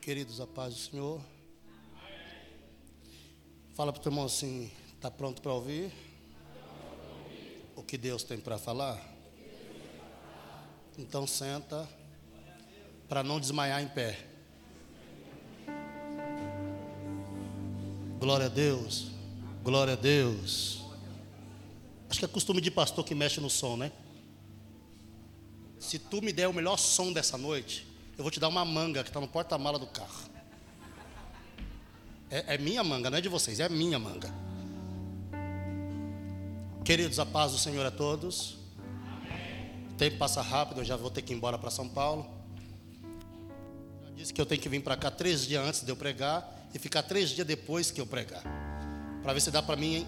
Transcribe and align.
Queridos, 0.00 0.40
a 0.40 0.46
paz 0.46 0.72
do 0.72 0.80
Senhor. 0.80 1.20
Fala 3.74 3.92
para 3.92 4.00
o 4.00 4.02
teu 4.02 4.10
irmão 4.10 4.24
assim: 4.24 4.70
está 4.94 5.10
pronto 5.10 5.42
para 5.42 5.52
ouvir? 5.52 5.92
O 7.76 7.82
que 7.82 7.98
Deus 7.98 8.22
tem 8.22 8.38
para 8.38 8.56
falar? 8.56 8.98
Então 10.96 11.26
senta 11.26 11.86
para 13.10 13.22
não 13.22 13.38
desmaiar 13.38 13.82
em 13.82 13.88
pé. 13.88 14.26
Glória 18.18 18.46
a 18.46 18.48
Deus. 18.48 19.08
Glória 19.62 19.92
a 19.92 19.96
Deus. 19.96 20.80
Acho 22.08 22.20
que 22.20 22.24
é 22.24 22.28
costume 22.28 22.62
de 22.62 22.70
pastor 22.70 23.04
que 23.04 23.14
mexe 23.14 23.38
no 23.38 23.50
som, 23.50 23.76
né? 23.76 23.92
Se 25.78 25.98
tu 25.98 26.22
me 26.22 26.32
der 26.32 26.48
o 26.48 26.54
melhor 26.54 26.78
som 26.78 27.12
dessa 27.12 27.36
noite, 27.36 27.89
eu 28.20 28.22
vou 28.22 28.30
te 28.30 28.38
dar 28.38 28.48
uma 28.48 28.66
manga 28.66 29.02
que 29.02 29.08
está 29.08 29.18
no 29.18 29.26
porta-mala 29.26 29.78
do 29.78 29.86
carro. 29.86 30.28
É, 32.30 32.54
é, 32.54 32.58
minha 32.58 32.84
manga, 32.84 33.08
não 33.08 33.16
é 33.16 33.20
de 33.22 33.30
vocês, 33.30 33.60
é 33.60 33.66
minha 33.66 33.98
manga. 33.98 34.30
Queridos, 36.84 37.18
a 37.18 37.24
paz 37.24 37.52
do 37.52 37.58
Senhor 37.58 37.84
a 37.86 37.90
todos. 37.90 38.58
O 39.92 39.94
tempo 39.96 40.18
passa 40.18 40.42
rápido, 40.42 40.82
eu 40.82 40.84
já 40.84 40.96
vou 40.98 41.10
ter 41.10 41.22
que 41.22 41.32
ir 41.32 41.36
embora 41.36 41.56
para 41.56 41.70
São 41.70 41.88
Paulo. 41.88 42.28
Já 44.04 44.10
disse 44.14 44.34
que 44.34 44.40
eu 44.42 44.44
tenho 44.44 44.60
que 44.60 44.68
vir 44.68 44.82
para 44.82 44.98
cá 44.98 45.10
três 45.10 45.46
dias 45.46 45.66
antes 45.66 45.80
de 45.80 45.90
eu 45.90 45.96
pregar 45.96 46.68
e 46.74 46.78
ficar 46.78 47.02
três 47.02 47.30
dias 47.30 47.46
depois 47.46 47.90
que 47.90 48.02
eu 48.02 48.06
pregar. 48.06 48.42
Para 49.22 49.32
ver 49.32 49.40
se 49.40 49.50
dá 49.50 49.62
para 49.62 49.76
mim 49.76 50.06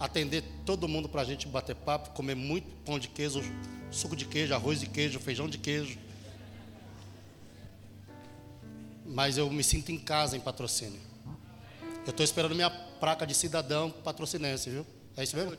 atender 0.00 0.42
todo 0.66 0.88
mundo 0.88 1.08
para 1.08 1.22
a 1.22 1.24
gente 1.24 1.46
bater 1.46 1.76
papo, 1.76 2.10
comer 2.10 2.34
muito 2.34 2.68
pão 2.84 2.98
de 2.98 3.06
queijo, 3.06 3.40
suco 3.92 4.16
de 4.16 4.24
queijo, 4.24 4.52
arroz 4.52 4.80
de 4.80 4.88
queijo, 4.88 5.20
feijão 5.20 5.48
de 5.48 5.56
queijo 5.56 6.02
mas 9.04 9.36
eu 9.36 9.50
me 9.50 9.62
sinto 9.62 9.90
em 9.92 9.98
casa 9.98 10.36
em 10.36 10.40
patrocínio. 10.40 11.00
Eu 12.06 12.10
estou 12.10 12.24
esperando 12.24 12.54
minha 12.54 12.70
placa 12.70 13.26
de 13.26 13.34
cidadão 13.34 13.90
patrocinense, 13.90 14.70
viu? 14.70 14.86
É 15.16 15.22
isso 15.22 15.36
mesmo? 15.36 15.56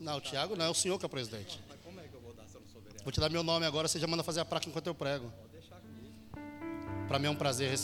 Não, 0.00 0.16
o 0.16 0.20
Tiago 0.20 0.56
não, 0.56 0.64
é 0.66 0.68
o 0.68 0.74
senhor 0.74 0.98
que 0.98 1.04
é 1.04 1.06
o 1.06 1.10
presidente. 1.10 1.60
Mas 1.68 1.78
como 1.82 2.00
é 2.00 2.04
que 2.04 2.14
eu 2.14 2.20
vou 2.20 2.34
dar 2.34 2.46
se 2.48 2.56
eu 2.56 2.60
não 2.60 2.68
sou 2.68 2.80
vereador? 2.80 3.04
Vou 3.04 3.12
te 3.12 3.20
dar 3.20 3.30
meu 3.30 3.42
nome 3.42 3.64
agora, 3.64 3.86
você 3.88 3.98
já 3.98 4.06
manda 4.06 4.22
fazer 4.22 4.40
a 4.40 4.44
placa 4.44 4.68
enquanto 4.68 4.86
eu 4.86 4.94
prego. 4.94 5.32
Para 7.08 7.18
mim 7.18 7.26
é 7.26 7.30
um 7.30 7.36
prazer 7.36 7.78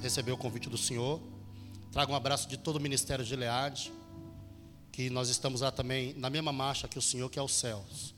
receber 0.00 0.32
o 0.32 0.36
convite 0.36 0.68
do 0.68 0.76
senhor. 0.76 1.20
Trago 1.90 2.12
um 2.12 2.16
abraço 2.16 2.48
de 2.48 2.56
todo 2.56 2.76
o 2.76 2.80
Ministério 2.80 3.24
de 3.24 3.34
Leade, 3.34 3.92
que 4.92 5.08
nós 5.08 5.28
estamos 5.28 5.62
lá 5.62 5.72
também 5.72 6.14
na 6.14 6.28
mesma 6.28 6.52
marcha 6.52 6.86
que 6.86 6.98
o 6.98 7.02
senhor, 7.02 7.30
que 7.30 7.38
é 7.38 7.42
os 7.42 7.54
céus. 7.54 8.14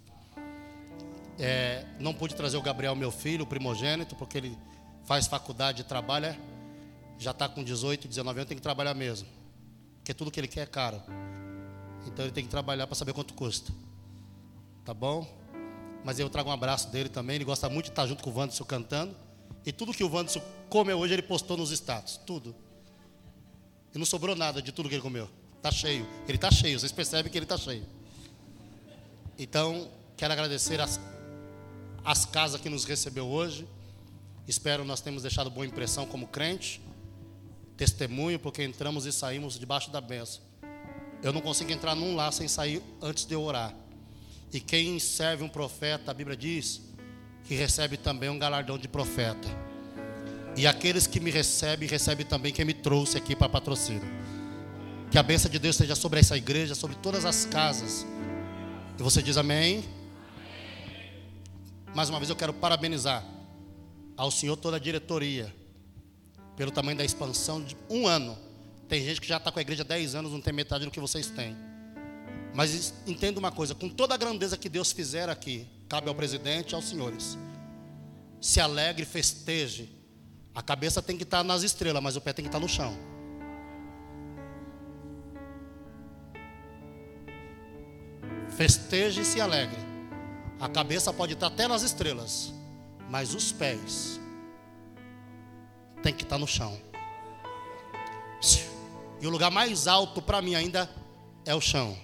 É, 1.38 1.86
não 2.00 2.12
pude 2.12 2.34
trazer 2.34 2.56
o 2.56 2.62
Gabriel, 2.62 2.96
meu 2.96 3.12
filho, 3.12 3.44
o 3.44 3.46
primogênito, 3.46 4.16
porque 4.16 4.38
ele 4.38 4.58
faz 5.09 5.27
faculdade, 5.27 5.84
trabalha, 5.84 6.39
já 7.19 7.31
está 7.31 7.48
com 7.48 7.64
18, 7.64 8.06
19 8.06 8.41
anos, 8.41 8.48
tem 8.48 8.59
que 8.59 8.62
trabalhar 8.62 8.92
mesmo. 8.92 9.27
Porque 9.97 10.12
tudo 10.12 10.31
que 10.31 10.39
ele 10.39 10.47
quer 10.47 10.61
é 10.61 10.67
caro. 10.67 11.03
Então 12.06 12.27
ele 12.27 12.33
tem 12.33 12.45
que 12.45 12.51
trabalhar 12.51 12.87
para 12.87 12.95
saber 12.95 13.14
quanto 13.14 13.33
custa. 13.33 13.73
Tá 14.84 14.92
bom? 14.92 15.27
Mas 16.05 16.19
eu 16.19 16.29
trago 16.29 16.51
um 16.51 16.53
abraço 16.53 16.91
dele 16.91 17.09
também. 17.09 17.36
Ele 17.36 17.45
gosta 17.47 17.70
muito 17.70 17.86
de 17.86 17.92
estar 17.92 18.06
junto 18.06 18.23
com 18.23 18.29
o 18.29 18.34
Wanderson 18.34 18.64
cantando. 18.64 19.17
E 19.64 19.73
tudo 19.73 19.95
que 19.95 20.05
o 20.05 20.12
Wanderson 20.12 20.42
comeu 20.69 20.98
hoje, 20.98 21.14
ele 21.14 21.23
postou 21.23 21.56
nos 21.56 21.70
status. 21.70 22.19
Tudo. 22.27 22.55
E 23.95 23.98
não 23.98 24.05
sobrou 24.05 24.36
nada 24.36 24.61
de 24.61 24.73
tudo 24.73 24.91
que 24.91 24.95
ele 24.95 25.03
comeu. 25.03 25.27
Está 25.56 25.70
cheio. 25.70 26.06
Ele 26.29 26.36
está 26.36 26.51
cheio. 26.51 26.79
Vocês 26.79 26.92
percebem 26.92 27.33
que 27.33 27.39
ele 27.39 27.47
está 27.47 27.56
cheio. 27.56 27.86
Então, 29.39 29.91
quero 30.19 30.34
agradecer 30.34 30.79
as, 30.83 31.01
as 32.05 32.27
casas 32.27 32.61
que 32.61 32.69
nos 32.69 32.84
recebeu 32.84 33.27
hoje. 33.27 33.67
Espero 34.48 34.82
nós 34.82 35.02
temos 35.02 35.20
deixado 35.20 35.50
boa 35.50 35.66
impressão 35.66 36.06
como 36.06 36.27
crente, 36.27 36.80
testemunho, 37.77 38.38
porque 38.38 38.64
entramos 38.64 39.05
e 39.05 39.12
saímos 39.12 39.58
debaixo 39.58 39.90
da 39.90 40.00
benção. 40.00 40.40
Eu 41.23 41.34
não 41.34 41.42
consigo 41.42 41.70
entrar 41.70 41.95
num 41.95 42.17
lá 42.17 42.33
sem 42.33 42.48
sair 42.48 42.83
antes 43.02 43.27
de 43.27 43.34
eu 43.34 43.42
orar. 43.42 43.74
E 44.50 44.58
quem 44.58 44.98
serve 44.98 45.45
um 45.45 45.50
profeta, 45.50 46.11
a 46.11 46.14
Bíblia 46.14 46.34
diz 46.34 46.80
que 47.45 47.55
recebe 47.55 47.98
também 47.98 48.30
um 48.30 48.39
galardão 48.39 48.78
de 48.78 48.89
profeta. 48.89 49.46
E 50.56 50.67
aqueles 50.67 51.06
que 51.06 51.20
me 51.20 51.30
recebem, 51.30 51.86
recebem 51.86 52.24
também 52.24 52.50
quem 52.50 52.64
me 52.64 52.73
trouxe 52.73 53.18
aqui 53.18 53.36
para 53.36 53.50
patrocínio. 53.50 54.08
Que 55.11 55.18
a 55.18 55.23
bênção 55.23 55.50
de 55.50 55.58
Deus 55.58 55.77
seja 55.77 55.94
sobre 55.94 56.20
essa 56.20 56.39
igreja, 56.39 56.74
sobre 56.74 56.96
todas 56.96 57.27
as 57.27 57.44
casas. 57.44 58.06
E 58.98 59.02
você 59.02 59.23
diz 59.23 59.36
amém? 59.36 59.84
Mais 61.94 62.08
uma 62.08 62.18
vez 62.18 62.30
eu 62.30 62.36
quero 62.36 62.55
parabenizar 62.55 63.37
ao 64.18 64.33
senhor 64.33 64.56
toda 64.56 64.77
a 64.77 64.80
diretoria, 64.80 65.55
pelo 66.56 66.73
tamanho 66.73 66.98
da 66.98 67.05
expansão 67.05 67.62
de 67.62 67.77
um 67.89 68.05
ano. 68.06 68.36
Tem 68.89 69.02
gente 69.02 69.20
que 69.20 69.29
já 69.29 69.36
está 69.36 69.52
com 69.52 69.61
a 69.61 69.62
igreja 69.62 69.83
há 69.83 69.86
10 69.86 70.17
anos, 70.17 70.33
não 70.33 70.40
tem 70.40 70.52
metade 70.52 70.84
do 70.84 70.90
que 70.90 70.98
vocês 70.98 71.29
têm. 71.29 71.56
Mas 72.52 72.92
entenda 73.06 73.39
uma 73.39 73.52
coisa: 73.52 73.77
com 73.77 73.89
toda 73.89 74.14
a 74.14 74.17
grandeza 74.17 74.56
que 74.56 74.68
Deus 74.68 74.90
fizer 74.90 75.29
aqui, 75.29 75.68
cabe 75.89 76.08
ao 76.08 76.14
presidente 76.17 76.73
e 76.73 76.74
aos 76.74 76.86
senhores. 76.89 77.39
Se 78.40 78.61
alegre, 78.61 79.06
festeje. 79.06 79.89
A 80.52 80.62
cabeça 80.62 81.00
tem 81.00 81.17
que 81.17 81.23
estar 81.23 81.45
nas 81.45 81.62
estrelas, 81.62 82.02
mas 82.02 82.17
o 82.17 82.20
pé 82.20 82.33
tem 82.33 82.42
que 82.42 82.48
estar 82.48 82.58
no 82.58 82.68
chão. 82.68 82.98
Festeje 88.56 89.20
e 89.20 89.24
se 89.24 89.40
alegre. 89.40 89.79
A 90.58 90.68
cabeça 90.68 91.12
pode 91.12 91.35
estar 91.35 91.46
até 91.46 91.68
nas 91.68 91.83
estrelas, 91.83 92.52
mas 93.08 93.35
os 93.35 93.52
pés 93.52 94.20
tem 96.02 96.14
que 96.14 96.23
estar 96.23 96.39
no 96.39 96.46
chão. 96.46 96.79
E 99.20 99.27
o 99.27 99.30
lugar 99.30 99.51
mais 99.51 99.86
alto 99.86 100.23
para 100.23 100.41
mim 100.41 100.55
ainda 100.55 100.89
é 101.45 101.55
o 101.55 101.61
chão. 101.61 101.97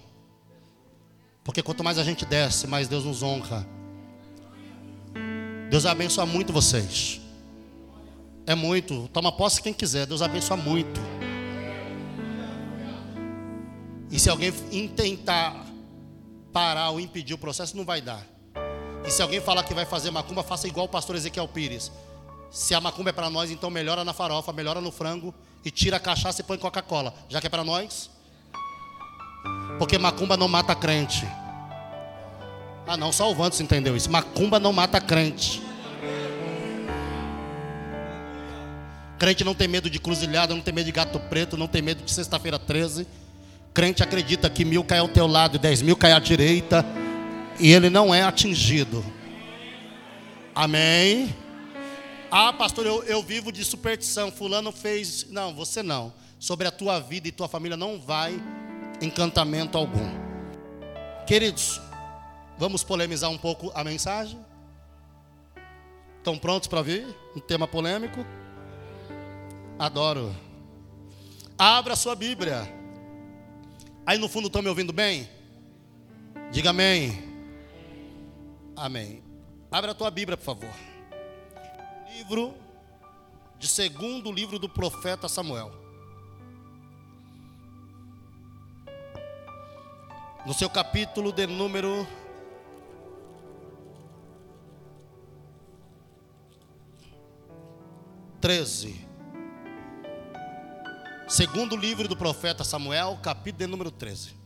Porque 1.44 1.62
quanto 1.62 1.84
mais 1.84 1.98
a 1.98 2.04
gente 2.04 2.24
desce, 2.24 2.66
mais 2.66 2.88
Deus 2.88 3.04
nos 3.04 3.22
honra. 3.22 3.66
Deus 5.70 5.86
abençoa 5.86 6.26
muito 6.26 6.52
vocês. 6.52 7.20
É 8.46 8.54
muito. 8.54 9.08
Toma 9.08 9.30
posse 9.30 9.62
quem 9.62 9.72
quiser. 9.72 10.06
Deus 10.06 10.22
abençoa 10.22 10.56
muito. 10.56 11.00
E 14.10 14.18
se 14.18 14.30
alguém 14.30 14.52
tentar 14.88 15.66
parar 16.52 16.90
ou 16.90 17.00
impedir 17.00 17.34
o 17.34 17.38
processo, 17.38 17.76
não 17.76 17.84
vai 17.84 18.00
dar. 18.00 18.33
E 19.06 19.10
se 19.10 19.20
alguém 19.20 19.40
falar 19.40 19.62
que 19.64 19.74
vai 19.74 19.84
fazer 19.84 20.10
macumba, 20.10 20.42
faça 20.42 20.66
igual 20.66 20.86
o 20.86 20.88
pastor 20.88 21.14
Ezequiel 21.14 21.46
Pires. 21.46 21.92
Se 22.50 22.74
a 22.74 22.80
macumba 22.80 23.10
é 23.10 23.12
para 23.12 23.28
nós, 23.28 23.50
então 23.50 23.70
melhora 23.70 24.02
na 24.02 24.14
farofa, 24.14 24.52
melhora 24.52 24.80
no 24.80 24.90
frango 24.90 25.34
e 25.64 25.70
tira 25.70 25.98
a 25.98 26.00
cachaça 26.00 26.40
e 26.40 26.44
põe 26.44 26.56
Coca-Cola. 26.56 27.12
Já 27.28 27.40
que 27.40 27.46
é 27.46 27.50
para 27.50 27.64
nós? 27.64 28.10
Porque 29.78 29.98
macumba 29.98 30.36
não 30.36 30.48
mata 30.48 30.74
crente. 30.74 31.26
Ah, 32.86 32.96
não, 32.96 33.12
só 33.12 33.30
o 33.30 33.34
Vantos 33.34 33.60
entendeu 33.60 33.94
isso. 33.94 34.10
Macumba 34.10 34.58
não 34.58 34.72
mata 34.72 35.00
crente. 35.00 35.62
Crente 39.18 39.44
não 39.44 39.54
tem 39.54 39.68
medo 39.68 39.90
de 39.90 39.98
cruzilhada, 39.98 40.54
não 40.54 40.62
tem 40.62 40.72
medo 40.72 40.86
de 40.86 40.92
gato 40.92 41.18
preto, 41.18 41.56
não 41.56 41.66
tem 41.66 41.82
medo 41.82 42.02
de 42.02 42.10
sexta-feira 42.10 42.58
13. 42.58 43.06
Crente 43.72 44.02
acredita 44.02 44.48
que 44.48 44.64
mil 44.64 44.84
cai 44.84 44.98
ao 44.98 45.08
teu 45.08 45.26
lado 45.26 45.56
e 45.56 45.58
dez 45.58 45.82
mil 45.82 45.96
cai 45.96 46.12
à 46.12 46.18
direita 46.18 46.84
e 47.58 47.72
ele 47.72 47.88
não 47.90 48.14
é 48.14 48.22
atingido. 48.22 49.04
Amém? 50.54 51.34
Ah, 52.30 52.52
pastor, 52.52 52.86
eu, 52.86 53.02
eu 53.04 53.22
vivo 53.22 53.52
de 53.52 53.64
superstição. 53.64 54.30
Fulano 54.30 54.72
fez. 54.72 55.26
Não, 55.30 55.54
você 55.54 55.82
não. 55.82 56.12
Sobre 56.38 56.66
a 56.66 56.70
tua 56.70 56.98
vida 56.98 57.28
e 57.28 57.32
tua 57.32 57.48
família 57.48 57.76
não 57.76 58.00
vai 58.00 58.40
encantamento 59.00 59.78
algum. 59.78 60.08
Queridos, 61.26 61.80
vamos 62.58 62.84
polemizar 62.84 63.30
um 63.30 63.38
pouco 63.38 63.70
a 63.74 63.82
mensagem? 63.82 64.38
Estão 66.18 66.38
prontos 66.38 66.68
para 66.68 66.82
vir? 66.82 67.06
Um 67.36 67.40
tema 67.40 67.68
polêmico? 67.68 68.24
Adoro. 69.78 70.34
Abra 71.58 71.96
sua 71.96 72.14
Bíblia. 72.14 72.68
Aí 74.06 74.18
no 74.18 74.28
fundo 74.28 74.48
estão 74.48 74.62
me 74.62 74.68
ouvindo 74.68 74.92
bem? 74.92 75.28
Diga 76.50 76.70
amém. 76.70 77.33
Amém. 78.76 79.22
Abra 79.70 79.92
a 79.92 79.94
tua 79.94 80.10
Bíblia, 80.10 80.36
por 80.36 80.44
favor. 80.44 80.70
Livro 82.16 82.54
de 83.58 83.68
segundo 83.68 84.30
livro 84.32 84.58
do 84.58 84.68
profeta 84.68 85.28
Samuel. 85.28 85.72
No 90.44 90.52
seu 90.52 90.68
capítulo 90.68 91.32
de 91.32 91.46
número 91.46 92.06
treze. 98.40 99.06
Segundo 101.26 101.74
livro 101.74 102.06
do 102.06 102.14
profeta 102.14 102.62
Samuel, 102.62 103.18
capítulo 103.22 103.58
de 103.60 103.66
número 103.66 103.90
13. 103.90 104.43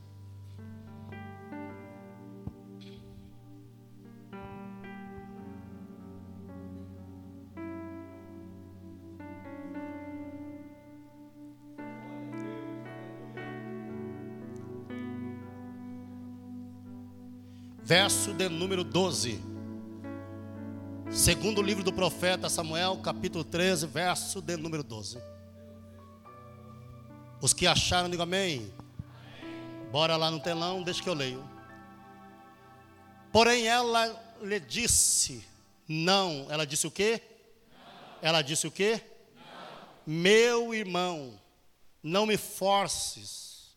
Verso 17.89 18.35
de 18.35 18.47
número 18.47 18.83
12. 18.83 19.41
Segundo 21.09 21.59
livro 21.59 21.83
do 21.83 21.91
profeta 21.91 22.47
Samuel, 22.47 22.97
capítulo 22.97 23.43
13, 23.43 23.87
verso 23.87 24.43
de 24.43 24.55
número 24.55 24.83
12. 24.83 25.19
Os 27.41 27.51
que 27.51 27.65
acharam, 27.65 28.07
digam 28.07 28.25
amém. 28.25 28.71
Bora 29.91 30.15
lá 30.17 30.29
no 30.29 30.39
telão, 30.39 30.83
deixa 30.83 31.01
que 31.01 31.09
eu 31.09 31.15
leio. 31.15 31.43
Porém, 33.33 33.65
ela 33.65 34.05
lhe 34.39 34.59
disse: 34.59 35.43
Não. 35.87 36.45
Ela 36.47 36.67
disse 36.67 36.85
o 36.85 36.91
quê? 36.91 37.23
Não. 37.71 38.17
Ela 38.21 38.43
disse 38.43 38.67
o 38.67 38.71
quê? 38.71 39.01
Não. 39.35 40.13
Meu 40.13 40.75
irmão, 40.75 41.41
não 42.03 42.27
me 42.27 42.37
forces, 42.37 43.75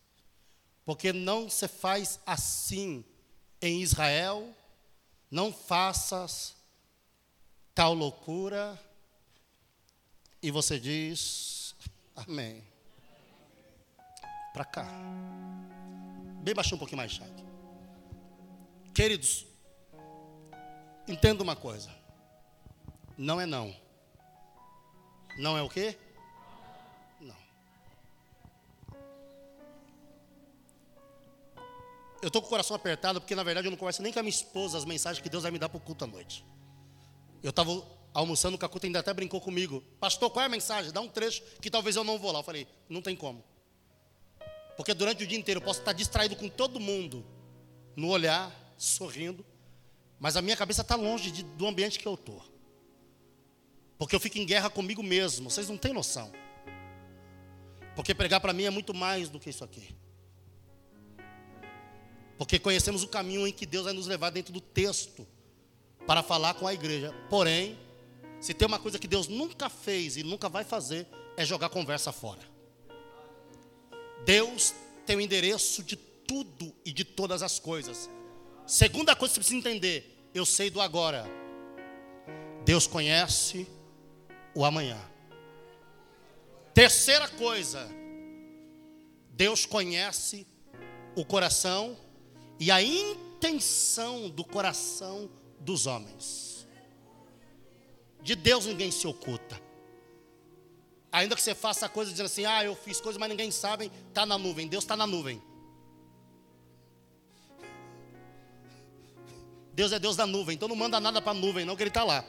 porque 0.85 1.11
não 1.11 1.49
se 1.49 1.67
faz 1.67 2.19
assim 2.27 3.03
em 3.63 3.81
Israel, 3.81 4.53
não 5.31 5.53
faças 5.53 6.53
tal 7.73 7.93
loucura. 7.93 8.77
E 10.41 10.51
você 10.51 10.77
diz: 10.77 11.73
Amém. 12.13 12.61
Para 14.53 14.65
cá. 14.65 14.85
Bem 16.43 16.53
baixinho 16.53 16.75
um 16.75 16.79
pouquinho 16.79 16.97
mais, 16.97 17.13
Chag. 17.13 17.31
Queridos, 18.93 19.45
entenda 21.07 21.41
uma 21.41 21.55
coisa. 21.55 21.89
Não 23.17 23.39
é 23.39 23.45
não. 23.45 23.73
Não 25.39 25.57
é 25.57 25.61
o 25.61 25.69
quê? 25.69 25.97
Eu 32.23 32.27
estou 32.27 32.41
com 32.41 32.47
o 32.47 32.49
coração 32.49 32.73
apertado 32.73 33.19
porque, 33.19 33.35
na 33.35 33.43
verdade, 33.43 33.67
eu 33.67 33.71
não 33.71 33.77
converso 33.77 34.01
nem 34.01 34.13
com 34.13 34.17
a 34.17 34.23
minha 34.23 34.29
esposa 34.29 34.77
as 34.77 34.85
mensagens 34.85 35.21
que 35.21 35.27
Deus 35.27 35.43
vai 35.43 35.51
me 35.51 35.59
dar 35.59 35.67
para 35.67 35.77
o 35.77 35.81
culto 35.81 36.05
à 36.05 36.07
noite. 36.07 36.45
Eu 37.43 37.49
estava 37.49 37.85
almoçando, 38.13 38.55
o 38.55 38.57
Cacuta 38.57 38.87
ainda 38.87 38.99
até 38.99 39.13
brincou 39.13 39.41
comigo. 39.41 39.83
Pastor, 39.99 40.29
qual 40.29 40.41
é 40.41 40.45
a 40.45 40.49
mensagem? 40.49 40.89
Dá 40.93 41.01
um 41.01 41.09
trecho 41.09 41.43
que 41.59 41.69
talvez 41.69 41.97
eu 41.97 42.03
não 42.05 42.17
vou 42.17 42.31
lá. 42.31 42.39
Eu 42.39 42.43
falei, 42.43 42.65
não 42.87 43.01
tem 43.01 43.13
como. 43.13 43.43
Porque 44.77 44.93
durante 44.93 45.25
o 45.25 45.27
dia 45.27 45.37
inteiro 45.37 45.59
eu 45.59 45.65
posso 45.65 45.79
estar 45.79 45.91
distraído 45.91 46.37
com 46.37 46.47
todo 46.47 46.79
mundo, 46.79 47.25
no 47.93 48.07
olhar, 48.07 48.49
sorrindo, 48.77 49.45
mas 50.17 50.37
a 50.37 50.41
minha 50.41 50.55
cabeça 50.55 50.81
está 50.81 50.95
longe 50.95 51.29
de, 51.29 51.43
do 51.43 51.67
ambiente 51.67 51.99
que 51.99 52.07
eu 52.07 52.13
estou. 52.13 52.41
Porque 53.97 54.15
eu 54.15 54.19
fico 54.21 54.37
em 54.37 54.45
guerra 54.45 54.69
comigo 54.69 55.03
mesmo, 55.03 55.49
vocês 55.49 55.67
não 55.67 55.77
têm 55.77 55.91
noção. 55.91 56.31
Porque 57.97 58.15
pregar 58.15 58.39
para 58.39 58.53
mim 58.53 58.63
é 58.63 58.69
muito 58.69 58.93
mais 58.93 59.27
do 59.27 59.41
que 59.41 59.49
isso 59.49 59.65
aqui. 59.65 59.93
Porque 62.37 62.59
conhecemos 62.59 63.03
o 63.03 63.07
caminho 63.07 63.47
em 63.47 63.51
que 63.51 63.65
Deus 63.65 63.85
vai 63.85 63.93
nos 63.93 64.07
levar 64.07 64.29
dentro 64.29 64.51
do 64.51 64.61
texto 64.61 65.27
para 66.05 66.23
falar 66.23 66.53
com 66.55 66.67
a 66.67 66.73
igreja. 66.73 67.13
Porém, 67.29 67.77
se 68.41 68.53
tem 68.53 68.67
uma 68.67 68.79
coisa 68.79 68.99
que 68.99 69.07
Deus 69.07 69.27
nunca 69.27 69.69
fez 69.69 70.17
e 70.17 70.23
nunca 70.23 70.49
vai 70.49 70.63
fazer, 70.63 71.07
é 71.37 71.45
jogar 71.45 71.69
conversa 71.69 72.11
fora. 72.11 72.41
Deus 74.25 74.73
tem 75.05 75.15
o 75.15 75.21
endereço 75.21 75.83
de 75.83 75.95
tudo 75.95 76.73
e 76.85 76.91
de 76.91 77.03
todas 77.03 77.43
as 77.43 77.59
coisas. 77.59 78.09
Segunda 78.65 79.15
coisa 79.15 79.33
que 79.33 79.35
você 79.35 79.39
precisa 79.39 79.57
entender: 79.57 80.29
eu 80.33 80.45
sei 80.45 80.69
do 80.69 80.81
agora. 80.81 81.25
Deus 82.65 82.87
conhece 82.87 83.67
o 84.55 84.63
amanhã. 84.63 84.99
Terceira 86.73 87.27
coisa, 87.27 87.87
Deus 89.29 89.65
conhece 89.65 90.47
o 91.15 91.23
coração 91.23 91.97
e 92.63 92.71
a 92.71 92.81
intenção 92.81 94.29
do 94.29 94.41
coração 94.45 95.29
dos 95.59 95.85
homens. 95.85 96.65
De 98.21 98.35
Deus 98.35 98.65
ninguém 98.65 98.89
se 98.89 99.05
oculta. 99.05 99.61
Ainda 101.11 101.35
que 101.35 101.41
você 101.41 101.53
faça 101.53 101.89
coisa 101.89 102.09
dizendo 102.09 102.27
assim, 102.27 102.45
ah, 102.45 102.63
eu 102.63 102.73
fiz 102.73 103.01
coisa, 103.01 103.19
mas 103.19 103.27
ninguém 103.27 103.51
sabe, 103.51 103.91
está 104.07 104.25
na 104.25 104.37
nuvem. 104.37 104.65
Deus 104.69 104.85
está 104.85 104.95
na 104.95 105.05
nuvem. 105.05 105.41
Deus 109.73 109.91
é 109.91 109.99
Deus 109.99 110.15
da 110.15 110.25
nuvem, 110.25 110.55
então 110.55 110.69
não 110.69 110.75
manda 110.77 111.01
nada 111.01 111.21
para 111.21 111.31
a 111.31 111.35
nuvem, 111.35 111.65
não, 111.65 111.75
que 111.75 111.83
Ele 111.83 111.89
está 111.89 112.05
lá. 112.05 112.23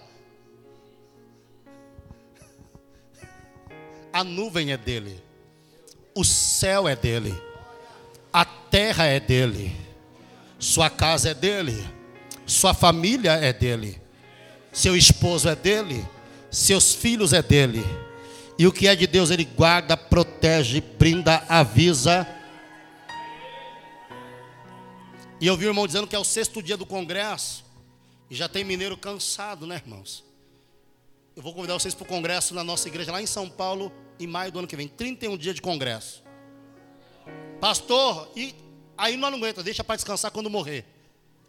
A 4.12 4.24
nuvem 4.24 4.72
é 4.72 4.76
dele, 4.76 5.22
o 6.12 6.24
céu 6.24 6.88
é 6.88 6.96
dele, 6.96 7.32
a 8.32 8.44
terra 8.44 9.04
é 9.04 9.20
dele, 9.20 9.84
sua 10.64 10.88
casa 10.88 11.28
é 11.28 11.34
dele, 11.34 11.86
sua 12.46 12.72
família 12.72 13.32
é 13.32 13.52
dele, 13.52 14.00
seu 14.72 14.96
esposo 14.96 15.46
é 15.46 15.54
dele, 15.54 16.02
seus 16.50 16.94
filhos 16.94 17.34
é 17.34 17.42
dele. 17.42 17.84
E 18.58 18.66
o 18.66 18.72
que 18.72 18.88
é 18.88 18.96
de 18.96 19.06
Deus, 19.06 19.30
Ele 19.30 19.44
guarda, 19.44 19.94
protege, 19.94 20.80
brinda, 20.80 21.44
avisa. 21.50 22.26
E 25.38 25.46
eu 25.46 25.54
vi 25.54 25.66
o 25.66 25.68
irmão 25.68 25.86
dizendo 25.86 26.06
que 26.06 26.16
é 26.16 26.18
o 26.18 26.24
sexto 26.24 26.62
dia 26.62 26.78
do 26.78 26.86
congresso. 26.86 27.62
E 28.30 28.34
já 28.34 28.48
tem 28.48 28.64
mineiro 28.64 28.96
cansado, 28.96 29.66
né, 29.66 29.82
irmãos? 29.84 30.24
Eu 31.36 31.42
vou 31.42 31.52
convidar 31.52 31.74
vocês 31.74 31.94
para 31.94 32.04
o 32.04 32.08
congresso 32.08 32.54
na 32.54 32.64
nossa 32.64 32.88
igreja 32.88 33.12
lá 33.12 33.20
em 33.20 33.26
São 33.26 33.50
Paulo, 33.50 33.92
em 34.18 34.26
maio 34.26 34.50
do 34.50 34.60
ano 34.60 34.68
que 34.68 34.76
vem. 34.76 34.88
31 34.88 35.36
dias 35.36 35.54
de 35.56 35.60
congresso. 35.60 36.22
Pastor, 37.60 38.30
e 38.34 38.54
aí 38.96 39.16
não 39.16 39.28
aguenta, 39.28 39.62
deixa 39.62 39.82
para 39.82 39.96
descansar 39.96 40.30
quando 40.30 40.50
morrer. 40.50 40.84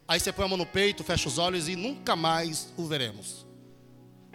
Aí 0.08 0.20
você 0.20 0.32
põe 0.32 0.44
a 0.44 0.48
mão 0.48 0.56
no 0.56 0.66
peito, 0.66 1.02
fecha 1.02 1.28
os 1.28 1.38
olhos 1.38 1.68
e 1.68 1.74
nunca 1.74 2.14
mais 2.14 2.72
o 2.76 2.84
veremos. 2.84 3.44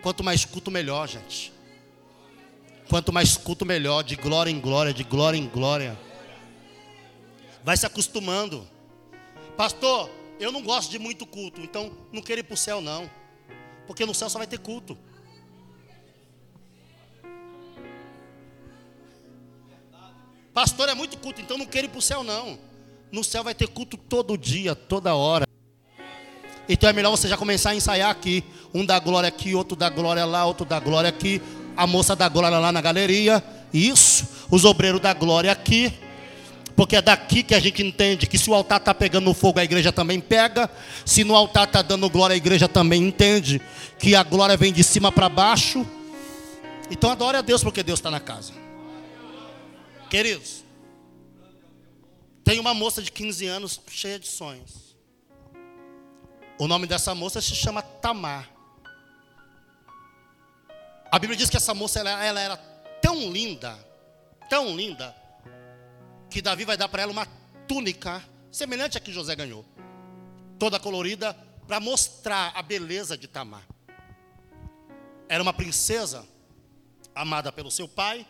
Quanto 0.02 0.24
mais 0.24 0.44
culto, 0.44 0.70
melhor, 0.70 1.08
gente. 1.08 1.54
Quanto 2.90 3.14
mais 3.14 3.38
culto, 3.38 3.66
melhor, 3.66 4.04
de 4.04 4.16
glória 4.16 4.50
em 4.50 4.60
glória, 4.60 4.94
de 4.94 5.04
glória 5.04 5.38
em 5.38 5.48
glória. 5.48 5.98
Vai 7.64 7.78
se 7.78 7.86
acostumando. 7.86 8.68
Pastor, 9.56 10.10
eu 10.40 10.52
não 10.52 10.62
gosto 10.62 10.90
de 10.90 11.00
muito 11.00 11.26
culto, 11.26 11.62
então 11.62 11.96
não 12.12 12.22
quero 12.22 12.42
ir 12.42 12.44
para 12.44 12.56
o 12.56 12.58
céu, 12.58 12.82
não. 12.82 13.10
Porque 13.88 14.06
no 14.06 14.14
céu 14.14 14.30
só 14.30 14.40
vai 14.40 14.48
ter 14.48 14.60
culto. 14.60 14.98
Pastor, 20.54 20.90
é 20.90 20.94
muito 20.94 21.18
culto, 21.18 21.40
então 21.40 21.58
não 21.58 21.66
quero 21.66 21.88
ir 21.88 21.90
para 21.90 22.00
o 22.00 22.02
céu, 22.02 22.24
não. 22.24 22.71
No 23.12 23.24
céu 23.24 23.44
vai 23.44 23.54
ter 23.54 23.68
culto 23.68 23.98
todo 23.98 24.38
dia, 24.38 24.76
toda 24.76 25.16
hora. 25.16 25.46
Então 26.70 26.90
é 26.90 26.94
melhor 26.94 27.12
você 27.12 27.28
já 27.28 27.38
começar 27.38 27.72
a 27.72 27.76
ensaiar 27.76 28.10
aqui. 28.10 28.44
Um 28.74 28.86
da 28.86 29.00
glória 29.00 29.28
aqui, 29.28 29.54
outro 29.54 29.76
da 29.76 29.90
glória 29.90 30.24
lá, 30.24 30.46
outro 30.46 30.66
da 30.66 30.80
glória 30.80 31.10
aqui 31.10 31.42
a 31.76 31.88
moça 31.88 32.16
da 32.16 32.28
glória 32.30 32.58
lá 32.58 32.72
na 32.72 32.82
galeria, 32.82 33.44
isso, 33.74 34.28
os 34.50 34.66
obreiros 34.66 35.02
da 35.02 35.14
glória 35.14 35.52
aqui, 35.52 35.92
porque 36.76 36.96
é 36.96 37.02
daqui 37.02 37.44
que 37.44 37.54
a 37.54 37.60
gente 37.60 37.84
entende 37.84 38.28
que 38.28 38.38
se 38.38 38.50
o 38.50 38.54
altar 38.54 38.80
está 38.80 38.94
pegando 38.94 39.34
fogo, 39.34 39.60
a 39.60 39.64
igreja 39.64 39.92
também 39.92 40.20
pega, 40.20 40.70
se 41.06 41.24
no 41.24 41.36
altar 41.36 41.66
está 41.68 41.82
dando 41.82 42.10
glória, 42.10 42.34
a 42.34 42.38
igreja 42.38 42.68
também 42.68 43.02
entende 43.02 43.62
que 44.00 44.16
a 44.16 44.24
glória 44.24 44.58
vem 44.58 44.74
de 44.74 44.84
cima 44.84 45.12
para 45.12 45.30
baixo. 45.30 45.86
Então 46.90 47.10
adore 47.10 47.38
a 47.38 47.42
Deus 47.42 47.64
porque 47.64 47.84
Deus 47.84 48.00
está 48.00 48.12
na 48.12 48.20
casa. 48.20 48.54
Queridos, 50.10 50.61
tem 52.44 52.60
uma 52.60 52.74
moça 52.74 53.02
de 53.02 53.12
15 53.12 53.48
anos 53.48 53.82
cheia 53.88 54.20
de 54.20 54.28
sonhos. 54.28 54.96
O 56.60 56.68
nome 56.68 56.86
dessa 56.88 57.16
moça 57.16 57.42
se 57.42 57.56
chama 57.56 57.82
Tamar. 57.82 58.50
A 61.12 61.20
Bíblia 61.20 61.38
diz 61.38 61.50
que 61.50 61.58
essa 61.58 61.74
moça 61.74 62.00
ela, 62.00 62.24
ela 62.24 62.40
era 62.40 62.58
tão 63.02 63.32
linda, 63.32 63.78
tão 64.50 64.76
linda, 64.76 65.16
que 66.30 66.42
Davi 66.42 66.64
vai 66.64 66.78
dar 66.78 66.88
para 66.88 67.02
ela 67.02 67.12
uma 67.12 67.26
túnica 67.68 68.24
semelhante 68.52 68.98
à 68.98 69.02
que 69.02 69.12
José 69.12 69.36
ganhou, 69.36 69.66
toda 70.58 70.80
colorida, 70.80 71.34
para 71.68 71.80
mostrar 71.80 72.52
a 72.56 72.62
beleza 72.62 73.18
de 73.18 73.28
Tamar. 73.28 73.66
Era 75.28 75.42
uma 75.42 75.54
princesa 75.54 76.28
amada 77.16 77.52
pelo 77.52 77.72
seu 77.72 77.88
pai 77.88 78.26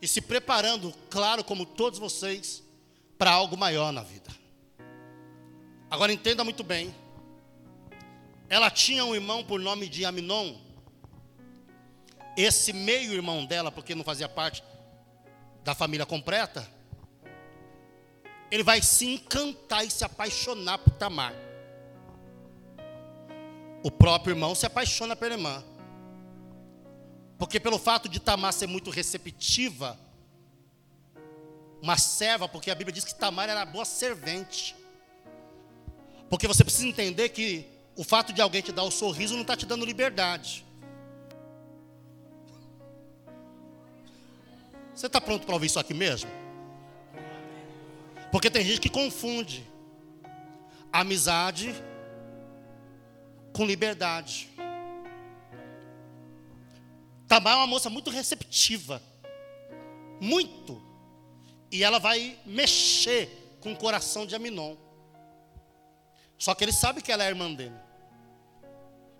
e 0.00 0.06
se 0.06 0.20
preparando, 0.20 0.92
claro, 1.08 1.42
como 1.42 1.64
todos 1.64 1.98
vocês, 1.98 2.62
para 3.18 3.30
algo 3.30 3.56
maior 3.56 3.92
na 3.92 4.02
vida. 4.02 4.30
Agora 5.90 6.12
entenda 6.12 6.44
muito 6.44 6.62
bem. 6.62 6.94
Ela 8.48 8.70
tinha 8.70 9.04
um 9.04 9.14
irmão 9.14 9.44
por 9.44 9.58
nome 9.60 9.88
de 9.88 10.04
Aminon, 10.04 10.54
esse 12.36 12.72
meio 12.72 13.12
irmão 13.12 13.44
dela, 13.44 13.72
porque 13.72 13.94
não 13.94 14.04
fazia 14.04 14.28
parte 14.28 14.62
da 15.64 15.74
família 15.74 16.06
completa, 16.06 16.68
ele 18.50 18.62
vai 18.62 18.80
se 18.82 19.06
encantar 19.06 19.84
e 19.84 19.90
se 19.90 20.04
apaixonar 20.04 20.78
por 20.78 20.92
Tamar. 20.92 21.34
O 23.82 23.90
próprio 23.90 24.34
irmão 24.34 24.54
se 24.54 24.66
apaixona 24.66 25.16
pela 25.16 25.34
irmã. 25.34 25.64
Porque 27.38 27.58
pelo 27.58 27.78
fato 27.78 28.08
de 28.08 28.20
Tamar 28.20 28.52
ser 28.52 28.66
muito 28.66 28.90
receptiva, 28.90 29.98
uma 31.86 31.96
serva, 31.96 32.48
porque 32.48 32.68
a 32.68 32.74
Bíblia 32.74 32.92
diz 32.92 33.04
que 33.04 33.14
Tamar 33.14 33.48
era 33.48 33.64
boa 33.64 33.84
servente. 33.84 34.74
Porque 36.28 36.48
você 36.48 36.64
precisa 36.64 36.88
entender 36.88 37.28
que 37.28 37.64
o 37.94 38.02
fato 38.02 38.32
de 38.32 38.42
alguém 38.42 38.60
te 38.60 38.72
dar 38.72 38.82
o 38.82 38.90
sorriso 38.90 39.34
não 39.34 39.42
está 39.42 39.56
te 39.56 39.64
dando 39.64 39.84
liberdade. 39.86 40.66
Você 44.92 45.06
está 45.06 45.20
pronto 45.20 45.46
para 45.46 45.54
ouvir 45.54 45.66
isso 45.66 45.78
aqui 45.78 45.94
mesmo? 45.94 46.28
Porque 48.32 48.50
tem 48.50 48.64
gente 48.64 48.80
que 48.80 48.88
confunde 48.88 49.64
amizade 50.92 51.72
com 53.52 53.64
liberdade. 53.64 54.48
Tamar 57.28 57.52
é 57.52 57.56
uma 57.58 57.66
moça 57.68 57.88
muito 57.88 58.10
receptiva. 58.10 59.00
Muito. 60.20 60.85
E 61.70 61.82
ela 61.82 61.98
vai 61.98 62.38
mexer 62.46 63.56
com 63.60 63.72
o 63.72 63.76
coração 63.76 64.26
de 64.26 64.34
Aminon. 64.34 64.76
Só 66.38 66.54
que 66.54 66.64
ele 66.64 66.72
sabe 66.72 67.02
que 67.02 67.10
ela 67.10 67.24
é 67.24 67.28
irmã 67.28 67.52
dele. 67.52 67.74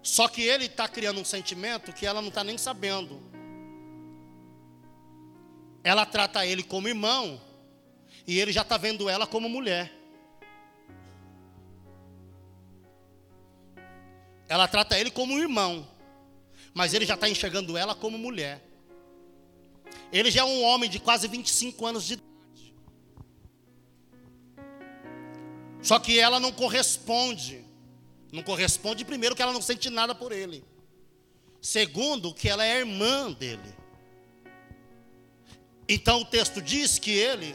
Só 0.02 0.28
que 0.28 0.42
ele 0.42 0.66
está 0.66 0.86
criando 0.86 1.20
um 1.20 1.24
sentimento 1.24 1.92
que 1.92 2.06
ela 2.06 2.20
não 2.20 2.28
está 2.28 2.44
nem 2.44 2.56
sabendo. 2.56 3.20
Ela 5.82 6.06
trata 6.06 6.46
ele 6.46 6.62
como 6.62 6.88
irmão. 6.88 7.40
E 8.26 8.38
ele 8.38 8.52
já 8.52 8.62
está 8.62 8.76
vendo 8.76 9.08
ela 9.08 9.26
como 9.26 9.48
mulher. 9.48 9.92
Ela 14.48 14.68
trata 14.68 14.98
ele 14.98 15.10
como 15.10 15.34
um 15.34 15.38
irmão. 15.38 15.88
Mas 16.72 16.92
ele 16.94 17.06
já 17.06 17.14
está 17.14 17.28
enxergando 17.28 17.76
ela 17.76 17.94
como 17.94 18.18
mulher. 18.18 18.62
Ele 20.12 20.30
já 20.30 20.42
é 20.42 20.44
um 20.44 20.62
homem 20.62 20.88
de 20.88 20.98
quase 21.00 21.26
25 21.26 21.86
anos 21.86 22.04
de 22.04 22.14
idade. 22.14 22.25
Só 25.86 26.00
que 26.00 26.18
ela 26.18 26.40
não 26.40 26.50
corresponde. 26.50 27.64
Não 28.32 28.42
corresponde, 28.42 29.04
primeiro, 29.04 29.36
que 29.36 29.42
ela 29.42 29.52
não 29.52 29.62
sente 29.62 29.88
nada 29.88 30.16
por 30.16 30.32
ele. 30.32 30.64
Segundo, 31.62 32.34
que 32.34 32.48
ela 32.48 32.66
é 32.66 32.80
irmã 32.80 33.30
dele. 33.30 33.72
Então 35.88 36.22
o 36.22 36.24
texto 36.24 36.60
diz 36.60 36.98
que 36.98 37.12
ele 37.12 37.54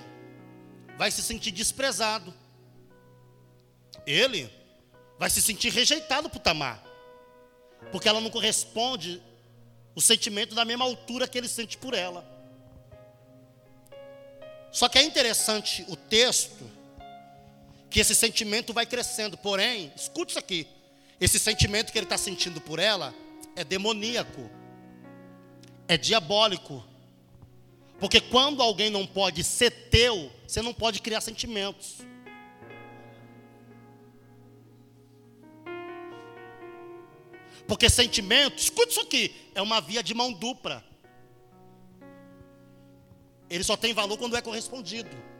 vai 0.97 1.11
se 1.11 1.21
sentir 1.21 1.51
desprezado. 1.51 2.33
Ele 4.07 4.49
vai 5.19 5.29
se 5.29 5.41
sentir 5.41 5.67
rejeitado 5.69 6.29
por 6.29 6.39
Tamar. 6.39 6.81
Porque 7.91 8.07
ela 8.07 8.21
não 8.21 8.29
corresponde 8.29 9.21
o 9.93 9.99
sentimento 9.99 10.55
da 10.55 10.63
mesma 10.63 10.85
altura 10.85 11.27
que 11.27 11.37
ele 11.37 11.49
sente 11.49 11.77
por 11.77 11.93
ela. 11.93 12.25
Só 14.71 14.87
que 14.87 14.97
é 14.97 15.03
interessante 15.03 15.85
o 15.89 15.97
texto, 15.97 16.79
que 17.91 17.99
esse 17.99 18.15
sentimento 18.15 18.73
vai 18.73 18.85
crescendo. 18.85 19.37
Porém, 19.37 19.91
escute 19.95 20.31
isso 20.31 20.39
aqui: 20.39 20.65
esse 21.19 21.37
sentimento 21.37 21.91
que 21.91 21.99
ele 21.99 22.05
está 22.05 22.17
sentindo 22.17 22.61
por 22.61 22.79
ela 22.79 23.13
é 23.55 23.63
demoníaco, 23.63 24.49
é 25.87 25.97
diabólico. 25.97 26.83
Porque 27.99 28.19
quando 28.19 28.63
alguém 28.63 28.89
não 28.89 29.05
pode 29.05 29.43
ser 29.43 29.69
teu, 29.89 30.31
você 30.47 30.61
não 30.61 30.73
pode 30.73 31.01
criar 31.01 31.21
sentimentos. 31.21 31.97
Porque 37.67 37.89
sentimento, 37.89 38.57
escute 38.57 38.91
isso 38.91 39.01
aqui, 39.01 39.51
é 39.53 39.61
uma 39.61 39.79
via 39.79 40.01
de 40.01 40.13
mão 40.13 40.33
dupla. 40.33 40.83
Ele 43.49 43.63
só 43.63 43.77
tem 43.77 43.93
valor 43.93 44.17
quando 44.17 44.35
é 44.35 44.41
correspondido. 44.41 45.30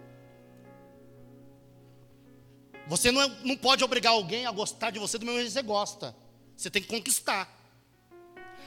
Você 2.91 3.09
não, 3.09 3.21
é, 3.21 3.31
não 3.45 3.55
pode 3.55 3.85
obrigar 3.85 4.11
alguém 4.11 4.45
a 4.45 4.51
gostar 4.51 4.89
de 4.91 4.99
você 4.99 5.17
do 5.17 5.25
mesmo 5.25 5.39
jeito 5.39 5.53
que 5.53 5.53
você 5.53 5.61
gosta. 5.61 6.13
Você 6.57 6.69
tem 6.69 6.81
que 6.81 6.89
conquistar. 6.89 7.49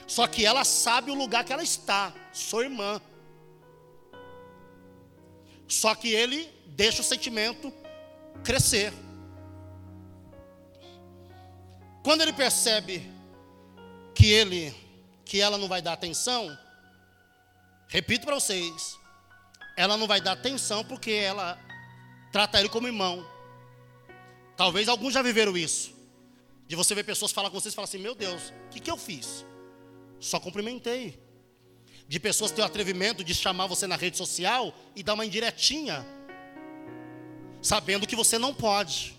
Só 0.07 0.25
que 0.25 0.43
ela 0.43 0.63
sabe 0.63 1.11
o 1.11 1.13
lugar 1.13 1.43
que 1.43 1.53
ela 1.53 1.61
está. 1.61 2.11
Sua 2.33 2.63
irmã. 2.63 2.99
Só 5.67 5.93
que 5.93 6.09
ele 6.09 6.51
deixa 6.65 7.01
o 7.01 7.05
sentimento 7.05 7.71
crescer. 8.43 8.91
Quando 12.03 12.21
ele 12.21 12.33
percebe 12.33 13.07
que 14.15 14.25
ele, 14.25 14.73
que 15.23 15.39
ela 15.39 15.55
não 15.55 15.67
vai 15.67 15.83
dar 15.83 15.93
atenção, 15.93 16.57
repito 17.87 18.25
para 18.25 18.33
vocês, 18.33 18.97
ela 19.77 19.95
não 19.95 20.07
vai 20.07 20.19
dar 20.19 20.31
atenção 20.31 20.83
porque 20.83 21.11
ela 21.11 21.59
trata 22.31 22.59
ele 22.59 22.69
como 22.69 22.87
irmão. 22.87 23.34
Talvez 24.55 24.87
alguns 24.87 25.13
já 25.13 25.21
viveram 25.21 25.57
isso. 25.57 25.93
De 26.67 26.75
você 26.75 26.95
ver 26.95 27.03
pessoas 27.03 27.31
falar 27.31 27.49
com 27.49 27.59
vocês 27.59 27.73
e 27.73 27.75
falar 27.75 27.85
assim: 27.85 27.97
Meu 27.97 28.15
Deus, 28.15 28.53
o 28.67 28.69
que, 28.71 28.79
que 28.79 28.89
eu 28.89 28.97
fiz? 28.97 29.45
Só 30.19 30.39
cumprimentei. 30.39 31.19
De 32.07 32.19
pessoas 32.19 32.51
ter 32.51 32.61
o 32.61 32.65
atrevimento 32.65 33.23
de 33.23 33.33
chamar 33.33 33.67
você 33.67 33.87
na 33.87 33.95
rede 33.95 34.17
social 34.17 34.73
e 34.95 35.01
dar 35.01 35.15
uma 35.15 35.25
indiretinha, 35.25 36.05
sabendo 37.61 38.05
que 38.05 38.15
você 38.15 38.37
não 38.37 38.53
pode. 38.53 39.15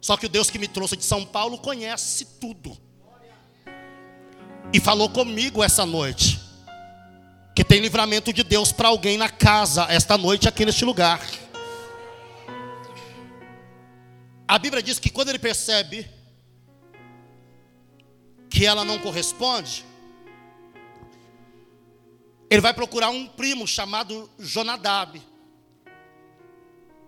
Só 0.00 0.16
que 0.16 0.26
o 0.26 0.28
Deus 0.28 0.48
que 0.48 0.58
me 0.58 0.68
trouxe 0.68 0.96
de 0.96 1.04
São 1.04 1.26
Paulo 1.26 1.58
conhece 1.58 2.24
tudo. 2.40 2.76
E 4.72 4.80
falou 4.80 5.10
comigo 5.10 5.62
essa 5.62 5.84
noite 5.84 6.40
que 7.54 7.64
tem 7.64 7.80
livramento 7.80 8.32
de 8.32 8.42
Deus 8.42 8.72
para 8.72 8.88
alguém 8.88 9.18
na 9.18 9.28
casa 9.28 9.86
esta 9.90 10.16
noite 10.16 10.48
aqui 10.48 10.64
neste 10.64 10.84
lugar. 10.84 11.20
A 14.50 14.58
Bíblia 14.58 14.82
diz 14.82 14.98
que 14.98 15.10
quando 15.10 15.28
ele 15.28 15.38
percebe 15.38 16.10
que 18.50 18.66
ela 18.66 18.84
não 18.84 18.98
corresponde, 18.98 19.84
ele 22.50 22.60
vai 22.60 22.74
procurar 22.74 23.10
um 23.10 23.28
primo 23.28 23.64
chamado 23.64 24.28
Jonadab. 24.40 25.22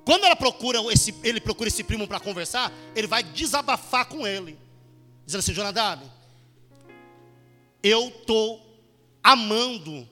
Quando 0.04 0.22
ela 0.24 0.36
procura 0.36 0.78
esse, 0.92 1.12
ele 1.24 1.40
procura 1.40 1.66
esse 1.66 1.82
primo 1.82 2.06
para 2.06 2.20
conversar, 2.20 2.72
ele 2.94 3.08
vai 3.08 3.24
desabafar 3.24 4.06
com 4.06 4.24
ele, 4.24 4.56
dizendo 5.26 5.40
assim: 5.40 5.52
Jonadab, 5.52 6.08
eu 7.82 8.06
estou 8.06 8.64
amando 9.20 10.08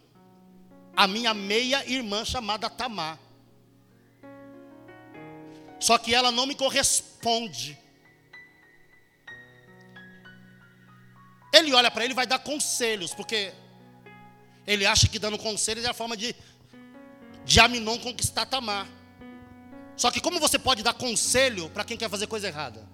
a 0.96 1.06
minha 1.06 1.32
meia-irmã 1.32 2.25
chamada 2.25 2.68
Tamar. 2.68 3.20
Só 5.80 5.96
que 5.96 6.14
ela 6.14 6.30
não 6.30 6.46
me 6.46 6.54
corresponde. 6.54 7.78
Ele 11.52 11.72
olha 11.72 11.90
para 11.90 12.04
ele 12.04 12.12
e 12.12 12.14
vai 12.14 12.26
dar 12.26 12.38
conselhos, 12.38 13.12
porque 13.14 13.52
ele 14.66 14.87
acha 14.87 15.08
que 15.08 15.18
dando 15.18 15.38
conselhos 15.38 15.84
é 15.84 15.88
a 15.88 15.94
forma 15.94 16.16
de, 16.16 16.37
de 17.44 17.58
Aminon 17.58 17.99
conquistar 17.99 18.46
Tamar. 18.46 18.87
Só 19.96 20.10
que 20.10 20.20
como 20.20 20.38
você 20.38 20.58
pode 20.58 20.82
dar 20.82 20.94
conselho 20.94 21.68
para 21.70 21.84
quem 21.84 21.96
quer 21.96 22.08
fazer 22.08 22.26
coisa 22.26 22.46
errada? 22.46 22.87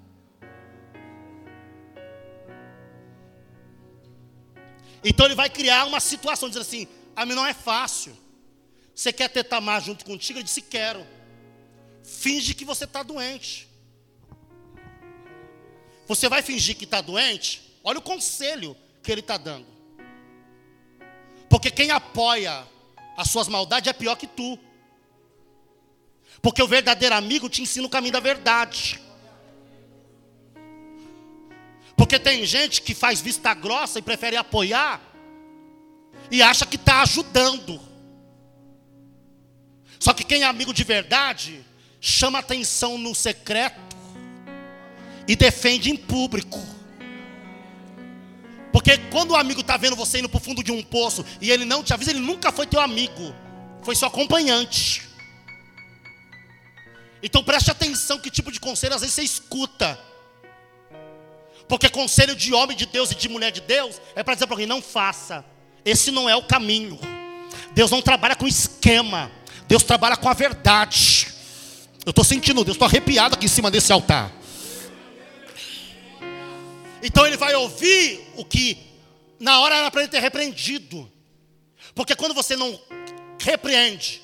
Então 5.05 5.27
ele 5.27 5.35
vai 5.35 5.51
criar 5.51 5.85
uma 5.85 6.01
situação 6.01 6.49
dizendo 6.49 6.63
assim: 6.63 6.89
a 7.15 7.27
mim 7.27 7.35
não 7.35 7.47
é 7.47 7.55
fácil. 7.55 8.17
Você 8.95 9.13
quer 9.13 9.29
ter 9.29 9.45
Tamar 9.45 9.81
junto 9.83 10.05
contigo? 10.05 10.39
Ele 10.39 10.45
disse: 10.45 10.63
Quero. 10.63 11.07
Finge 12.07 12.55
que 12.55 12.65
você 12.65 12.85
está 12.85 13.03
doente. 13.03 13.69
Você 16.07 16.29
vai 16.29 16.41
fingir 16.41 16.77
que 16.77 16.85
está 16.85 17.01
doente? 17.01 17.77
Olha 17.83 17.99
o 17.99 18.03
conselho 18.03 18.77
que 19.03 19.11
ele 19.11 19.23
está 19.23 19.37
dando. 19.37 19.67
Porque 21.51 21.69
quem 21.69 21.91
apoia 21.91 22.65
as 23.17 23.29
suas 23.29 23.49
maldades 23.49 23.91
é 23.91 23.93
pior 23.93 24.15
que 24.15 24.29
tu. 24.29 24.57
Porque 26.41 26.63
o 26.63 26.69
verdadeiro 26.69 27.17
amigo 27.17 27.49
te 27.49 27.61
ensina 27.61 27.89
o 27.89 27.91
caminho 27.91 28.13
da 28.13 28.21
verdade. 28.21 29.03
Porque 31.97 32.21
tem 32.21 32.47
gente 32.47 32.83
que 32.83 32.95
faz 32.95 33.21
vista 33.21 33.53
grossa 33.53 33.99
e 33.99 34.03
prefere 34.03 34.37
apoiar 34.37 35.03
e 36.31 36.41
acha 36.41 36.65
que 36.65 36.77
está 36.77 37.03
ajudando. 37.03 37.81
Só 39.99 40.15
que 40.15 40.23
quem 40.23 40.43
é 40.43 40.47
amigo 40.47 40.73
de 40.73 40.85
verdade 40.85 41.65
chama 42.01 42.39
atenção 42.39 42.99
no 42.99 43.15
secreto 43.15 43.97
e 45.27 45.35
defende 45.35 45.91
em 45.91 45.97
público. 45.97 46.61
Porque 48.73 48.99
quando 49.11 49.31
o 49.31 49.37
amigo 49.37 49.63
está 49.63 49.77
vendo 49.77 49.97
você 49.97 50.19
indo 50.19 50.29
para 50.29 50.39
o 50.39 50.41
fundo 50.41 50.63
de 50.63 50.71
um 50.71 50.83
poço 50.83 51.25
e 51.41 51.51
ele 51.51 51.65
não 51.65 51.83
te 51.83 51.95
avisa, 51.95 52.11
ele 52.11 52.21
nunca 52.21 52.53
foi 52.53 52.67
teu 52.67 52.81
amigo, 52.81 53.35
foi 53.83 53.97
seu 53.97 54.09
acompanhante. 54.09 55.03
Então 57.23 57.43
preste 57.43 57.71
atenção 57.71 58.19
que 58.19 58.31
tipo 58.31 58.53
de 58.53 58.61
conselho 58.61 58.95
às 58.95 59.01
vezes 59.01 59.15
você 59.15 59.23
escuta. 59.23 59.99
Porque 61.69 61.89
conselho 61.89 62.37
de 62.37 62.55
homem 62.55 62.77
de 62.77 62.87
Deus 62.87 63.11
e 63.11 63.15
de 63.15 63.29
mulher 63.29 63.51
de 63.51 63.61
Deus 63.61 64.01
é 64.15 64.23
para 64.23 64.35
dizer 64.35 64.47
para 64.47 64.55
alguém: 64.55 64.67
não 64.67 64.81
faça. 64.81 65.45
Esse 65.85 66.11
não 66.11 66.29
é 66.29 66.37
o 66.37 66.43
caminho. 66.43 66.99
Deus 67.73 67.91
não 67.91 68.03
trabalha 68.03 68.37
com 68.37 68.47
esquema. 68.47 69.31
Deus 69.67 69.83
trabalha 69.83 70.17
com 70.17 70.29
a 70.29 70.35
verdade. 70.35 71.26
Eu 72.07 72.11
estou 72.11 72.25
sentindo 72.25 72.63
Deus, 72.63 72.77
estou 72.77 72.87
arrepiado 72.87 73.35
aqui 73.35 73.47
em 73.47 73.49
cima 73.49 73.69
desse 73.69 73.93
altar. 73.93 74.33
Então 77.03 77.27
ele 77.27 77.37
vai 77.37 77.53
ouvir 77.57 78.25
o 78.37 78.45
que 78.45 78.79
na 79.41 79.59
hora 79.59 79.75
era 79.75 79.91
para 79.91 80.03
ele 80.03 80.11
ter 80.11 80.21
repreendido. 80.21 81.11
Porque 81.97 82.15
quando 82.15 82.33
você 82.33 82.55
não 82.55 82.81
repreende, 83.41 84.23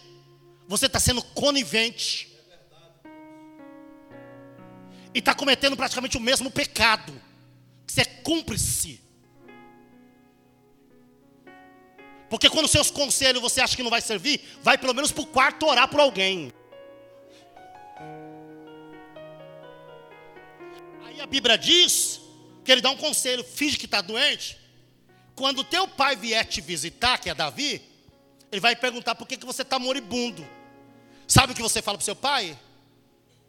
você 0.68 0.86
está 0.86 1.00
sendo 1.00 1.22
conivente. 1.22 2.30
E 5.12 5.18
está 5.18 5.34
cometendo 5.34 5.76
praticamente 5.76 6.16
o 6.16 6.20
mesmo 6.20 6.52
pecado. 6.52 7.12
Que 7.84 7.92
você 7.92 8.02
é 8.02 8.04
cúmplice. 8.04 9.00
Porque 12.30 12.48
quando 12.48 12.68
seus 12.68 12.92
conselhos 12.92 13.42
você 13.42 13.60
acha 13.60 13.74
que 13.74 13.82
não 13.82 13.90
vai 13.90 14.00
servir, 14.00 14.40
vai 14.62 14.78
pelo 14.78 14.94
menos 14.94 15.10
para 15.10 15.24
o 15.24 15.26
quarto 15.26 15.66
orar 15.66 15.88
por 15.88 15.98
alguém. 15.98 16.52
A 21.22 21.26
Bíblia 21.26 21.56
diz 21.56 22.20
que 22.64 22.72
ele 22.72 22.80
dá 22.80 22.90
um 22.90 22.96
conselho, 22.96 23.44
finge 23.44 23.78
que 23.78 23.86
está 23.86 24.00
doente. 24.00 24.58
Quando 25.34 25.64
teu 25.64 25.86
pai 25.88 26.16
vier 26.16 26.44
te 26.44 26.60
visitar, 26.60 27.18
que 27.18 27.30
é 27.30 27.34
Davi, 27.34 27.82
ele 28.50 28.60
vai 28.60 28.76
perguntar 28.76 29.14
por 29.14 29.26
que, 29.26 29.36
que 29.36 29.46
você 29.46 29.62
está 29.62 29.78
moribundo. 29.78 30.46
Sabe 31.26 31.52
o 31.52 31.56
que 31.56 31.62
você 31.62 31.80
fala 31.80 31.96
para 31.96 32.04
seu 32.04 32.16
pai? 32.16 32.58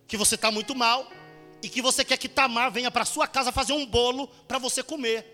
Que 0.07 0.15
você 0.15 0.35
está 0.35 0.49
muito 0.49 0.75
mal 0.75 1.11
e 1.61 1.67
que 1.67 1.81
você 1.81 2.05
quer 2.05 2.17
que 2.17 2.29
Tamar 2.29 2.71
venha 2.71 2.91
para 2.91 3.05
sua 3.05 3.27
casa 3.27 3.51
fazer 3.51 3.73
um 3.73 3.85
bolo 3.85 4.27
para 4.47 4.57
você 4.57 4.83
comer. 4.83 5.25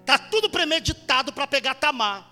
Está 0.00 0.18
tudo 0.18 0.50
premeditado 0.50 1.32
para 1.32 1.46
pegar 1.46 1.74
Tamar. 1.74 2.30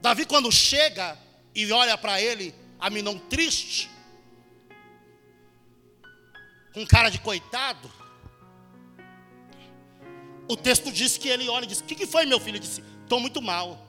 Davi, 0.00 0.24
quando 0.24 0.50
chega 0.50 1.18
e 1.54 1.70
olha 1.70 1.96
para 1.98 2.20
ele, 2.20 2.54
Aminon 2.78 3.18
triste, 3.18 3.90
com 6.72 6.86
cara 6.86 7.10
de 7.10 7.20
coitado, 7.20 7.90
o 10.48 10.56
texto 10.56 10.90
diz 10.90 11.16
que 11.16 11.28
ele 11.28 11.48
olha 11.48 11.64
e 11.64 11.68
diz: 11.68 11.80
O 11.80 11.84
que, 11.84 11.94
que 11.94 12.06
foi, 12.06 12.26
meu 12.26 12.40
filho? 12.40 12.56
Ele 12.56 12.60
disse: 12.60 12.82
Estou 13.02 13.20
muito 13.20 13.40
mal. 13.40 13.86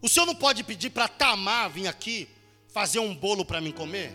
O 0.00 0.08
senhor 0.08 0.26
não 0.26 0.34
pode 0.34 0.62
pedir 0.62 0.90
para 0.90 1.08
Tamar 1.08 1.70
vir 1.70 1.88
aqui 1.88 2.28
fazer 2.68 2.98
um 2.98 3.14
bolo 3.14 3.44
para 3.44 3.60
mim 3.60 3.72
comer? 3.72 4.12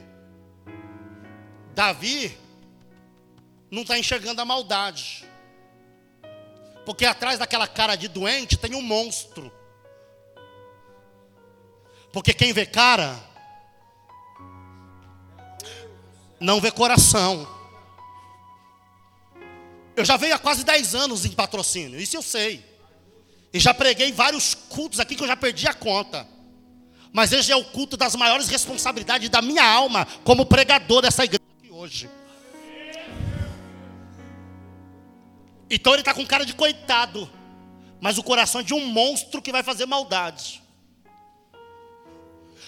Davi 1.74 2.38
não 3.70 3.82
está 3.82 3.98
enxergando 3.98 4.42
a 4.42 4.46
maldade. 4.46 5.26
Porque 6.86 7.06
atrás 7.06 7.40
daquela 7.40 7.68
cara 7.68 7.96
de 7.96 8.08
doente 8.08 8.58
tem 8.58 8.76
um 8.76 8.82
monstro. 8.82 9.52
Porque 12.12 12.34
quem 12.34 12.54
vê 12.54 12.66
cara 12.66 13.20
não 16.44 16.60
vê 16.60 16.70
coração. 16.70 17.48
Eu 19.96 20.04
já 20.04 20.18
venho 20.18 20.36
há 20.36 20.40
quase 20.40 20.64
10 20.64 20.94
anos 20.94 21.26
em 21.26 21.32
patrocínio, 21.32 22.00
isso 22.00 22.18
eu 22.18 22.22
sei. 22.22 22.64
E 23.54 23.60
já 23.60 23.74
preguei 23.74 24.12
vários 24.12 24.54
cultos 24.54 25.00
aqui 25.00 25.16
que 25.16 25.24
eu 25.24 25.28
já 25.28 25.38
perdi 25.38 25.68
a 25.68 25.74
conta. 25.74 26.28
Mas 27.12 27.32
esse 27.32 27.52
é 27.52 27.56
o 27.56 27.64
culto 27.64 27.96
das 27.96 28.16
maiores 28.16 28.48
responsabilidades 28.48 29.30
da 29.30 29.42
minha 29.42 29.64
alma 29.64 30.06
como 30.24 30.46
pregador 30.46 31.02
dessa 31.02 31.24
igreja 31.24 31.44
aqui 31.60 31.72
hoje. 31.72 32.10
Então 35.70 35.94
ele 35.94 36.02
está 36.02 36.14
com 36.14 36.26
cara 36.26 36.46
de 36.46 36.54
coitado, 36.54 37.30
mas 38.02 38.18
o 38.18 38.24
coração 38.24 38.62
é 38.62 38.64
de 38.64 38.74
um 38.74 38.86
monstro 38.86 39.42
que 39.42 39.52
vai 39.52 39.64
fazer 39.64 39.86
maldade. 39.86 40.62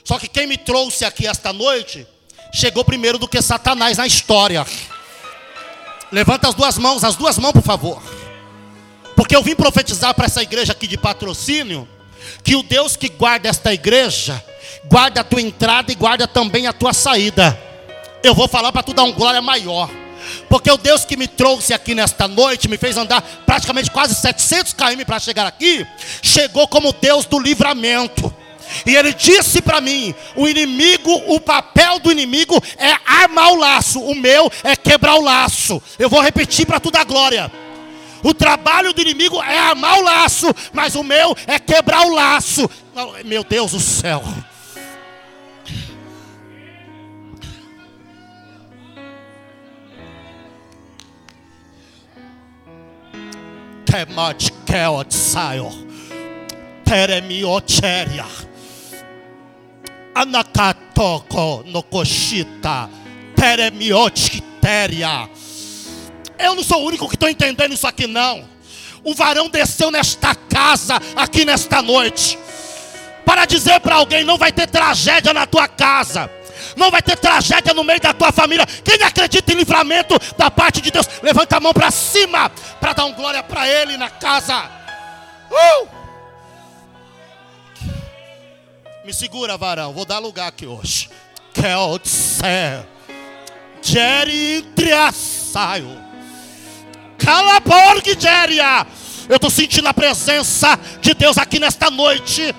Só 0.04 0.20
que 0.20 0.28
quem 0.28 0.46
me 0.46 0.58
trouxe 0.58 1.04
aqui 1.04 1.26
esta 1.26 1.52
noite 1.52 2.08
chegou 2.56 2.86
primeiro 2.86 3.18
do 3.20 3.28
que 3.28 3.42
Satanás 3.42 3.98
na 3.98 4.08
história. 4.08 4.66
Levanta 6.12 6.48
as 6.48 6.56
duas 6.56 6.78
mãos, 6.78 7.04
as 7.04 7.16
duas 7.16 7.38
mãos, 7.38 7.52
por 7.52 7.62
favor. 7.62 8.02
Porque 9.16 9.36
eu 9.36 9.44
vim 9.44 9.56
profetizar 9.56 10.14
para 10.14 10.26
essa 10.26 10.42
igreja 10.42 10.72
aqui 10.72 10.88
de 10.88 10.98
patrocínio 10.98 11.88
que 12.44 12.56
o 12.56 12.64
Deus 12.64 12.96
que 12.96 13.10
guarda 13.10 13.50
esta 13.50 13.74
igreja, 13.74 14.44
guarda 14.86 15.22
a 15.22 15.24
tua 15.24 15.42
entrada 15.42 15.92
e 15.92 15.96
guarda 15.96 16.28
também 16.28 16.66
a 16.68 16.74
tua 16.74 16.94
saída. 16.94 17.60
Eu 18.24 18.34
vou 18.34 18.48
falar 18.48 18.72
para 18.72 18.84
tu 18.84 18.94
dar 18.94 19.04
um 19.04 19.12
glória 19.12 19.42
maior. 19.42 19.90
Porque 20.50 20.72
o 20.72 20.78
Deus 20.78 21.06
que 21.06 21.16
me 21.16 21.28
trouxe 21.28 21.74
aqui 21.74 21.94
nesta 21.94 22.28
noite, 22.28 22.68
me 22.68 22.78
fez 22.78 22.98
andar 22.98 23.22
praticamente 23.46 23.92
quase 23.92 24.16
700 24.16 24.74
km 24.74 25.04
para 25.06 25.20
chegar 25.20 25.46
aqui, 25.46 25.86
chegou 26.22 26.68
como 26.68 26.94
Deus 26.94 27.26
do 27.26 27.38
livramento. 27.38 28.34
E 28.86 28.96
ele 28.96 29.14
disse 29.14 29.62
para 29.62 29.82
mim: 29.82 30.14
o 30.36 30.48
inimigo, 30.48 31.12
o 31.28 31.40
papel 31.40 32.00
do 32.00 32.12
inimigo 32.12 32.62
é 32.78 32.96
armar 33.06 33.52
o 33.52 33.56
laço, 33.56 34.00
o 34.00 34.16
meu 34.16 34.52
é 34.64 34.76
quebrar 34.76 35.16
o 35.16 35.22
laço. 35.22 35.82
Eu 35.98 36.10
vou 36.10 36.22
repetir 36.22 36.66
para 36.66 36.80
tu 36.80 36.92
dar 36.92 37.06
glória. 37.06 37.52
O 38.24 38.34
trabalho 38.34 38.92
do 38.92 39.02
inimigo 39.02 39.42
é 39.44 39.58
armar 39.58 40.00
o 40.00 40.02
laço, 40.02 40.48
mas 40.74 40.96
o 40.96 41.04
meu 41.04 41.38
é 41.46 41.60
quebrar 41.60 42.08
o 42.08 42.14
laço. 42.16 42.68
Meu 43.24 43.44
Deus 43.44 43.72
do 43.72 43.80
céu. 43.80 44.24
Kemat 53.86 54.50
keot 54.66 55.14
saio. 55.14 55.70
Teremiocheria. 56.84 58.26
Anakatoko 60.16 61.64
no 61.68 61.84
koshita. 61.84 62.90
Teremiochiteria. 63.36 65.30
Eu 66.40 66.56
não 66.56 66.64
sou 66.64 66.82
o 66.82 66.86
único 66.86 67.08
que 67.10 67.16
estou 67.16 67.28
entendendo 67.28 67.74
isso 67.74 67.86
aqui, 67.86 68.08
não. 68.08 68.48
O 69.04 69.14
varão 69.14 69.50
desceu 69.50 69.92
nesta 69.92 70.34
casa, 70.34 71.00
aqui 71.16 71.46
nesta 71.46 71.82
noite, 71.82 72.40
para 73.26 73.46
dizer 73.46 73.80
para 73.82 73.96
alguém: 73.96 74.24
não 74.24 74.38
vai 74.38 74.52
ter 74.52 74.68
tragédia 74.68 75.34
na 75.34 75.46
tua 75.46 75.68
casa, 75.68 76.32
não 76.76 76.90
vai 76.90 77.02
ter 77.02 77.18
tragédia 77.18 77.74
no 77.74 77.84
meio 77.84 78.00
da 78.00 78.14
tua 78.14 78.32
família. 78.32 78.66
Quem 78.66 79.02
acredita 79.04 79.54
em 79.54 79.58
livramento 79.58 80.18
da 80.38 80.50
parte 80.50 80.82
de 80.82 80.92
Deus, 80.92 81.08
levanta 81.22 81.58
a 81.58 81.60
mão 81.60 81.74
para 81.74 81.92
cima, 81.92 82.50
para 82.80 82.94
dar 82.94 83.06
um 83.06 83.14
glória 83.14 83.44
para 83.44 83.68
Ele 83.68 83.98
na 83.98 84.10
casa. 84.10 84.72
Uh! 85.52 85.95
Me 89.06 89.14
segura, 89.14 89.56
varão, 89.56 89.94
vou 89.94 90.04
dar 90.04 90.18
lugar 90.18 90.48
aqui 90.48 90.66
hoje. 90.66 91.12
Keltse, 91.54 92.42
Jerry 93.80 94.64
Triassaio. 94.76 96.04
Cala 97.16 97.58
a 97.58 98.88
Eu 99.30 99.36
estou 99.36 99.52
sentindo 99.52 99.88
a 99.88 99.94
presença 99.94 100.76
de 101.02 101.14
Deus 101.14 101.38
aqui 101.38 101.60
nesta 101.60 101.92
noite. 101.92 102.56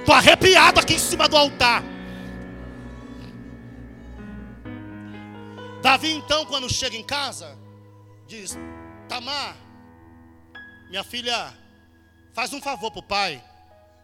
Estou 0.00 0.12
arrepiado 0.12 0.80
aqui 0.80 0.94
em 0.94 0.98
cima 0.98 1.28
do 1.28 1.36
altar. 1.36 1.84
Davi, 5.80 6.10
então, 6.10 6.44
quando 6.46 6.68
chega 6.68 6.96
em 6.96 7.04
casa, 7.04 7.56
diz: 8.26 8.58
Tamar, 9.08 9.56
minha 10.90 11.04
filha, 11.04 11.54
faz 12.34 12.52
um 12.52 12.60
favor 12.60 12.90
para 12.90 12.98
o 12.98 13.04
pai. 13.04 13.51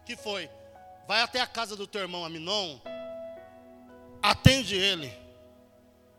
Que 0.09 0.15
foi? 0.15 0.49
Vai 1.07 1.21
até 1.21 1.39
a 1.39 1.45
casa 1.45 1.75
do 1.75 1.85
teu 1.85 2.01
irmão 2.01 2.25
Aminon, 2.25 2.79
atende 4.23 4.75
ele, 4.75 5.13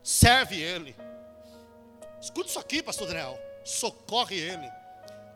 serve 0.00 0.62
ele. 0.62 0.94
Escuta 2.20 2.48
isso 2.48 2.58
aqui, 2.60 2.84
pastor 2.84 3.08
Daniel. 3.08 3.36
Socorre 3.64 4.36
ele. 4.36 4.70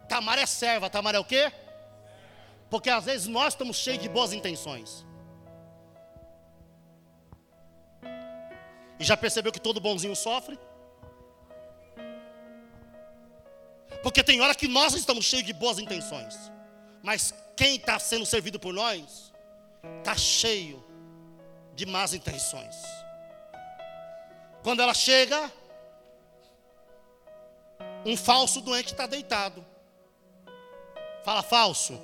Tamar 0.08 0.38
é 0.38 0.46
serva, 0.46 0.88
Tamar 0.88 1.16
é 1.16 1.18
o 1.18 1.24
quê? 1.24 1.52
Porque 2.70 2.88
às 2.88 3.04
vezes 3.04 3.26
nós 3.26 3.54
estamos 3.54 3.76
cheios 3.76 4.00
de 4.00 4.08
boas 4.08 4.32
intenções. 4.32 5.04
E 9.00 9.04
já 9.04 9.16
percebeu 9.16 9.50
que 9.50 9.60
todo 9.60 9.80
bonzinho 9.80 10.14
sofre? 10.14 10.56
Porque 14.00 14.22
tem 14.22 14.40
hora 14.40 14.54
que 14.54 14.68
nós 14.68 14.94
estamos 14.94 15.24
cheios 15.24 15.44
de 15.44 15.52
boas 15.52 15.80
intenções. 15.80 16.36
Mas 17.02 17.34
quem 17.56 17.76
está 17.76 17.98
sendo 17.98 18.26
servido 18.26 18.58
por 18.58 18.72
nós 18.72 19.32
está 19.98 20.16
cheio 20.16 20.84
de 21.74 21.86
más 21.86 22.14
intenções. 22.14 22.76
Quando 24.62 24.80
ela 24.80 24.94
chega, 24.94 25.52
um 28.04 28.16
falso 28.16 28.60
doente 28.60 28.92
está 28.92 29.06
deitado. 29.06 29.64
Fala 31.24 31.42
falso. 31.42 32.00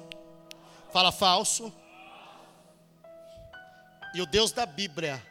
Fala 0.92 1.12
falso. 1.12 1.72
E 4.14 4.20
o 4.20 4.26
Deus 4.26 4.52
da 4.52 4.66
Bíblia, 4.66 5.22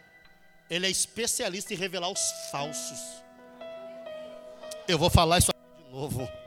ele 0.70 0.88
é 0.88 0.90
especialista 0.90 1.74
em 1.74 1.78
revelar 1.78 2.10
os 2.10 2.32
falsos. 2.52 3.00
Eu 4.88 4.98
vou 4.98 5.10
falar 5.10 5.40
isso 5.40 5.52
de 5.78 5.92
novo. 5.92 6.39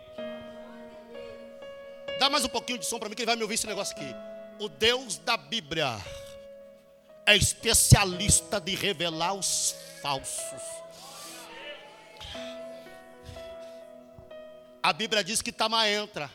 Dá 2.23 2.31
mais 2.31 2.45
um 2.45 2.49
pouquinho 2.49 2.79
de 2.79 2.87
som 2.87 3.01
para 3.01 3.09
mim, 3.09 3.17
que 3.17 3.23
ele 3.23 3.27
vai 3.27 3.35
me 3.35 3.43
ouvir 3.43 3.57
esse 3.57 3.67
negócio 3.67 3.97
aqui. 3.97 4.07
O 4.61 4.69
Deus 4.69 5.19
da 5.19 5.37
Bíblia 5.37 6.01
é 7.27 7.35
especialista 7.37 8.61
de 8.61 8.77
revelar 8.77 9.33
os 9.33 9.75
falsos. 10.01 10.63
A 14.81 14.93
Bíblia 14.93 15.25
diz 15.25 15.43
que 15.43 15.51
Tamar 15.51 15.89
entra, 15.89 16.31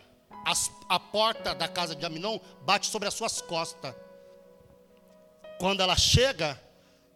As, 0.45 0.69
a 0.89 0.99
porta 0.99 1.55
da 1.55 1.69
casa 1.69 1.95
de 1.95 2.05
Aminon 2.05 2.37
bate 2.63 2.87
sobre 2.87 3.07
as 3.07 3.13
suas 3.13 3.39
costas. 3.39 3.95
Quando 5.57 5.79
ela 5.79 5.95
chega, 5.95 6.61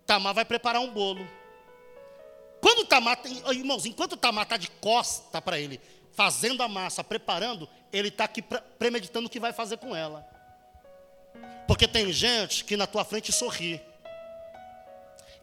Tamar 0.05 0.34
vai 0.34 0.45
preparar 0.45 0.81
um 0.81 0.93
bolo. 0.93 1.27
Quando 2.62 2.86
Tamar, 2.86 3.19
irmãos, 3.51 3.86
enquanto 3.86 4.15
Tamar 4.15 4.43
está 4.43 4.55
de 4.55 4.69
costa 4.79 5.41
para 5.41 5.60
ele, 5.60 5.77
fazendo 6.13 6.63
a 6.63 6.69
massa, 6.69 7.03
preparando, 7.03 7.67
ele 7.91 8.08
está 8.08 8.25
aqui 8.25 8.41
premeditando 8.80 9.27
o 9.27 9.30
que 9.30 9.39
vai 9.39 9.54
fazer 9.54 9.77
com 9.77 9.95
ela. 9.95 10.25
Porque 11.67 11.88
tem 11.88 12.12
gente 12.12 12.63
que 12.63 12.77
na 12.77 12.88
tua 12.88 13.04
frente 13.04 13.32
sorri 13.32 13.82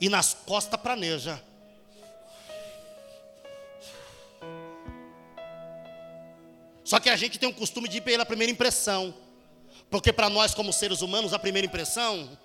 e 0.00 0.08
nas 0.08 0.34
costas 0.34 0.80
praneja. 0.80 1.42
Só 6.84 6.98
que 6.98 7.10
a 7.10 7.16
gente 7.16 7.38
tem 7.38 7.48
um 7.48 7.52
costume 7.52 7.88
de 7.88 7.98
ir 7.98 8.00
pela 8.00 8.24
primeira 8.24 8.50
impressão. 8.50 9.14
Porque 9.90 10.12
para 10.12 10.30
nós, 10.30 10.54
como 10.54 10.72
seres 10.72 11.02
humanos, 11.02 11.34
a 11.34 11.38
primeira 11.38 11.66
impressão 11.66 12.38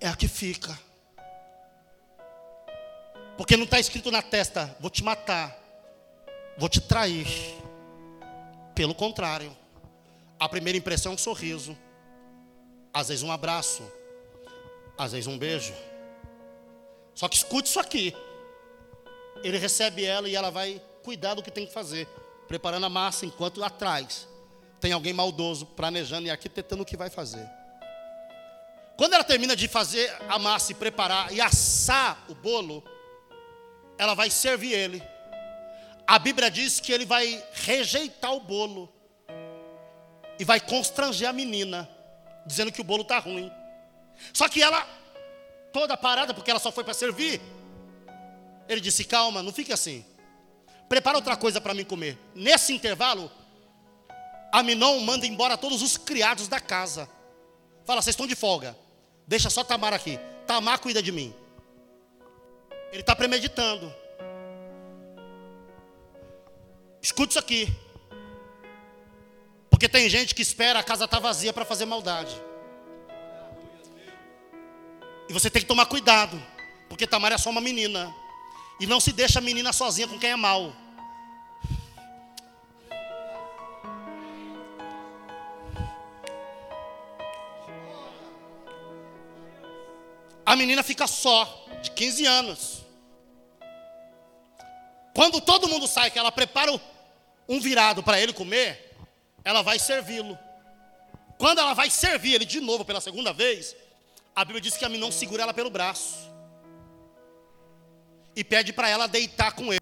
é 0.00 0.08
a 0.08 0.14
que 0.14 0.28
fica. 0.28 0.78
Porque 3.36 3.56
não 3.56 3.64
está 3.64 3.78
escrito 3.78 4.10
na 4.10 4.22
testa, 4.22 4.74
vou 4.80 4.90
te 4.90 5.02
matar, 5.04 5.58
vou 6.58 6.68
te 6.68 6.80
trair. 6.80 7.26
Pelo 8.76 8.94
contrário, 8.94 9.56
a 10.38 10.46
primeira 10.46 10.76
impressão 10.76 11.12
é 11.12 11.14
um 11.14 11.18
sorriso, 11.18 11.74
às 12.92 13.08
vezes 13.08 13.22
um 13.22 13.32
abraço, 13.32 13.82
às 14.98 15.12
vezes 15.12 15.26
um 15.26 15.38
beijo. 15.38 15.72
Só 17.14 17.26
que 17.26 17.36
escute 17.36 17.70
isso 17.70 17.80
aqui. 17.80 18.14
Ele 19.42 19.56
recebe 19.56 20.04
ela 20.04 20.28
e 20.28 20.36
ela 20.36 20.50
vai 20.50 20.78
cuidar 21.02 21.32
do 21.32 21.42
que 21.42 21.50
tem 21.50 21.66
que 21.66 21.72
fazer, 21.72 22.06
preparando 22.46 22.84
a 22.84 22.90
massa 22.90 23.24
enquanto 23.24 23.64
atrás 23.64 24.28
tem 24.78 24.92
alguém 24.92 25.14
maldoso 25.14 25.64
planejando 25.64 26.26
e 26.26 26.30
arquitetando 26.30 26.82
o 26.82 26.86
que 26.86 26.98
vai 26.98 27.08
fazer. 27.08 27.48
Quando 28.94 29.14
ela 29.14 29.24
termina 29.24 29.56
de 29.56 29.68
fazer 29.68 30.14
a 30.28 30.38
massa 30.38 30.72
e 30.72 30.74
preparar 30.74 31.32
e 31.32 31.40
assar 31.40 32.22
o 32.28 32.34
bolo, 32.34 32.84
ela 33.96 34.12
vai 34.12 34.28
servir 34.28 34.74
ele. 34.74 35.15
A 36.06 36.18
Bíblia 36.18 36.50
diz 36.50 36.78
que 36.78 36.92
ele 36.92 37.04
vai 37.04 37.42
rejeitar 37.52 38.32
o 38.32 38.40
bolo 38.40 38.92
e 40.38 40.44
vai 40.44 40.60
constranger 40.60 41.28
a 41.28 41.32
menina, 41.32 41.88
dizendo 42.46 42.70
que 42.70 42.80
o 42.80 42.84
bolo 42.84 43.02
está 43.02 43.18
ruim. 43.18 43.50
Só 44.32 44.48
que 44.48 44.62
ela, 44.62 44.86
toda 45.72 45.96
parada, 45.96 46.32
porque 46.32 46.50
ela 46.50 46.60
só 46.60 46.70
foi 46.70 46.84
para 46.84 46.94
servir, 46.94 47.40
ele 48.68 48.80
disse: 48.80 49.04
Calma, 49.04 49.42
não 49.42 49.52
fique 49.52 49.72
assim. 49.72 50.04
Prepara 50.88 51.16
outra 51.18 51.36
coisa 51.36 51.60
para 51.60 51.74
mim 51.74 51.84
comer. 51.84 52.16
Nesse 52.34 52.72
intervalo, 52.72 53.30
Aminon 54.52 55.00
manda 55.00 55.26
embora 55.26 55.56
todos 55.56 55.82
os 55.82 55.96
criados 55.96 56.46
da 56.46 56.60
casa. 56.60 57.08
Fala, 57.84 58.00
vocês 58.00 58.14
estão 58.14 58.26
de 58.26 58.36
folga. 58.36 58.76
Deixa 59.26 59.50
só 59.50 59.64
Tamar 59.64 59.92
aqui. 59.92 60.18
Tamar 60.46 60.78
cuida 60.78 61.02
de 61.02 61.10
mim. 61.10 61.34
Ele 62.92 63.00
está 63.00 63.14
premeditando. 63.14 63.92
Escute 67.06 67.30
isso 67.30 67.38
aqui. 67.38 67.72
Porque 69.70 69.88
tem 69.88 70.10
gente 70.10 70.34
que 70.34 70.42
espera 70.42 70.80
a 70.80 70.82
casa 70.82 71.04
estar 71.04 71.18
tá 71.18 71.22
vazia 71.22 71.52
para 71.52 71.64
fazer 71.64 71.84
maldade. 71.84 72.34
E 75.28 75.32
você 75.32 75.48
tem 75.48 75.62
que 75.62 75.68
tomar 75.68 75.86
cuidado. 75.86 76.36
Porque 76.88 77.06
Tamar 77.06 77.30
é 77.30 77.38
só 77.38 77.48
uma 77.50 77.60
menina. 77.60 78.12
E 78.80 78.88
não 78.88 78.98
se 78.98 79.12
deixa 79.12 79.38
a 79.38 79.42
menina 79.42 79.72
sozinha 79.72 80.08
com 80.08 80.18
quem 80.18 80.30
é 80.30 80.36
mal. 80.36 80.74
A 90.44 90.56
menina 90.56 90.82
fica 90.82 91.06
só 91.06 91.68
de 91.84 91.92
15 91.92 92.26
anos. 92.26 92.82
Quando 95.14 95.40
todo 95.40 95.68
mundo 95.68 95.86
sai, 95.86 96.10
que 96.10 96.18
ela 96.18 96.32
prepara 96.32 96.72
um 97.48 97.60
virado 97.60 98.02
para 98.02 98.20
ele 98.20 98.32
comer, 98.32 98.92
ela 99.44 99.62
vai 99.62 99.78
servi-lo. 99.78 100.38
Quando 101.38 101.58
ela 101.58 101.74
vai 101.74 101.90
servir 101.90 102.34
ele 102.34 102.44
de 102.44 102.60
novo 102.60 102.84
pela 102.84 103.00
segunda 103.00 103.32
vez, 103.32 103.76
a 104.34 104.44
Bíblia 104.44 104.60
diz 104.60 104.76
que 104.76 104.84
a 104.84 104.88
não 104.88 105.12
segura 105.12 105.42
ela 105.42 105.54
pelo 105.54 105.70
braço 105.70 106.30
e 108.34 108.44
pede 108.44 108.72
para 108.72 108.88
ela 108.88 109.06
deitar 109.06 109.52
com 109.52 109.72
ele. 109.72 109.80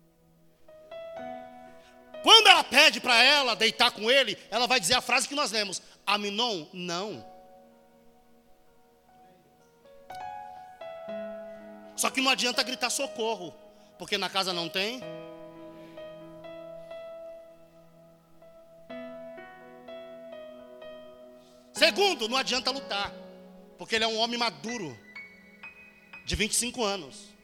Quando 2.22 2.46
ela 2.46 2.64
pede 2.64 3.00
para 3.00 3.22
ela 3.22 3.54
deitar 3.54 3.90
com 3.90 4.10
ele, 4.10 4.38
ela 4.50 4.66
vai 4.66 4.80
dizer 4.80 4.94
a 4.94 5.00
frase 5.00 5.28
que 5.28 5.34
nós 5.34 5.50
lemos: 5.50 5.82
Aminon, 6.06 6.66
não. 6.72 7.24
Só 11.96 12.10
que 12.10 12.20
não 12.20 12.30
adianta 12.30 12.62
gritar 12.62 12.90
socorro, 12.90 13.54
porque 13.98 14.16
na 14.16 14.28
casa 14.28 14.52
não 14.52 14.68
tem. 14.68 15.00
Segundo, 21.74 22.28
não 22.28 22.36
adianta 22.36 22.70
lutar, 22.70 23.12
porque 23.76 23.96
ele 23.96 24.04
é 24.04 24.08
um 24.08 24.18
homem 24.18 24.38
maduro, 24.38 24.96
de 26.24 26.36
25 26.36 26.82
anos. 26.82 27.34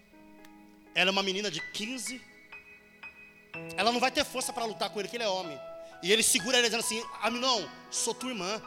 Ela 0.94 1.10
é 1.10 1.12
uma 1.12 1.22
menina 1.22 1.50
de 1.50 1.60
15. 1.72 2.20
Ela 3.76 3.92
não 3.92 4.00
vai 4.00 4.10
ter 4.10 4.24
força 4.24 4.52
para 4.52 4.64
lutar 4.64 4.88
com 4.90 5.00
ele, 5.00 5.08
que 5.08 5.16
ele 5.16 5.24
é 5.24 5.28
homem. 5.28 5.58
E 6.02 6.10
ele 6.10 6.22
segura 6.22 6.58
ele 6.58 6.68
dizendo 6.68 6.80
assim: 6.80 7.04
Aminon, 7.20 7.66
sou 7.90 8.14
tua 8.14 8.30
irmã. 8.30 8.62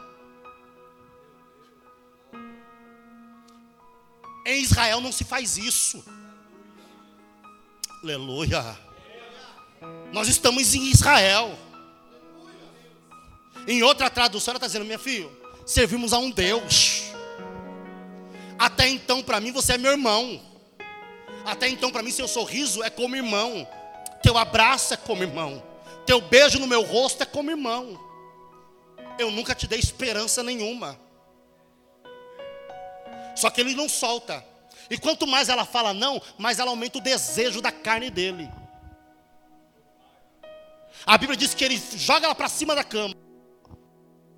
Em 4.46 4.60
Israel 4.62 5.00
não 5.00 5.10
se 5.10 5.24
faz 5.24 5.56
isso. 5.56 6.04
Aleluia. 8.02 8.78
Nós 10.12 10.28
estamos 10.28 10.74
em 10.74 10.90
Israel. 10.90 11.58
Em 13.66 13.82
outra 13.82 14.10
tradução, 14.10 14.52
ela 14.52 14.58
está 14.58 14.66
dizendo: 14.66 14.84
Minha 14.84 14.98
filha, 14.98 15.30
servimos 15.64 16.12
a 16.12 16.18
um 16.18 16.30
Deus. 16.30 17.04
Até 18.58 18.88
então, 18.88 19.22
para 19.22 19.40
mim, 19.40 19.52
você 19.52 19.74
é 19.74 19.78
meu 19.78 19.92
irmão. 19.92 20.40
Até 21.44 21.68
então, 21.68 21.90
para 21.90 22.02
mim, 22.02 22.10
seu 22.10 22.28
sorriso 22.28 22.82
é 22.82 22.90
como 22.90 23.16
irmão. 23.16 23.66
Teu 24.22 24.38
abraço 24.38 24.94
é 24.94 24.96
como 24.96 25.22
irmão. 25.22 25.62
Teu 26.06 26.20
beijo 26.20 26.58
no 26.58 26.66
meu 26.66 26.82
rosto 26.82 27.22
é 27.22 27.26
como 27.26 27.50
irmão. 27.50 27.98
Eu 29.18 29.30
nunca 29.30 29.54
te 29.54 29.66
dei 29.66 29.78
esperança 29.78 30.42
nenhuma. 30.42 30.98
Só 33.36 33.50
que 33.50 33.60
ele 33.60 33.74
não 33.74 33.88
solta. 33.88 34.44
E 34.90 34.98
quanto 34.98 35.26
mais 35.26 35.48
ela 35.48 35.64
fala 35.64 35.94
não, 35.94 36.20
mais 36.38 36.58
ela 36.58 36.70
aumenta 36.70 36.98
o 36.98 37.00
desejo 37.00 37.60
da 37.60 37.72
carne 37.72 38.10
dele. 38.10 38.50
A 41.06 41.18
Bíblia 41.18 41.36
diz 41.36 41.54
que 41.54 41.64
ele 41.64 41.80
joga 41.96 42.26
ela 42.26 42.34
para 42.34 42.48
cima 42.48 42.74
da 42.74 42.84
cama 42.84 43.14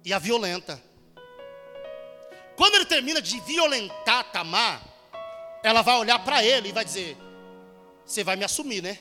e 0.05 0.13
a 0.13 0.19
violenta. 0.19 0.83
Quando 2.57 2.77
ele 2.77 2.87
termina 2.87 3.21
de 3.21 3.39
violentar 3.41 4.25
Tamar, 4.33 4.83
ela 5.63 5.83
vai 5.83 5.97
olhar 5.97 6.19
para 6.21 6.45
ele 6.45 6.71
e 6.71 6.73
vai 6.73 6.85
dizer: 6.85 7.17
Você 8.05 8.25
vai 8.25 8.37
me 8.37 8.45
assumir, 8.45 8.83
né? 8.83 8.99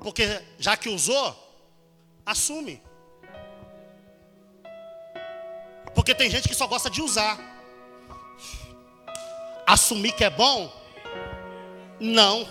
Porque 0.00 0.42
já 0.58 0.76
que 0.76 0.88
usou, 0.88 1.36
assume. 2.24 2.82
Porque 5.94 6.14
tem 6.14 6.30
gente 6.30 6.48
que 6.48 6.54
só 6.54 6.66
gosta 6.66 6.88
de 6.88 7.02
usar 7.02 7.50
assumir 9.72 10.12
que 10.12 10.24
é 10.24 10.30
bom? 10.30 10.72
Não. 12.00 12.48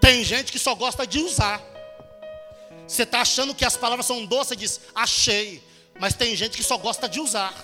Tem 0.00 0.22
gente 0.22 0.52
que 0.52 0.58
só 0.58 0.74
gosta 0.74 1.06
de 1.06 1.18
usar. 1.18 1.60
Você 2.86 3.02
está 3.02 3.20
achando 3.20 3.54
que 3.54 3.64
as 3.64 3.76
palavras 3.76 4.06
são 4.06 4.24
doces 4.24 4.52
e 4.52 4.56
diz, 4.56 4.80
achei. 4.94 5.62
Mas 5.98 6.14
tem 6.14 6.36
gente 6.36 6.56
que 6.56 6.62
só 6.62 6.76
gosta 6.76 7.08
de 7.08 7.20
usar. 7.20 7.54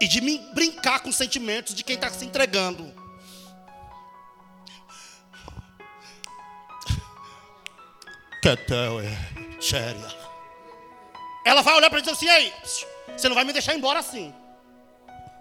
E 0.00 0.06
de 0.06 0.20
brincar 0.54 1.00
com 1.00 1.12
sentimentos 1.12 1.74
de 1.74 1.82
quem 1.82 1.96
está 1.96 2.10
se 2.10 2.24
entregando. 2.24 2.94
É? 11.44 11.50
Ela 11.50 11.62
vai 11.62 11.74
olhar 11.76 11.90
para 11.90 11.98
ele 11.98 12.08
e 12.08 12.12
dizer 12.12 12.30
assim: 12.30 12.42
Ei, 12.42 12.52
você 13.16 13.28
não 13.28 13.34
vai 13.34 13.44
me 13.44 13.52
deixar 13.52 13.74
embora 13.74 13.98
assim. 13.98 14.34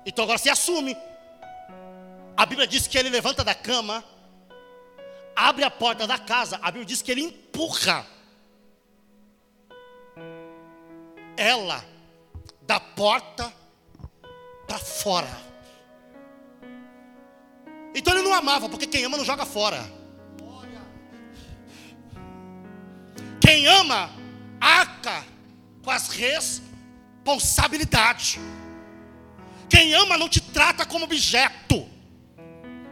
Então 0.06 0.24
agora 0.24 0.38
se 0.38 0.50
assume. 0.50 0.98
A 2.36 2.45
Bíblia 2.45 2.67
diz 2.67 2.88
que 2.88 2.98
ele 2.98 3.10
levanta 3.10 3.43
da 3.43 3.56
cama, 3.56 4.04
abre 5.39 5.63
a 5.63 5.71
porta 5.71 6.06
da 6.06 6.17
casa. 6.17 6.60
A 6.62 6.65
Bíblia 6.65 6.86
diz 6.86 7.02
que 7.02 7.10
ele 7.12 7.21
empurra 7.21 8.06
ela 11.38 11.86
da 12.63 12.78
porta 12.80 13.54
para 14.67 14.78
fora. 14.78 15.49
Então 17.95 18.13
ele 18.13 18.23
não 18.23 18.34
amava, 18.34 18.67
porque 18.69 18.86
quem 18.86 19.06
ama 19.06 19.17
não 19.17 19.25
joga 19.25 19.45
fora. 19.45 19.97
Quem 23.41 23.65
ama, 23.65 24.12
arca 24.60 25.23
com 25.82 25.89
as 25.89 26.10
responsabilidades. 26.10 28.38
Quem 29.69 29.93
ama 29.93 30.17
não 30.17 30.28
te 30.28 30.41
trata 30.41 30.86
como 30.86 31.06
objeto. 31.06 31.88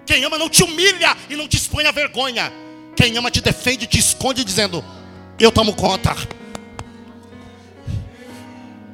Quem 0.08 0.24
ama 0.24 0.38
não 0.38 0.50
te 0.50 0.64
humilha 0.64 1.16
e 1.30 1.36
não 1.36 1.48
te 1.48 1.58
expõe 1.58 1.86
a 1.86 1.92
vergonha. 1.92 2.52
Quem 2.96 3.18
ama 3.18 3.30
te 3.30 3.42
defende, 3.42 3.86
te 3.86 4.00
esconde 4.00 4.44
dizendo: 4.44 4.84
Eu 5.38 5.52
tomo 5.52 5.76
conta. 5.76 6.16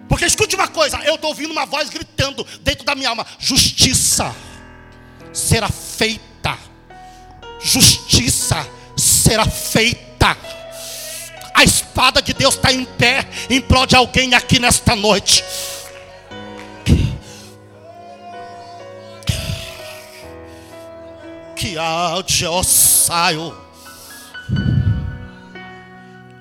Porque 0.09 0.25
escute 0.25 0.55
uma 0.55 0.67
coisa, 0.67 0.97
eu 1.05 1.15
estou 1.15 1.29
ouvindo 1.29 1.51
uma 1.51 1.65
voz 1.65 1.89
gritando 1.89 2.45
dentro 2.61 2.83
da 2.83 2.95
minha 2.95 3.09
alma: 3.09 3.25
justiça 3.37 4.35
será 5.31 5.69
feita. 5.69 6.57
Justiça 7.61 8.67
será 8.97 9.45
feita. 9.45 10.35
A 11.53 11.63
espada 11.63 12.21
de 12.21 12.33
Deus 12.33 12.55
está 12.55 12.73
em 12.73 12.83
pé 12.83 13.27
em 13.49 13.63
de 13.87 13.95
alguém 13.95 14.33
aqui 14.33 14.59
nesta 14.59 14.95
noite. 14.95 15.43
Que 21.63 21.75
saio. 22.65 23.55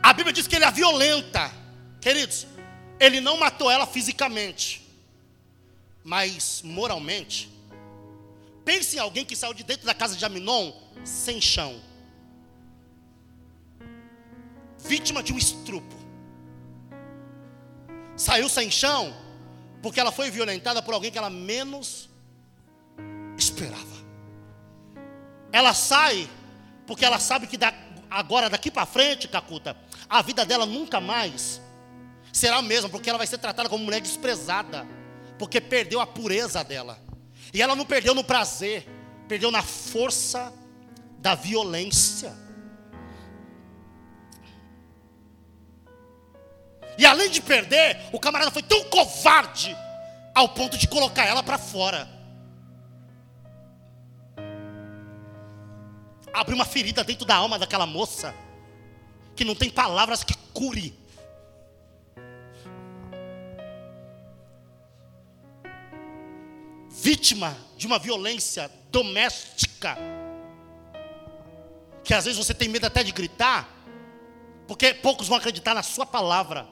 A 0.03 0.13
Bíblia 0.13 0.33
diz 0.33 0.49
que 0.49 0.57
ele 0.57 0.65
é 0.65 0.71
violenta, 0.73 1.49
queridos. 2.01 2.45
Ele 2.99 3.21
não 3.21 3.39
matou 3.39 3.71
ela 3.71 3.87
fisicamente, 3.87 4.85
mas 6.03 6.61
moralmente. 6.65 7.49
Pense 8.65 8.97
em 8.97 8.99
alguém 8.99 9.25
que 9.25 9.37
saiu 9.37 9.55
de 9.55 9.63
dentro 9.63 9.87
da 9.87 9.95
casa 9.95 10.17
de 10.17 10.25
Aminon 10.25 10.73
sem 11.05 11.41
chão, 11.41 11.81
vítima 14.77 15.23
de 15.23 15.33
um 15.33 15.39
estrupo. 15.39 15.95
Saiu 18.17 18.49
sem 18.49 18.69
chão 18.73 19.17
porque 19.81 20.01
ela 20.01 20.11
foi 20.11 20.33
violentada 20.33 20.83
por 20.83 20.95
alguém 20.95 21.13
que 21.13 21.19
ela 21.19 21.31
menos 21.31 22.09
esperava. 23.39 23.92
Ela 25.53 25.75
sai 25.75 26.29
porque 26.87 27.05
ela 27.05 27.19
sabe 27.19 27.47
que 27.47 27.57
da, 27.57 27.73
agora, 28.11 28.51
daqui 28.51 28.71
para 28.71 28.87
frente, 28.87 29.29
Cacuta, 29.29 29.77
a 30.09 30.23
vida 30.23 30.45
dela 30.45 30.67
nunca 30.67 31.01
mais 31.01 31.61
será 32.33 32.57
a 32.57 32.63
mesma, 32.63 32.89
porque 32.89 33.09
ela 33.09 33.19
vai 33.19 33.27
ser 33.27 33.39
tratada 33.39 33.69
como 33.69 33.85
mulher 33.85 34.01
desprezada, 34.01 34.87
porque 35.39 35.61
perdeu 35.61 36.01
a 36.01 36.07
pureza 36.07 36.65
dela. 36.65 36.99
E 37.53 37.61
ela 37.61 37.77
não 37.77 37.85
perdeu 37.85 38.15
no 38.15 38.25
prazer, 38.25 38.89
perdeu 39.29 39.51
na 39.51 39.63
força 39.63 40.53
da 41.19 41.35
violência. 41.35 42.33
E 46.99 47.07
além 47.07 47.31
de 47.31 47.41
perder, 47.41 47.99
o 48.13 48.19
camarada 48.21 48.51
foi 48.51 48.63
tão 48.63 48.85
covarde 48.85 49.77
ao 50.35 50.49
ponto 50.49 50.77
de 50.77 50.89
colocar 50.89 51.25
ela 51.27 51.43
para 51.43 51.59
fora. 51.59 52.09
Abre 56.33 56.55
uma 56.55 56.65
ferida 56.65 57.05
dentro 57.05 57.27
da 57.27 57.37
alma 57.37 57.59
daquela 57.59 57.87
moça, 57.87 58.35
que 59.37 59.45
não 59.45 59.55
tem 59.55 59.71
palavras 59.71 60.25
que 60.25 60.35
cure. 60.53 61.03
vítima 67.03 67.57
de 67.77 67.85
uma 67.85 67.99
violência 67.99 68.71
doméstica, 68.93 69.99
que 72.05 72.15
às 72.15 72.25
vezes 72.25 72.39
você 72.39 72.55
tem 72.55 72.69
medo 72.69 72.87
até 72.87 73.03
de 73.03 73.11
gritar, 73.11 73.69
porque 74.69 74.95
poucos 74.95 75.27
vão 75.27 75.37
acreditar 75.37 75.75
na 75.75 75.83
sua 75.83 76.07
palavra. 76.07 76.65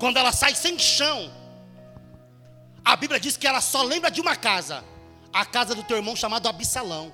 Quando 0.00 0.16
ela 0.16 0.32
sai 0.32 0.54
sem 0.54 0.78
chão, 0.78 1.30
a 2.82 2.96
Bíblia 2.96 3.20
diz 3.20 3.36
que 3.36 3.46
ela 3.46 3.60
só 3.60 3.82
lembra 3.82 4.10
de 4.10 4.22
uma 4.22 4.34
casa, 4.34 4.82
a 5.40 5.44
casa 5.44 5.72
do 5.72 5.84
teu 5.84 5.96
irmão 5.96 6.16
chamado 6.16 6.48
Absalão. 6.48 7.12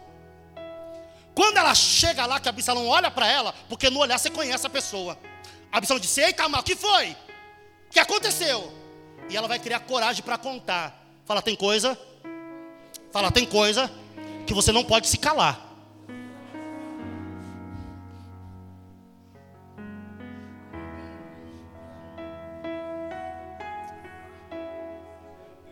Quando 1.34 1.58
ela 1.58 1.74
chega 1.74 2.24
lá, 2.24 2.40
que 2.40 2.48
Absalão 2.48 2.86
olha 2.88 3.10
para 3.10 3.26
ela, 3.26 3.54
porque 3.68 3.90
no 3.90 4.00
olhar 4.00 4.18
você 4.18 4.30
conhece 4.30 4.66
a 4.66 4.70
pessoa. 4.70 5.18
Absalão 5.70 6.00
disse: 6.00 6.22
Eita, 6.22 6.48
mal, 6.48 6.62
que 6.62 6.74
foi? 6.74 7.10
O 7.10 7.90
que 7.90 8.00
aconteceu? 8.00 8.72
E 9.28 9.36
ela 9.36 9.46
vai 9.46 9.58
criar 9.58 9.80
coragem 9.80 10.22
para 10.22 10.38
contar. 10.38 11.04
Fala, 11.26 11.42
tem 11.42 11.54
coisa. 11.54 11.98
Fala, 13.12 13.30
tem 13.30 13.44
coisa 13.44 13.90
que 14.46 14.54
você 14.54 14.72
não 14.72 14.84
pode 14.84 15.06
se 15.06 15.18
calar. 15.18 15.60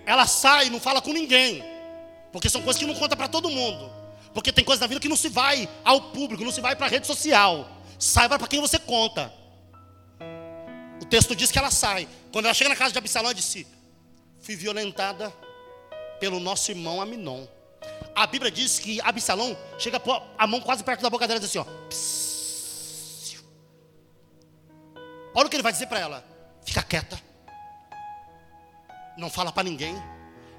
Ela 0.05 0.27
sai 0.27 0.69
não 0.69 0.79
fala 0.79 1.01
com 1.01 1.13
ninguém. 1.13 1.72
Porque 2.33 2.49
são 2.49 2.63
coisas 2.63 2.81
que 2.81 2.87
não 2.87 2.95
conta 2.95 3.15
para 3.15 3.29
todo 3.29 3.51
mundo. 3.51 3.93
Porque 4.33 4.51
tem 4.51 4.65
coisas 4.65 4.81
na 4.81 4.87
vida 4.87 4.99
que 4.99 5.09
não 5.09 5.17
se 5.17 5.29
vai 5.29 5.69
ao 5.85 6.01
público, 6.01 6.43
não 6.43 6.51
se 6.51 6.61
vai 6.61 6.75
para 6.75 6.87
a 6.87 6.89
rede 6.89 7.07
social. 7.07 7.69
Saiba 7.99 8.39
para 8.39 8.49
quem 8.49 8.61
você 8.61 8.79
conta. 8.79 9.33
O 11.01 11.05
texto 11.05 11.37
diz 11.37 11.51
que 11.51 11.59
ela 11.59 11.71
sai. 11.71 12.09
Quando 12.33 12.47
ela 12.47 12.55
chega 12.55 12.71
na 12.71 12.77
casa 12.77 12.93
de 12.93 12.99
Absalão, 12.99 13.27
ela 13.27 13.35
disse: 13.35 13.67
Fui 14.41 14.57
violentada 14.57 15.33
pelo 16.19 16.41
nosso 16.41 16.71
irmão 16.71 17.01
Aminon. 17.01 17.47
A 18.15 18.27
Bíblia 18.27 18.51
diz 18.51 18.79
que 18.79 19.01
Absalão 19.03 19.57
chega 19.79 20.01
a 20.39 20.47
mão 20.47 20.61
quase 20.61 20.83
perto 20.83 21.03
da 21.03 21.11
boca 21.11 21.27
dela 21.27 21.39
e 21.39 21.41
diz 21.41 21.51
assim: 21.51 21.59
ó. 21.59 21.67
Olha 25.35 25.47
o 25.47 25.51
que 25.51 25.57
ele 25.57 25.63
vai 25.63 25.73
dizer 25.73 25.87
para 25.87 26.01
ela: 26.01 26.25
Fica 26.65 26.83
quieta. 26.83 27.21
Não 29.19 29.29
fala 29.29 29.53
para 29.53 29.65
ninguém. 29.65 29.95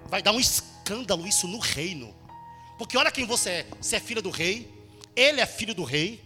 Vai 0.06 0.22
dar 0.22 0.32
um 0.32 0.40
escândalo 0.84 1.26
isso 1.26 1.48
no 1.48 1.60
reino. 1.60 2.14
Porque 2.78 2.98
olha 2.98 3.12
quem 3.12 3.26
você 3.26 3.50
é. 3.50 3.68
Você 3.80 3.96
é 3.96 4.00
filha 4.00 4.22
do 4.22 4.30
rei. 4.30 4.70
Ele 5.16 5.40
é 5.40 5.46
filho 5.46 5.74
do 5.74 5.84
rei. 5.84 6.22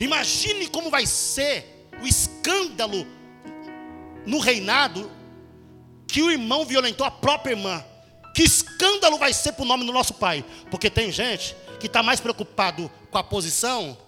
Imagine 0.00 0.66
como 0.68 0.90
vai 0.90 1.06
ser 1.06 1.88
o 2.02 2.06
escândalo 2.06 3.06
no 4.24 4.38
reinado 4.38 5.10
que 6.06 6.22
o 6.22 6.30
irmão 6.30 6.64
violentou 6.64 7.06
a 7.06 7.10
própria 7.10 7.52
irmã. 7.52 7.84
Que 8.34 8.42
escândalo 8.42 9.18
vai 9.18 9.32
ser 9.34 9.52
para 9.52 9.64
o 9.64 9.68
nome 9.68 9.84
do 9.84 9.92
nosso 9.92 10.14
pai? 10.14 10.44
Porque 10.70 10.88
tem 10.88 11.12
gente 11.12 11.54
que 11.78 11.86
está 11.86 12.02
mais 12.02 12.20
preocupado 12.20 12.90
com 13.10 13.18
a 13.18 13.24
posição 13.24 13.98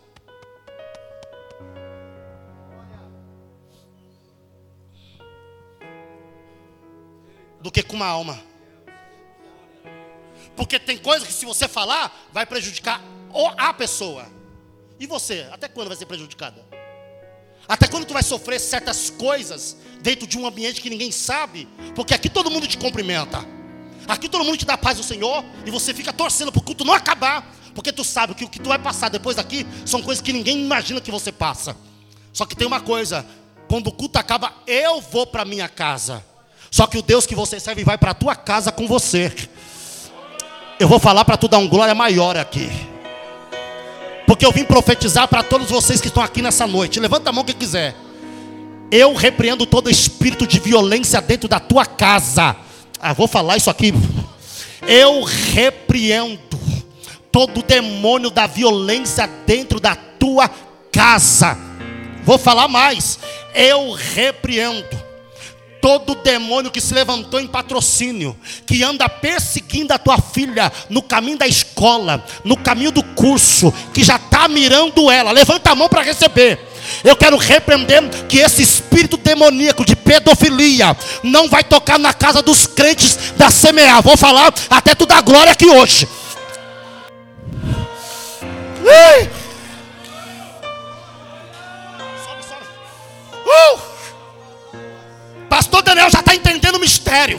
do 7.61 7.71
que 7.71 7.83
com 7.83 7.97
uma 7.97 8.07
alma. 8.07 8.52
Porque 10.57 10.79
tem 10.79 10.99
coisa 10.99 11.27
que 11.27 11.33
se 11.33 11.45
você 11.45 11.67
falar 11.67 12.29
vai 12.33 12.47
prejudicar 12.47 13.01
a 13.57 13.73
pessoa. 13.73 14.27
E 14.99 15.07
você, 15.07 15.49
até 15.51 15.69
quando 15.69 15.89
vai 15.89 15.97
ser 15.97 16.07
prejudicada? 16.07 16.65
Até 17.67 17.87
quando 17.89 18.05
tu 18.05 18.13
vai 18.13 18.23
sofrer 18.23 18.61
certas 18.61 19.11
coisas 19.11 19.77
dentro 20.01 20.27
de 20.27 20.39
um 20.39 20.47
ambiente 20.47 20.81
que 20.81 20.91
ninguém 20.91 21.13
sabe? 21.13 21.69
Porque 21.95 22.13
aqui 22.13 22.29
todo 22.29 22.51
mundo 22.51 22.67
te 22.67 22.77
cumprimenta. 22.77 23.45
Aqui 24.07 24.29
todo 24.29 24.45
mundo 24.45 24.57
te 24.57 24.67
dá 24.67 24.77
paz 24.77 24.99
do 24.99 25.03
Senhor 25.03 25.45
e 25.65 25.71
você 25.71 25.95
fica 25.95 26.13
torcendo 26.13 26.51
para 26.51 26.59
o 26.59 26.63
culto 26.63 26.85
não 26.85 26.93
acabar, 26.93 27.55
porque 27.75 27.93
tu 27.93 28.03
sabe 28.03 28.35
que 28.35 28.45
o 28.45 28.49
que 28.49 28.61
tu 28.61 28.69
vai 28.69 28.79
passar 28.79 29.09
depois 29.09 29.37
daqui 29.37 29.67
são 29.87 30.03
coisas 30.03 30.23
que 30.23 30.33
ninguém 30.33 30.61
imagina 30.61 31.01
que 31.01 31.11
você 31.11 31.31
passa. 31.31 31.77
Só 32.33 32.45
que 32.45 32.57
tem 32.57 32.67
uma 32.67 32.81
coisa, 32.81 33.25
quando 33.69 33.87
o 33.87 33.93
culto 33.93 34.19
acaba, 34.19 34.53
eu 34.67 35.01
vou 35.01 35.27
para 35.27 35.45
minha 35.45 35.69
casa. 35.69 36.25
Só 36.71 36.87
que 36.87 36.99
o 36.99 37.03
Deus 37.03 37.27
que 37.27 37.35
você 37.35 37.61
serve 37.61 37.85
vai 37.85 37.97
para 37.97 38.11
a 38.11 38.15
tua 38.15 38.35
casa 38.35 38.73
com 38.73 38.87
você. 38.87 39.33
Eu 40.83 40.89
vou 40.89 40.99
falar 40.99 41.25
para 41.25 41.37
tu 41.37 41.47
dar 41.47 41.59
um 41.59 41.69
glória 41.69 41.95
maior 41.95 42.37
aqui. 42.37 42.69
Porque 44.27 44.45
eu 44.45 44.51
vim 44.51 44.65
profetizar 44.65 45.29
para 45.29 45.41
todos 45.41 45.71
vocês 45.71 46.01
que 46.01 46.09
estão 46.09 46.21
aqui 46.21 46.43
nessa 46.43 46.67
noite. 46.67 46.99
Levanta 46.99 47.31
a 47.31 47.33
mão 47.33 47.45
que 47.45 47.55
quiser. 47.55 47.95
Eu 48.91 49.15
repreendo 49.15 49.65
todo 49.65 49.89
espírito 49.89 50.45
de 50.45 50.59
violência 50.59 51.21
dentro 51.21 51.49
da 51.49 51.61
tua 51.61 51.87
casa. 51.87 52.57
Ah, 53.01 53.13
vou 53.13 53.29
falar 53.29 53.59
isso 53.59 53.71
aqui. 53.71 53.95
Eu 54.85 55.23
repreendo 55.23 56.41
todo 57.31 57.63
demônio 57.63 58.29
da 58.29 58.49
violência 58.49 59.31
dentro 59.47 59.79
da 59.79 59.95
tua 59.95 60.51
casa. 60.91 61.57
Vou 62.25 62.39
falar 62.39 62.67
mais. 62.67 63.21
Eu 63.55 63.93
repreendo 63.93 65.02
todo 65.83 66.15
demônio 66.15 66.71
que 66.71 66.81
se 66.81 66.95
levantou 66.95 67.41
em 67.41 67.47
patrocínio, 67.49 68.39
que 68.65 68.85
anda 68.85 69.09
perseguindo 69.09 69.93
a 69.93 69.99
tua 69.99 70.17
filha 70.17 70.73
no 70.89 71.03
caminho 71.03 71.37
da 71.37 71.49
escola, 71.49 72.25
no 72.45 72.57
caminho 72.57 72.93
do 72.93 73.03
curso, 73.03 73.75
que 73.93 74.05
já 74.05 74.15
está 74.15 74.47
mirando 74.47 75.11
ela, 75.11 75.33
levanta 75.33 75.73
a 75.73 75.75
mão 75.75 75.89
para 75.89 76.03
receber. 76.03 76.59
Eu 77.03 77.17
quero 77.17 77.37
repreender 77.37 78.03
que 78.29 78.39
esse 78.39 78.63
espírito 78.63 79.17
demoníaco 79.17 79.85
de 79.85 79.97
pedofilia 79.97 80.97
não 81.23 81.49
vai 81.49 81.65
tocar 81.65 81.99
na 81.99 82.15
casa 82.15 82.41
dos 82.41 82.67
crentes 82.67 83.19
da 83.37 83.49
CMA. 83.49 84.01
Vou 84.03 84.17
falar 84.17 84.55
até 84.71 84.95
tu 84.95 85.05
dar 85.05 85.21
glória 85.23 85.53
aqui 85.53 85.67
hoje. 85.67 86.09
Uh! 88.85 89.43
Pastor 95.53 95.83
Daniel 95.83 96.09
já 96.09 96.21
está 96.21 96.35
entendendo 96.35 96.77
o 96.77 96.81
mistério. 96.81 97.39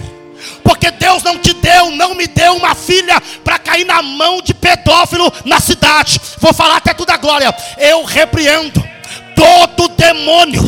Porque 0.61 0.91
Deus 0.91 1.23
não 1.23 1.39
te 1.39 1.51
deu, 1.51 1.89
não 1.89 2.13
me 2.13 2.27
deu 2.27 2.55
uma 2.57 2.75
filha 2.75 3.19
para 3.43 3.57
cair 3.57 3.85
na 3.85 4.03
mão 4.03 4.39
de 4.39 4.53
pedófilo 4.53 5.33
na 5.43 5.59
cidade. 5.59 6.21
Vou 6.37 6.53
falar 6.53 6.77
até 6.77 6.93
tudo 6.93 7.09
a 7.09 7.17
glória. 7.17 7.51
Eu 7.75 8.03
repreendo 8.03 8.87
todo 9.35 9.87
demônio 9.95 10.61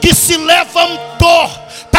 que 0.00 0.14
se 0.14 0.36
levantou 0.36 1.50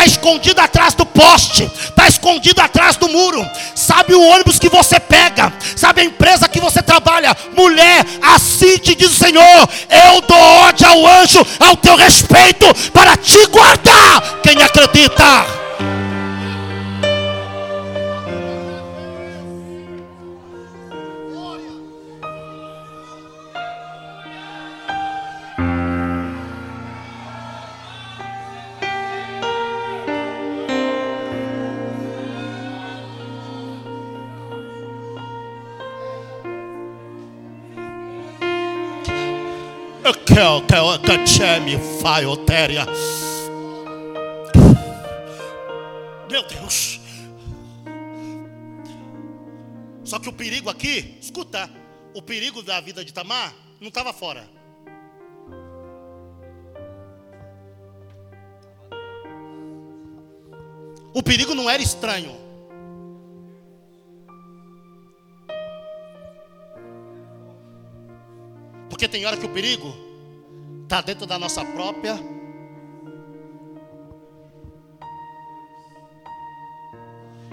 está 0.04 0.06
escondido 0.06 0.60
atrás 0.60 0.94
do 0.94 1.06
poste, 1.06 1.64
está 1.64 2.08
escondido 2.08 2.62
atrás 2.62 2.96
do 2.98 3.08
muro. 3.08 3.46
Sabe 3.74 4.14
o 4.14 4.22
ônibus 4.22 4.60
que 4.60 4.70
você 4.70 5.00
pega, 5.00 5.52
sabe 5.76 6.02
a 6.02 6.06
empresa 6.06 6.50
que 6.50 6.60
você 6.60 6.82
trabalha, 6.82 7.36
mulher, 7.56 8.06
assim 8.22 8.78
te 8.78 8.96
diz 8.96 9.12
o 9.12 9.24
Senhor: 9.24 9.70
eu 9.90 10.22
dou 10.22 10.38
ódio 10.38 10.88
ao 10.88 11.08
anjo 11.08 11.46
ao 11.60 11.78
teu 11.78 11.96
respeito 11.96 12.66
para 12.92 13.16
te 13.16 13.46
guardar. 13.48 14.40
Quem 14.42 14.62
acredita? 14.62 15.64
Meu 46.30 46.44
Deus. 46.46 47.00
Só 50.04 50.20
que 50.20 50.28
o 50.28 50.34
perigo 50.34 50.70
aqui, 50.70 51.18
escuta, 51.22 51.70
o 52.14 52.22
perigo 52.22 52.62
da 52.62 52.82
vida 52.82 53.06
de 53.06 53.14
Tamar 53.14 53.56
não 53.80 53.88
estava 53.88 54.12
fora. 54.12 54.46
O 61.14 61.24
perigo 61.24 61.56
não 61.56 61.70
era 61.70 61.82
estranho. 61.82 62.36
Porque 69.04 69.18
tem 69.18 69.26
hora 69.26 69.36
que 69.36 69.46
o 69.46 69.50
perigo 69.50 69.94
está 70.84 71.02
dentro 71.02 71.26
da 71.26 71.38
nossa 71.38 71.66
própria. 71.66 72.18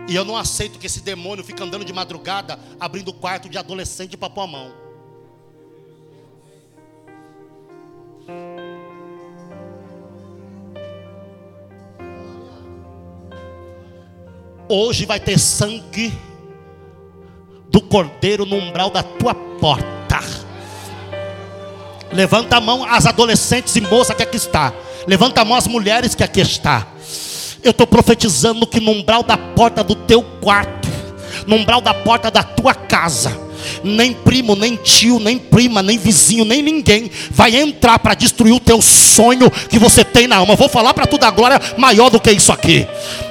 E 0.08 0.14
eu 0.14 0.24
não 0.24 0.36
aceito 0.36 0.78
que 0.78 0.86
esse 0.86 1.00
demônio 1.00 1.42
fique 1.42 1.60
andando 1.60 1.84
de 1.84 1.92
madrugada, 1.92 2.56
abrindo 2.78 3.08
o 3.08 3.12
quarto 3.12 3.48
de 3.48 3.58
adolescente 3.58 4.16
para 4.16 4.30
pôr 4.30 4.42
a 4.42 4.46
mão. 4.46 4.72
Hoje 14.68 15.04
vai 15.04 15.18
ter 15.18 15.36
sangue 15.36 16.12
do 17.68 17.80
cordeiro 17.80 18.46
no 18.46 18.54
umbral 18.54 18.88
da 18.88 19.02
tua 19.02 19.34
porta. 19.34 19.99
Levanta 22.20 22.58
a 22.58 22.60
mão 22.60 22.84
as 22.84 23.06
adolescentes 23.06 23.74
e 23.76 23.80
moças 23.80 24.14
que 24.14 24.22
aqui 24.22 24.36
está. 24.36 24.74
Levanta 25.06 25.40
a 25.40 25.44
mão 25.44 25.56
as 25.56 25.66
mulheres 25.66 26.14
que 26.14 26.22
aqui 26.22 26.42
está. 26.42 26.86
Eu 27.62 27.70
estou 27.70 27.86
profetizando 27.86 28.66
que 28.66 28.78
no 28.78 28.90
umbral 28.90 29.22
da 29.22 29.38
porta 29.38 29.82
do 29.82 29.94
teu 29.94 30.22
quarto, 30.22 30.86
no 31.46 31.56
umbral 31.56 31.80
da 31.80 31.94
porta 31.94 32.30
da 32.30 32.42
tua 32.42 32.74
casa, 32.74 33.34
nem 33.82 34.12
primo, 34.12 34.54
nem 34.54 34.76
tio, 34.76 35.18
nem 35.18 35.38
prima, 35.38 35.82
nem 35.82 35.96
vizinho, 35.96 36.44
nem 36.44 36.60
ninguém 36.60 37.10
vai 37.30 37.56
entrar 37.56 37.98
para 37.98 38.12
destruir 38.12 38.52
o 38.52 38.60
teu 38.60 38.82
sonho 38.82 39.50
que 39.50 39.78
você 39.78 40.04
tem 40.04 40.26
na 40.26 40.36
alma. 40.36 40.52
Eu 40.52 40.58
vou 40.58 40.68
falar 40.68 40.92
para 40.92 41.06
tu 41.06 41.16
da 41.16 41.30
glória 41.30 41.58
maior 41.78 42.10
do 42.10 42.20
que 42.20 42.30
isso 42.30 42.52
aqui. 42.52 42.86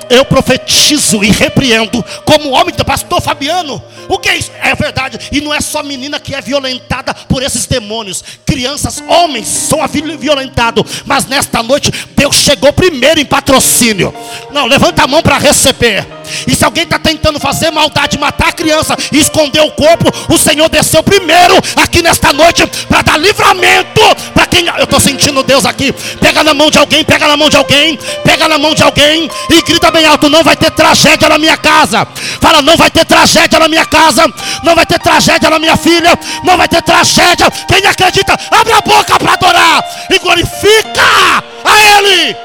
Eu 0.09 0.25
profetizo 0.25 1.23
e 1.23 1.29
repreendo 1.29 2.03
como 2.25 2.51
homem 2.51 2.73
pastor 2.83 3.21
Fabiano. 3.21 3.81
O 4.07 4.17
que 4.17 4.29
é 4.29 4.37
isso? 4.37 4.51
É 4.61 4.73
verdade. 4.73 5.19
E 5.31 5.39
não 5.39 5.53
é 5.53 5.61
só 5.61 5.83
menina 5.83 6.19
que 6.19 6.33
é 6.33 6.41
violentada 6.41 7.13
por 7.13 7.43
esses 7.43 7.65
demônios. 7.65 8.23
Crianças, 8.45 9.03
homens 9.07 9.47
são 9.47 9.83
violentados. 10.17 11.03
Mas 11.05 11.25
nesta 11.25 11.61
noite, 11.61 11.91
Deus 12.15 12.35
chegou 12.35 12.73
primeiro 12.73 13.19
em 13.19 13.25
patrocínio. 13.25 14.13
Não, 14.51 14.65
levanta 14.65 15.03
a 15.03 15.07
mão 15.07 15.21
para 15.21 15.37
receber. 15.37 16.18
E 16.47 16.55
se 16.55 16.63
alguém 16.63 16.83
está 16.83 16.99
tentando 16.99 17.39
fazer 17.39 17.71
maldade, 17.71 18.17
matar 18.17 18.49
a 18.49 18.51
criança 18.51 18.95
e 19.11 19.19
esconder 19.19 19.61
o 19.61 19.71
corpo, 19.71 20.11
o 20.33 20.37
Senhor 20.37 20.69
desceu 20.69 21.03
primeiro 21.03 21.55
aqui 21.75 22.01
nesta 22.01 22.33
noite 22.33 22.65
para 22.87 23.01
dar 23.01 23.17
livramento 23.17 24.01
para 24.33 24.45
quem. 24.45 24.65
Eu 24.67 24.83
estou 24.83 24.99
sentindo 24.99 25.43
Deus 25.43 25.65
aqui. 25.65 25.91
Pega 26.19 26.43
na 26.43 26.53
mão 26.53 26.69
de 26.69 26.77
alguém, 26.77 27.03
pega 27.03 27.27
na 27.27 27.37
mão 27.37 27.49
de 27.49 27.57
alguém, 27.57 27.97
pega 28.23 28.47
na 28.47 28.57
mão 28.57 28.73
de 28.73 28.83
alguém 28.83 29.29
e 29.49 29.61
grita 29.61 29.91
bem 29.91 30.05
alto: 30.05 30.29
não 30.29 30.43
vai 30.43 30.55
ter 30.55 30.71
tragédia 30.71 31.29
na 31.29 31.37
minha 31.37 31.57
casa. 31.57 32.07
Fala, 32.41 32.61
não 32.61 32.77
vai 32.77 32.89
ter 32.89 33.05
tragédia 33.05 33.59
na 33.59 33.67
minha 33.67 33.85
casa, 33.85 34.25
não 34.63 34.75
vai 34.75 34.85
ter 34.85 34.99
tragédia 34.99 35.49
na 35.49 35.59
minha 35.59 35.77
filha, 35.77 36.17
não 36.43 36.57
vai 36.57 36.67
ter 36.67 36.81
tragédia. 36.81 37.49
Quem 37.67 37.85
acredita, 37.85 38.37
abre 38.51 38.73
a 38.73 38.81
boca 38.81 39.17
para 39.19 39.33
adorar 39.33 39.83
e 40.09 40.19
glorifica 40.19 41.03
a 41.65 41.97
Ele. 41.97 42.35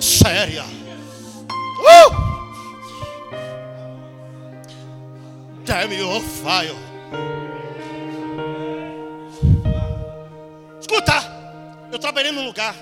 Séria. 0.00 0.64
Uh! 0.64 2.32
Damn 5.64 5.92
your 5.92 6.20
fire. 6.20 6.76
Escuta, 10.80 11.12
eu 11.90 11.98
trabalhei 11.98 12.32
num 12.32 12.44
lugar 12.44 12.74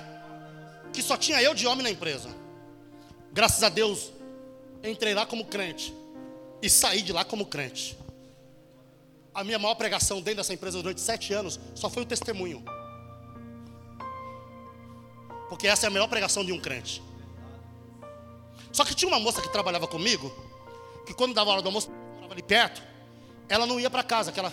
que 0.92 1.03
só 1.03 1.16
tinha 1.16 1.42
eu 1.42 1.55
de 1.55 1.66
homem 1.66 1.83
na 1.83 1.90
empresa. 1.90 2.29
Graças 3.33 3.62
a 3.62 3.68
Deus, 3.68 4.12
entrei 4.82 5.14
lá 5.14 5.24
como 5.24 5.45
crente 5.45 5.95
e 6.62 6.68
saí 6.68 7.03
de 7.03 7.12
lá 7.12 7.24
como 7.24 7.47
crente. 7.47 7.97
A 9.32 9.45
minha 9.45 9.59
maior 9.59 9.74
pregação 9.76 10.20
dentro 10.20 10.39
dessa 10.39 10.53
empresa 10.53 10.78
durante 10.78 11.01
sete 11.01 11.32
anos 11.32 11.61
só 11.74 11.89
foi 11.89 12.03
o 12.03 12.07
testemunho. 12.07 12.64
Porque 15.49 15.66
essa 15.66 15.87
é 15.87 15.89
a 15.89 15.91
melhor 15.91 16.09
pregação 16.09 16.45
de 16.45 16.53
um 16.53 16.61
crente. 16.61 17.03
Só 18.73 18.85
que 18.85 18.95
tinha 18.95 19.09
uma 19.09 19.18
moça 19.18 19.43
que 19.43 19.49
trabalhava 19.49 19.87
comigo, 19.87 20.33
que 21.07 21.14
quando 21.14 21.35
dava 21.35 21.51
hora 21.51 21.62
do 21.62 21.68
almoço, 21.68 21.91
morava 22.14 22.33
ali 22.33 22.43
perto, 22.43 22.83
ela 23.49 23.66
não 23.66 23.81
ia 23.81 23.91
para 23.91 24.03
casa, 24.03 24.31
que 24.31 24.39
ela, 24.39 24.53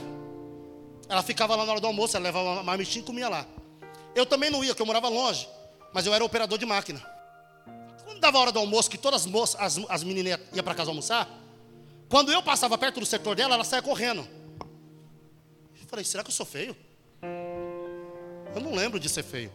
ela 1.08 1.22
ficava 1.22 1.56
lá 1.56 1.66
na 1.66 1.72
hora 1.72 1.82
do 1.82 1.88
almoço, 1.88 2.18
ela 2.18 2.24
levava 2.24 2.54
uma 2.54 2.64
marmitinha 2.64 3.04
e 3.04 3.06
comia 3.06 3.30
lá. 3.30 3.46
Eu 4.16 4.26
também 4.26 4.50
não 4.50 4.64
ia, 4.64 4.70
porque 4.72 4.82
eu 4.82 4.86
morava 4.86 5.08
longe, 5.08 5.48
mas 5.94 6.06
eu 6.06 6.14
era 6.14 6.26
operador 6.26 6.58
de 6.58 6.66
máquina. 6.66 7.00
Quando 8.04 8.20
dava 8.20 8.40
hora 8.40 8.52
do 8.52 8.60
almoço, 8.60 8.90
que 8.90 8.98
todas 8.98 9.22
as 9.22 9.28
moças, 9.28 9.60
as, 9.60 9.78
as 9.90 10.04
meninas 10.04 10.40
iam 10.52 10.64
para 10.64 10.74
casa 10.74 10.90
almoçar, 10.90 11.30
quando 12.10 12.32
eu 12.32 12.42
passava 12.42 12.78
perto 12.78 13.00
do 13.00 13.06
setor 13.06 13.36
dela, 13.36 13.54
ela 13.54 13.64
saia 13.64 13.82
correndo. 13.82 14.28
Eu 15.80 15.88
falei, 15.88 16.04
será 16.04 16.24
que 16.24 16.30
eu 16.30 16.34
sou 16.34 16.46
feio? 16.46 16.76
Eu 18.56 18.62
não 18.62 18.74
lembro 18.74 19.00
de 19.00 19.08
ser 19.08 19.24
feio. 19.24 19.52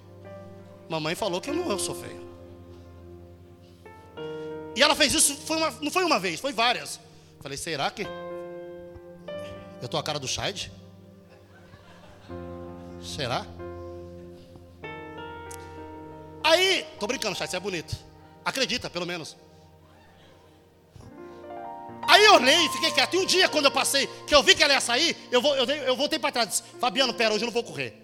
Mamãe 0.89 1.15
falou 1.15 1.41
que 1.41 1.51
eu 1.51 1.55
não 1.55 1.79
sou 1.79 1.95
feio. 1.95 2.32
E 4.75 4.83
ela 4.83 4.95
fez 4.95 5.13
isso, 5.13 5.37
foi 5.37 5.57
uma, 5.57 5.71
não 5.83 5.91
foi 5.91 6.05
uma 6.05 6.19
vez, 6.19 6.41
foi 6.41 6.53
várias. 6.53 6.99
Falei, 7.41 7.59
será 7.59 7.91
que 7.91 8.07
eu 9.81 9.89
tô 9.89 9.99
a 9.99 10.03
cara 10.03 10.19
do 10.19 10.29
Scheid? 10.29 10.73
Será? 13.03 13.45
Aí, 16.45 16.87
tô 16.99 17.07
brincando, 17.07 17.35
Scheid, 17.35 17.51
você 17.51 17.57
é 17.57 17.61
bonito. 17.61 17.97
Acredita, 18.45 18.89
pelo 18.89 19.07
menos. 19.07 19.37
eu 22.25 22.35
olhei 22.35 22.67
e 22.67 22.69
fiquei 22.71 22.91
quieto. 22.93 23.15
E 23.15 23.19
um 23.19 23.27
dia, 23.27 23.49
quando 23.49 23.67
eu 23.67 23.71
passei, 23.71 24.07
que 24.27 24.35
eu 24.35 24.43
vi 24.43 24.55
que 24.55 24.63
ela 24.63 24.73
ia 24.73 24.81
sair, 24.81 25.17
eu, 25.31 25.43
vou, 25.43 25.55
eu, 25.57 25.65
eu 25.67 25.97
voltei 25.97 26.19
para 26.19 26.33
trás 26.33 26.49
disse: 26.49 26.63
Fabiano, 26.81 27.13
pera, 27.13 27.35
hoje 27.35 27.45
eu 27.45 27.47
não 27.47 27.53
vou 27.53 27.63
correr. 27.63 27.95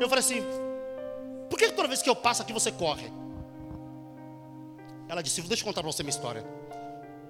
Eu 0.00 0.08
falei 0.08 0.24
assim: 0.24 0.42
Por 1.48 1.58
que 1.58 1.70
toda 1.70 1.88
vez 1.88 2.02
que 2.02 2.10
eu 2.10 2.16
passo 2.16 2.42
aqui 2.42 2.52
você 2.52 2.70
corre? 2.70 3.21
Ela 5.12 5.22
disse: 5.22 5.42
Deixa 5.42 5.60
eu 5.62 5.66
contar 5.66 5.82
para 5.82 5.92
você 5.92 6.02
minha 6.02 6.10
história. 6.10 6.42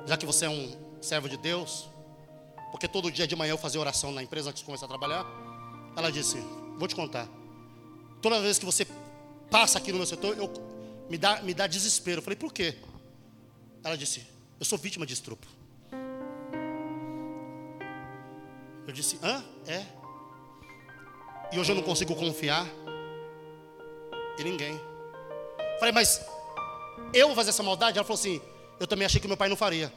Já 0.07 0.17
que 0.17 0.25
você 0.25 0.45
é 0.45 0.49
um 0.49 0.73
servo 1.01 1.29
de 1.29 1.37
Deus, 1.37 1.89
porque 2.71 2.87
todo 2.87 3.11
dia 3.11 3.27
de 3.27 3.35
manhã 3.35 3.51
eu 3.51 3.59
fazia 3.59 3.81
oração 3.81 4.13
na 4.13 4.23
empresa 4.23 4.51
antes 4.51 4.61
de 4.61 4.65
começar 4.65 4.87
a 4.87 4.89
trabalhar. 4.89 5.27
Ela 5.97 6.13
disse: 6.13 6.37
Vou 6.79 6.87
te 6.87 6.95
contar. 6.95 7.29
Toda 8.23 8.41
vez 8.41 8.57
que 8.57 8.65
você 8.65 8.87
passa 9.51 9.79
aqui 9.79 9.91
no 9.91 9.99
meu 9.99 10.07
setor, 10.07 10.39
eu, 10.39 10.49
me, 11.11 11.19
dá, 11.19 11.43
me 11.43 11.53
dá 11.53 11.67
desespero. 11.67 12.21
Eu 12.21 12.23
falei: 12.23 12.37
Por 12.37 12.53
quê? 12.53 12.77
Ela 13.83 13.97
disse: 13.97 14.25
Eu 14.61 14.65
sou 14.65 14.79
vítima 14.79 15.05
de 15.05 15.15
estupro. 15.15 15.51
Eu 18.87 18.93
disse: 18.93 19.19
Hã? 19.25 19.43
É. 19.67 19.85
E 21.51 21.59
hoje 21.59 21.73
eu 21.73 21.75
não 21.75 21.83
consigo 21.83 22.15
confiar 22.15 22.65
em 24.39 24.45
ninguém. 24.45 24.81
Falei, 25.81 25.93
mas 25.93 26.25
eu 27.13 27.27
vou 27.29 27.37
fazer 27.37 27.51
essa 27.51 27.63
maldade? 27.63 27.99
Ela 27.99 28.05
falou 28.05 28.19
assim: 28.19 28.41
Eu 28.79 28.87
também 28.87 29.07
achei 29.07 29.21
que 29.21 29.29
meu 29.29 29.37
pai 29.37 29.49
não 29.49 29.57
faria. 29.57 29.93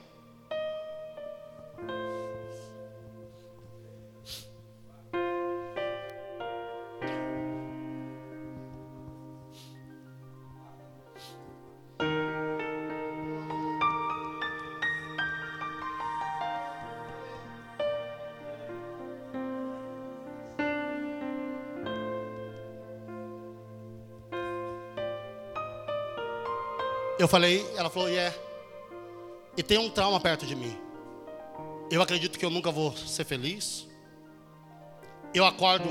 Eu 27.25 27.27
falei, 27.27 27.65
ela 27.75 27.89
falou, 27.89 28.07
é. 28.07 28.31
E 29.57 29.63
tem 29.63 29.79
um 29.79 29.89
trauma 29.89 30.19
perto 30.19 30.45
de 30.45 30.55
mim. 30.55 30.77
Eu 31.89 31.99
acredito 31.99 32.37
que 32.37 32.45
eu 32.45 32.51
nunca 32.51 32.69
vou 32.71 32.95
ser 32.95 33.25
feliz. 33.25 33.87
Eu 35.33 35.43
acordo 35.43 35.89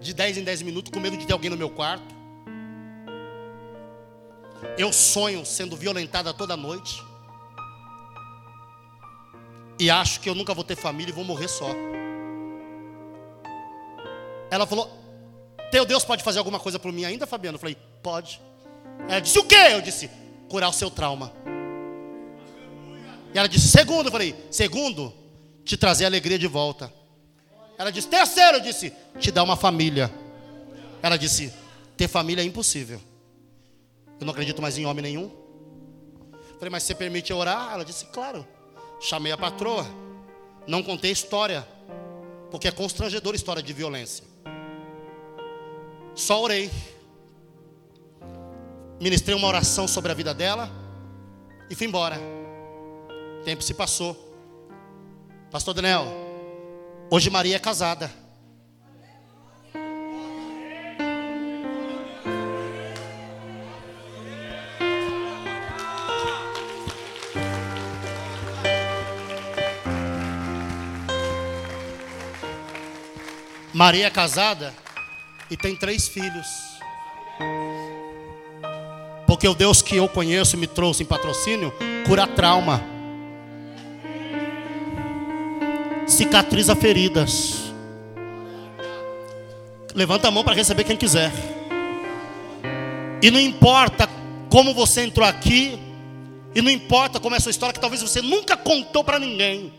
de 0.00 0.12
10 0.12 0.38
em 0.38 0.42
10 0.42 0.62
minutos 0.62 0.90
com 0.90 0.98
medo 0.98 1.16
de 1.16 1.24
ter 1.24 1.32
alguém 1.32 1.50
no 1.50 1.56
meu 1.56 1.70
quarto. 1.70 2.12
Eu 4.76 4.92
sonho 4.92 5.46
sendo 5.46 5.76
violentada 5.76 6.34
toda 6.34 6.56
noite. 6.56 7.00
E 9.78 9.88
acho 9.88 10.18
que 10.18 10.28
eu 10.28 10.34
nunca 10.34 10.52
vou 10.52 10.64
ter 10.64 10.74
família 10.74 11.12
e 11.12 11.14
vou 11.14 11.22
morrer 11.22 11.46
só. 11.46 11.70
Ela 14.50 14.66
falou: 14.66 14.90
Teu 15.70 15.84
Deus 15.84 16.04
pode 16.04 16.24
fazer 16.24 16.40
alguma 16.40 16.58
coisa 16.58 16.76
por 16.76 16.90
mim 16.90 17.04
ainda, 17.04 17.24
Fabiano? 17.24 17.54
Eu 17.54 17.60
falei: 17.60 17.76
Pode. 18.02 18.40
Ela 19.08 19.20
disse: 19.20 19.38
O 19.38 19.44
quê? 19.44 19.68
Eu 19.70 19.80
disse: 19.80 20.10
curar 20.50 20.68
o 20.68 20.72
seu 20.72 20.90
trauma. 20.90 21.32
E 23.32 23.38
ela 23.38 23.48
disse: 23.48 23.68
Segundo, 23.68 24.08
eu 24.08 24.12
falei: 24.12 24.34
Segundo, 24.50 25.14
te 25.64 25.76
trazer 25.76 26.04
alegria 26.04 26.38
de 26.38 26.48
volta. 26.48 26.92
Ela 27.78 27.90
disse: 27.90 28.08
Terceiro, 28.08 28.58
eu 28.58 28.60
disse: 28.60 28.92
Te 29.18 29.30
dar 29.30 29.44
uma 29.44 29.56
família. 29.56 30.12
Ela 31.00 31.16
disse: 31.16 31.54
Ter 31.96 32.08
família 32.08 32.42
é 32.42 32.44
impossível. 32.44 33.00
Eu 34.18 34.26
não 34.26 34.32
acredito 34.32 34.60
mais 34.60 34.76
em 34.76 34.84
homem 34.84 35.02
nenhum. 35.02 35.30
Falei: 36.58 36.70
Mas 36.70 36.82
você 36.82 36.94
permite 36.94 37.32
orar? 37.32 37.72
Ela 37.72 37.84
disse: 37.84 38.04
Claro. 38.06 38.46
Chamei 39.00 39.32
a 39.32 39.38
patroa. 39.38 39.86
Não 40.66 40.82
contei 40.82 41.12
história. 41.12 41.66
Porque 42.50 42.66
é 42.66 42.72
constrangedora 42.72 43.36
história 43.36 43.62
de 43.62 43.72
violência. 43.72 44.24
Só 46.16 46.42
orei 46.42 46.68
ministrei 49.00 49.34
uma 49.34 49.48
oração 49.48 49.88
sobre 49.88 50.12
a 50.12 50.14
vida 50.14 50.34
dela 50.34 50.70
e 51.70 51.74
fui 51.74 51.86
embora. 51.86 52.20
O 53.40 53.44
tempo 53.44 53.62
se 53.62 53.72
passou. 53.72 54.28
Pastor 55.50 55.72
Daniel, 55.72 56.06
hoje 57.10 57.30
Maria 57.30 57.56
é 57.56 57.58
casada. 57.58 58.12
Maria 73.72 74.08
é 74.08 74.10
casada 74.10 74.74
e 75.50 75.56
tem 75.56 75.74
três 75.74 76.06
filhos. 76.06 76.69
Porque 79.40 79.48
o 79.48 79.54
Deus 79.54 79.80
que 79.80 79.96
eu 79.96 80.06
conheço 80.06 80.54
me 80.58 80.66
trouxe 80.66 81.02
em 81.02 81.06
patrocínio 81.06 81.72
cura 82.06 82.26
trauma, 82.26 82.84
cicatriza 86.06 86.76
feridas. 86.76 87.72
Levanta 89.94 90.28
a 90.28 90.30
mão 90.30 90.44
para 90.44 90.52
receber 90.52 90.84
quem 90.84 90.94
quiser. 90.94 91.32
E 93.22 93.30
não 93.30 93.40
importa 93.40 94.06
como 94.50 94.74
você 94.74 95.04
entrou 95.04 95.26
aqui, 95.26 95.78
e 96.54 96.60
não 96.60 96.70
importa 96.70 97.18
como 97.18 97.34
é 97.34 97.38
a 97.38 97.40
sua 97.40 97.48
história, 97.48 97.72
que 97.72 97.80
talvez 97.80 98.02
você 98.02 98.20
nunca 98.20 98.58
contou 98.58 99.02
para 99.02 99.18
ninguém. 99.18 99.72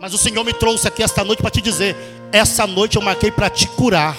Mas 0.00 0.12
o 0.12 0.18
Senhor 0.18 0.42
me 0.42 0.52
trouxe 0.52 0.88
aqui 0.88 1.04
esta 1.04 1.22
noite 1.22 1.42
para 1.42 1.50
te 1.52 1.60
dizer: 1.60 1.94
essa 2.32 2.66
noite 2.66 2.96
eu 2.96 3.02
marquei 3.02 3.30
para 3.30 3.48
te 3.48 3.68
curar. 3.68 4.16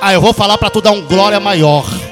Ah, 0.00 0.12
eu 0.12 0.20
vou 0.20 0.32
falar 0.32 0.58
para 0.58 0.68
tu 0.68 0.80
dar 0.80 0.90
um 0.90 1.06
glória 1.06 1.38
maior. 1.38 2.09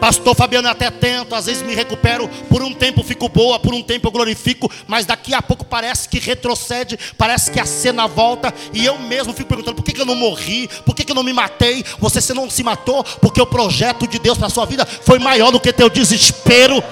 Pastor 0.00 0.34
Fabiano, 0.34 0.68
até 0.68 0.90
tento, 0.90 1.34
às 1.34 1.46
vezes 1.46 1.62
me 1.62 1.74
recupero, 1.74 2.28
por 2.48 2.62
um 2.62 2.72
tempo 2.72 3.02
fico 3.02 3.28
boa, 3.28 3.58
por 3.58 3.74
um 3.74 3.82
tempo 3.82 4.06
eu 4.06 4.12
glorifico, 4.12 4.70
mas 4.86 5.06
daqui 5.06 5.34
a 5.34 5.42
pouco 5.42 5.64
parece 5.64 6.08
que 6.08 6.18
retrocede, 6.18 6.98
parece 7.16 7.50
que 7.50 7.58
a 7.58 7.66
cena 7.66 8.06
volta, 8.06 8.52
e 8.72 8.84
eu 8.84 8.98
mesmo 8.98 9.32
fico 9.32 9.48
perguntando: 9.48 9.76
por 9.76 9.84
que, 9.84 9.92
que 9.92 10.00
eu 10.00 10.06
não 10.06 10.14
morri? 10.14 10.68
Por 10.84 10.94
que, 10.94 11.04
que 11.04 11.12
eu 11.12 11.16
não 11.16 11.22
me 11.22 11.32
matei? 11.32 11.84
Você, 11.98 12.20
você 12.20 12.34
não 12.34 12.48
se 12.50 12.62
matou, 12.62 13.02
porque 13.20 13.40
o 13.40 13.46
projeto 13.46 14.06
de 14.06 14.18
Deus 14.18 14.38
para 14.38 14.48
a 14.48 14.50
sua 14.50 14.66
vida 14.66 14.86
foi 14.86 15.18
maior 15.18 15.50
do 15.50 15.60
que 15.60 15.72
teu 15.72 15.88
desespero. 15.88 16.82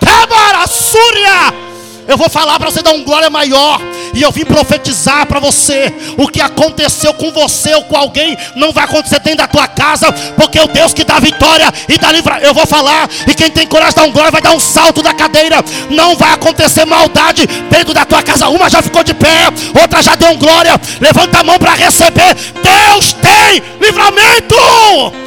Quebra, 0.00 0.66
Súria! 0.66 1.75
Eu 2.08 2.16
vou 2.16 2.30
falar 2.30 2.58
para 2.58 2.70
você 2.70 2.82
dar 2.82 2.92
um 2.92 3.04
glória 3.04 3.28
maior. 3.28 3.80
E 4.14 4.22
eu 4.22 4.30
vim 4.30 4.44
profetizar 4.44 5.26
para 5.26 5.40
você. 5.40 5.92
O 6.16 6.28
que 6.28 6.40
aconteceu 6.40 7.12
com 7.14 7.30
você 7.32 7.74
ou 7.74 7.82
com 7.84 7.96
alguém 7.96 8.36
não 8.54 8.72
vai 8.72 8.84
acontecer 8.84 9.20
dentro 9.20 9.38
da 9.38 9.48
tua 9.48 9.66
casa. 9.66 10.12
Porque 10.36 10.58
o 10.58 10.66
Deus 10.68 10.94
que 10.94 11.04
dá 11.04 11.18
vitória 11.18 11.72
e 11.88 11.98
dá 11.98 12.12
livre. 12.12 12.32
Eu 12.42 12.54
vou 12.54 12.66
falar. 12.66 13.08
E 13.26 13.34
quem 13.34 13.50
tem 13.50 13.66
coragem 13.66 13.94
de 13.94 13.96
dar 13.96 14.06
um 14.06 14.12
glória 14.12 14.30
vai 14.30 14.40
dar 14.40 14.52
um 14.52 14.60
salto 14.60 15.02
da 15.02 15.12
cadeira. 15.12 15.64
Não 15.90 16.16
vai 16.16 16.32
acontecer 16.32 16.84
maldade 16.84 17.46
dentro 17.70 17.92
da 17.92 18.04
tua 18.04 18.22
casa. 18.22 18.48
Uma 18.48 18.70
já 18.70 18.80
ficou 18.80 19.02
de 19.02 19.14
pé. 19.14 19.48
Outra 19.80 20.02
já 20.02 20.14
deu 20.14 20.30
um 20.30 20.38
glória. 20.38 20.80
Levanta 21.00 21.40
a 21.40 21.44
mão 21.44 21.58
para 21.58 21.74
receber. 21.74 22.34
Deus 22.34 23.12
tem 23.14 23.62
livramento. 23.80 25.25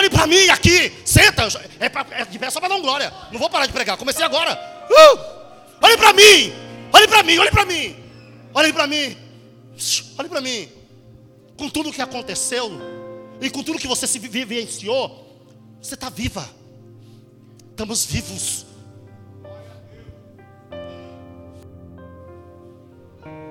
Olhe 0.00 0.08
para 0.08 0.26
mim 0.26 0.48
aqui, 0.48 0.90
senta. 1.04 1.46
É, 1.78 1.90
pra, 1.90 2.06
é 2.12 2.24
de 2.24 2.38
pé 2.38 2.48
só 2.48 2.58
para 2.58 2.70
dar 2.70 2.80
glória. 2.80 3.12
Não 3.30 3.38
vou 3.38 3.50
parar 3.50 3.66
de 3.66 3.72
pregar, 3.72 3.98
comecei 3.98 4.24
agora. 4.24 4.58
Uh! 4.88 5.84
Olhe 5.84 5.98
para 5.98 6.14
mim, 6.14 6.52
olhe 6.90 7.06
para 7.06 7.22
mim, 7.22 7.38
olhe 7.38 7.50
para 7.50 7.66
mim. 7.66 7.96
Olhe 8.54 8.72
para 8.72 8.86
mim, 8.86 9.16
olhe 10.18 10.28
para 10.30 10.40
mim. 10.40 10.68
Com 11.54 11.68
tudo 11.68 11.92
que 11.92 12.00
aconteceu 12.00 12.70
e 13.42 13.50
com 13.50 13.62
tudo 13.62 13.78
que 13.78 13.86
você 13.86 14.06
se 14.06 14.18
vivenciou, 14.18 15.38
você 15.82 15.92
está 15.92 16.08
viva. 16.08 16.48
Estamos 17.70 18.06
vivos. 18.06 18.64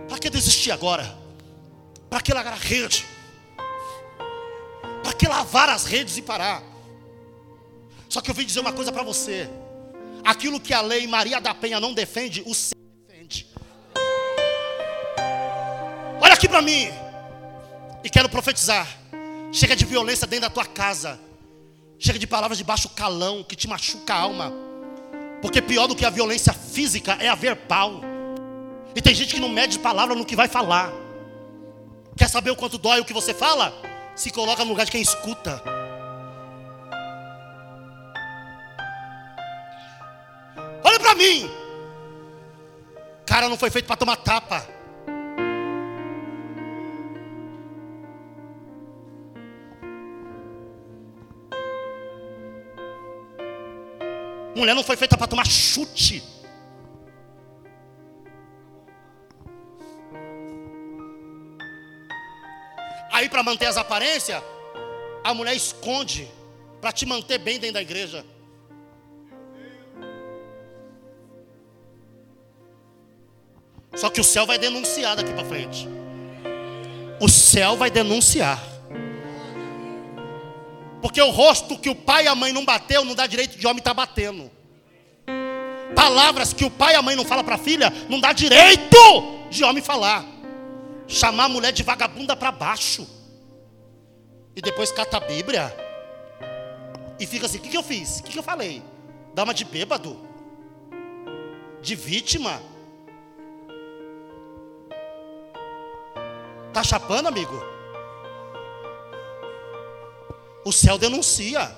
Para 0.07 0.17
que 0.17 0.31
desistir 0.31 0.71
agora? 0.71 1.15
Para 2.09 2.21
que 2.21 2.33
largar 2.33 2.53
a 2.53 2.55
rede? 2.55 3.05
Para 5.03 5.13
que 5.13 5.27
lavar 5.27 5.69
as 5.69 5.85
redes 5.85 6.17
e 6.17 6.21
parar? 6.21 6.63
Só 8.07 8.21
que 8.21 8.29
eu 8.29 8.33
vim 8.33 8.45
dizer 8.45 8.59
uma 8.59 8.73
coisa 8.73 8.91
para 8.91 9.03
você. 9.03 9.49
Aquilo 10.23 10.59
que 10.59 10.73
a 10.73 10.81
lei 10.81 11.07
Maria 11.07 11.39
da 11.39 11.53
Penha 11.53 11.79
não 11.79 11.93
defende, 11.93 12.43
o 12.45 12.53
céu 12.53 12.77
defende. 13.07 13.47
Olha 16.21 16.33
aqui 16.33 16.49
para 16.49 16.61
mim. 16.61 16.89
E 18.03 18.09
quero 18.09 18.29
profetizar. 18.29 18.87
Chega 19.51 19.75
de 19.75 19.85
violência 19.85 20.27
dentro 20.27 20.47
da 20.47 20.49
tua 20.49 20.65
casa. 20.65 21.19
Chega 21.97 22.17
de 22.17 22.27
palavras 22.27 22.57
de 22.57 22.63
baixo 22.63 22.89
calão 22.89 23.43
que 23.43 23.55
te 23.55 23.67
machuca 23.67 24.13
a 24.13 24.19
alma. 24.19 24.53
Porque 25.41 25.61
pior 25.61 25.87
do 25.87 25.95
que 25.95 26.05
a 26.05 26.09
violência 26.09 26.53
física 26.53 27.17
é 27.19 27.29
haver 27.29 27.55
pau. 27.55 28.01
E 28.95 29.01
tem 29.01 29.13
gente 29.13 29.35
que 29.35 29.39
não 29.39 29.49
mede 29.49 29.79
palavra 29.79 30.15
no 30.15 30.25
que 30.25 30.35
vai 30.35 30.47
falar. 30.47 30.91
Quer 32.17 32.27
saber 32.27 32.51
o 32.51 32.55
quanto 32.55 32.77
dói 32.77 32.99
o 32.99 33.05
que 33.05 33.13
você 33.13 33.33
fala? 33.33 33.73
Se 34.19 34.31
coloca 34.31 34.65
no 34.65 34.71
lugar 34.71 34.83
de 34.83 34.91
quem 34.91 35.01
escuta. 35.01 35.63
Olha 40.83 40.99
para 40.99 41.15
mim. 41.15 41.49
Cara 43.25 43.47
não 43.47 43.55
foi 43.55 43.69
feito 43.69 43.85
para 43.85 43.95
tomar 43.95 44.17
tapa. 44.17 44.67
Mulher 54.53 54.75
não 54.75 54.83
foi 54.83 54.97
feita 54.97 55.17
para 55.17 55.27
tomar 55.27 55.47
chute. 55.47 56.38
Para 63.39 63.43
manter 63.43 63.67
as 63.67 63.77
aparências, 63.77 64.43
a 65.23 65.33
mulher 65.33 65.55
esconde 65.55 66.29
para 66.81 66.91
te 66.91 67.05
manter 67.05 67.37
bem 67.37 67.57
dentro 67.57 67.75
da 67.75 67.81
igreja. 67.81 68.25
Só 73.95 74.09
que 74.09 74.19
o 74.19 74.25
céu 74.25 74.45
vai 74.45 74.57
denunciar 74.57 75.15
daqui 75.15 75.31
para 75.31 75.45
frente. 75.45 75.87
O 77.17 77.29
céu 77.29 77.77
vai 77.77 77.89
denunciar. 77.89 78.61
Porque 81.01 81.21
o 81.21 81.29
rosto 81.29 81.77
que 81.77 81.89
o 81.89 81.95
pai 81.95 82.25
e 82.25 82.27
a 82.27 82.35
mãe 82.35 82.51
não 82.51 82.65
bateu 82.65 83.05
não 83.05 83.15
dá 83.15 83.25
direito 83.25 83.57
de 83.57 83.65
homem 83.65 83.79
estar 83.79 83.91
tá 83.91 84.05
batendo. 84.05 84.51
Palavras 85.95 86.51
que 86.51 86.65
o 86.65 86.69
pai 86.69 86.93
e 86.93 86.97
a 86.97 87.01
mãe 87.01 87.15
não 87.15 87.23
fala 87.23 87.43
para 87.43 87.55
a 87.55 87.57
filha 87.57 87.89
não 88.09 88.19
dá 88.19 88.33
direito 88.33 88.97
de 89.49 89.63
homem 89.63 89.81
falar. 89.81 90.25
Chamar 91.07 91.45
a 91.45 91.49
mulher 91.49 91.71
de 91.71 91.83
vagabunda 91.83 92.35
para 92.35 92.51
baixo. 92.51 93.18
E 94.55 94.61
depois 94.61 94.91
cata 94.91 95.17
a 95.17 95.19
Bíblia. 95.19 95.73
E 97.19 97.25
fica 97.25 97.45
assim: 97.45 97.57
o 97.57 97.61
que, 97.61 97.69
que 97.69 97.77
eu 97.77 97.83
fiz? 97.83 98.19
O 98.19 98.23
que, 98.23 98.31
que 98.31 98.39
eu 98.39 98.43
falei? 98.43 98.83
Dá 99.33 99.43
uma 99.43 99.53
de 99.53 99.65
bêbado? 99.65 100.19
De 101.81 101.95
vítima? 101.95 102.61
Tá 106.73 106.83
chapando, 106.83 107.27
amigo? 107.27 107.61
O 110.65 110.71
céu 110.71 110.97
denuncia. 110.97 111.75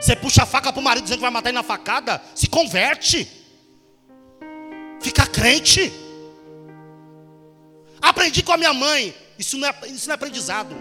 Você 0.00 0.16
puxa 0.16 0.42
a 0.42 0.46
faca 0.46 0.72
para 0.72 0.80
o 0.80 0.82
marido 0.82 1.04
dizendo 1.04 1.18
que 1.18 1.22
vai 1.22 1.30
matar 1.30 1.50
ele 1.50 1.56
na 1.56 1.62
facada, 1.62 2.22
se 2.34 2.48
converte. 2.48 3.30
Fica 5.00 5.26
crente. 5.26 5.92
Aprendi 8.00 8.42
com 8.42 8.52
a 8.52 8.56
minha 8.56 8.72
mãe. 8.72 9.14
Isso 9.38 9.56
não 9.56 9.68
é, 9.68 9.74
isso 9.86 10.06
não 10.08 10.12
é 10.12 10.14
aprendizado. 10.14 10.76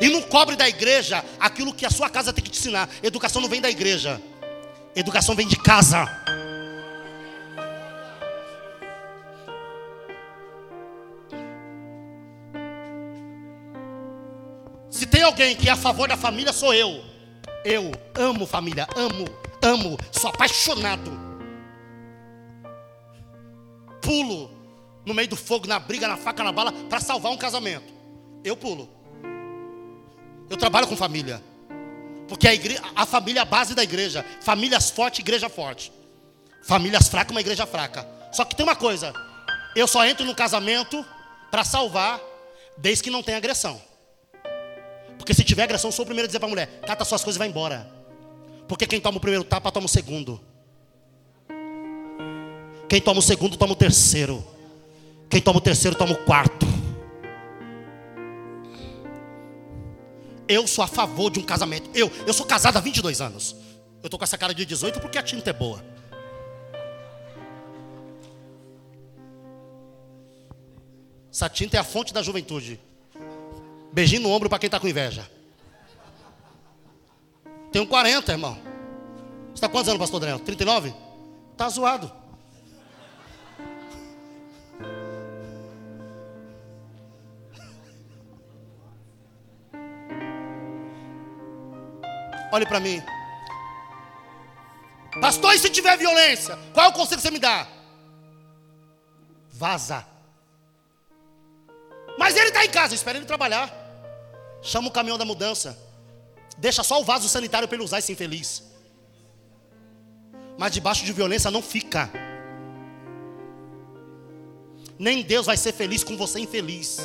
E 0.00 0.08
não 0.08 0.22
cobre 0.22 0.56
da 0.56 0.68
igreja 0.68 1.24
aquilo 1.38 1.72
que 1.72 1.86
a 1.86 1.90
sua 1.90 2.10
casa 2.10 2.32
tem 2.32 2.42
que 2.42 2.50
te 2.50 2.58
ensinar. 2.58 2.88
Educação 3.02 3.40
não 3.40 3.48
vem 3.48 3.60
da 3.60 3.70
igreja. 3.70 4.20
Educação 4.94 5.34
vem 5.34 5.46
de 5.46 5.56
casa. 5.56 6.08
Se 14.90 15.06
tem 15.06 15.22
alguém 15.22 15.56
que 15.56 15.68
é 15.68 15.72
a 15.72 15.76
favor 15.76 16.08
da 16.08 16.16
família, 16.16 16.52
sou 16.52 16.72
eu. 16.72 17.04
Eu 17.64 17.90
amo 18.14 18.46
família, 18.46 18.86
amo, 18.94 19.26
amo, 19.62 19.98
sou 20.12 20.30
apaixonado. 20.30 21.23
Pulo 24.04 24.50
no 25.04 25.12
meio 25.14 25.28
do 25.28 25.36
fogo, 25.36 25.66
na 25.66 25.78
briga, 25.78 26.08
na 26.08 26.16
faca, 26.16 26.42
na 26.42 26.52
bala, 26.52 26.72
para 26.72 27.00
salvar 27.00 27.32
um 27.32 27.36
casamento. 27.36 27.92
Eu 28.42 28.56
pulo. 28.56 28.88
Eu 30.48 30.56
trabalho 30.56 30.86
com 30.86 30.96
família. 30.96 31.42
Porque 32.28 32.48
a, 32.48 32.52
a 33.02 33.06
família 33.06 33.40
é 33.40 33.42
a 33.42 33.46
base 33.46 33.74
da 33.74 33.82
igreja. 33.82 34.24
Famílias 34.40 34.90
fortes, 34.90 35.20
igreja 35.20 35.48
forte. 35.48 35.92
Famílias 36.62 37.08
fracas, 37.08 37.32
uma 37.32 37.40
igreja 37.40 37.66
fraca. 37.66 38.06
Só 38.32 38.44
que 38.44 38.56
tem 38.56 38.64
uma 38.64 38.76
coisa: 38.76 39.12
eu 39.76 39.86
só 39.86 40.04
entro 40.06 40.24
no 40.24 40.34
casamento 40.34 41.04
para 41.50 41.64
salvar, 41.64 42.20
desde 42.76 43.04
que 43.04 43.10
não 43.10 43.22
tenha 43.22 43.38
agressão. 43.38 43.80
Porque 45.18 45.34
se 45.34 45.44
tiver 45.44 45.64
agressão, 45.64 45.88
eu 45.88 45.92
sou 45.92 46.04
o 46.04 46.06
primeiro 46.06 46.26
a 46.26 46.28
dizer 46.28 46.38
para 46.38 46.48
a 46.48 46.50
mulher: 46.50 46.80
cata 46.86 47.04
suas 47.04 47.22
coisas 47.22 47.36
e 47.36 47.38
vai 47.38 47.48
embora. 47.48 47.90
Porque 48.66 48.86
quem 48.86 49.00
toma 49.00 49.18
o 49.18 49.20
primeiro 49.20 49.44
tapa, 49.44 49.70
toma 49.70 49.86
o 49.86 49.88
segundo. 49.88 50.40
Quem 52.88 53.00
toma 53.00 53.20
o 53.20 53.22
segundo, 53.22 53.56
toma 53.56 53.72
o 53.72 53.76
terceiro. 53.76 54.44
Quem 55.28 55.40
toma 55.40 55.58
o 55.58 55.60
terceiro, 55.60 55.96
toma 55.96 56.12
o 56.12 56.24
quarto. 56.24 56.66
Eu 60.46 60.66
sou 60.66 60.84
a 60.84 60.86
favor 60.86 61.30
de 61.30 61.38
um 61.38 61.42
casamento. 61.42 61.90
Eu, 61.94 62.10
eu 62.26 62.34
sou 62.34 62.46
casado 62.46 62.76
há 62.76 62.80
22 62.80 63.20
anos. 63.20 63.56
Eu 64.02 64.06
estou 64.06 64.18
com 64.18 64.24
essa 64.24 64.36
cara 64.36 64.54
de 64.54 64.66
18 64.66 65.00
porque 65.00 65.16
a 65.16 65.22
tinta 65.22 65.50
é 65.50 65.52
boa. 65.52 65.82
Essa 71.32 71.48
tinta 71.48 71.76
é 71.76 71.80
a 71.80 71.84
fonte 71.84 72.12
da 72.12 72.22
juventude. 72.22 72.78
Beijinho 73.92 74.22
no 74.22 74.30
ombro 74.30 74.48
para 74.48 74.58
quem 74.58 74.68
está 74.68 74.78
com 74.78 74.86
inveja. 74.86 75.28
Tenho 77.72 77.86
40, 77.86 78.30
irmão. 78.30 78.56
Você 79.46 79.54
está 79.54 79.68
quantos 79.68 79.88
anos, 79.88 79.98
pastor 79.98 80.20
Daniel? 80.20 80.38
39? 80.38 80.94
Está 81.52 81.68
zoado. 81.68 82.23
Olhe 92.54 92.66
para 92.66 92.78
mim. 92.78 93.02
Pastor, 95.20 95.54
e 95.54 95.58
se 95.58 95.68
tiver 95.68 95.96
violência? 95.96 96.56
Qual 96.72 96.86
é 96.86 96.88
o 96.88 96.92
conselho 96.92 97.16
que 97.16 97.22
você 97.22 97.32
me 97.32 97.40
dá? 97.40 97.66
Vaza. 99.50 100.06
Mas 102.16 102.36
ele 102.36 102.50
está 102.50 102.64
em 102.64 102.70
casa, 102.70 102.94
espera 102.94 103.18
ele 103.18 103.26
trabalhar. 103.26 103.68
Chama 104.62 104.86
o 104.86 104.92
caminhão 104.92 105.18
da 105.18 105.24
mudança. 105.24 105.76
Deixa 106.56 106.84
só 106.84 107.00
o 107.00 107.04
vaso 107.04 107.28
sanitário 107.28 107.66
para 107.66 107.74
ele 107.74 107.82
usar 107.82 107.98
e 107.98 108.02
ser 108.02 108.12
infeliz. 108.12 108.62
Mas 110.56 110.72
debaixo 110.72 111.04
de 111.04 111.12
violência 111.12 111.50
não 111.50 111.60
fica. 111.60 112.08
Nem 114.96 115.22
Deus 115.22 115.46
vai 115.46 115.56
ser 115.56 115.72
feliz 115.72 116.04
com 116.04 116.16
você 116.16 116.38
infeliz. 116.38 116.98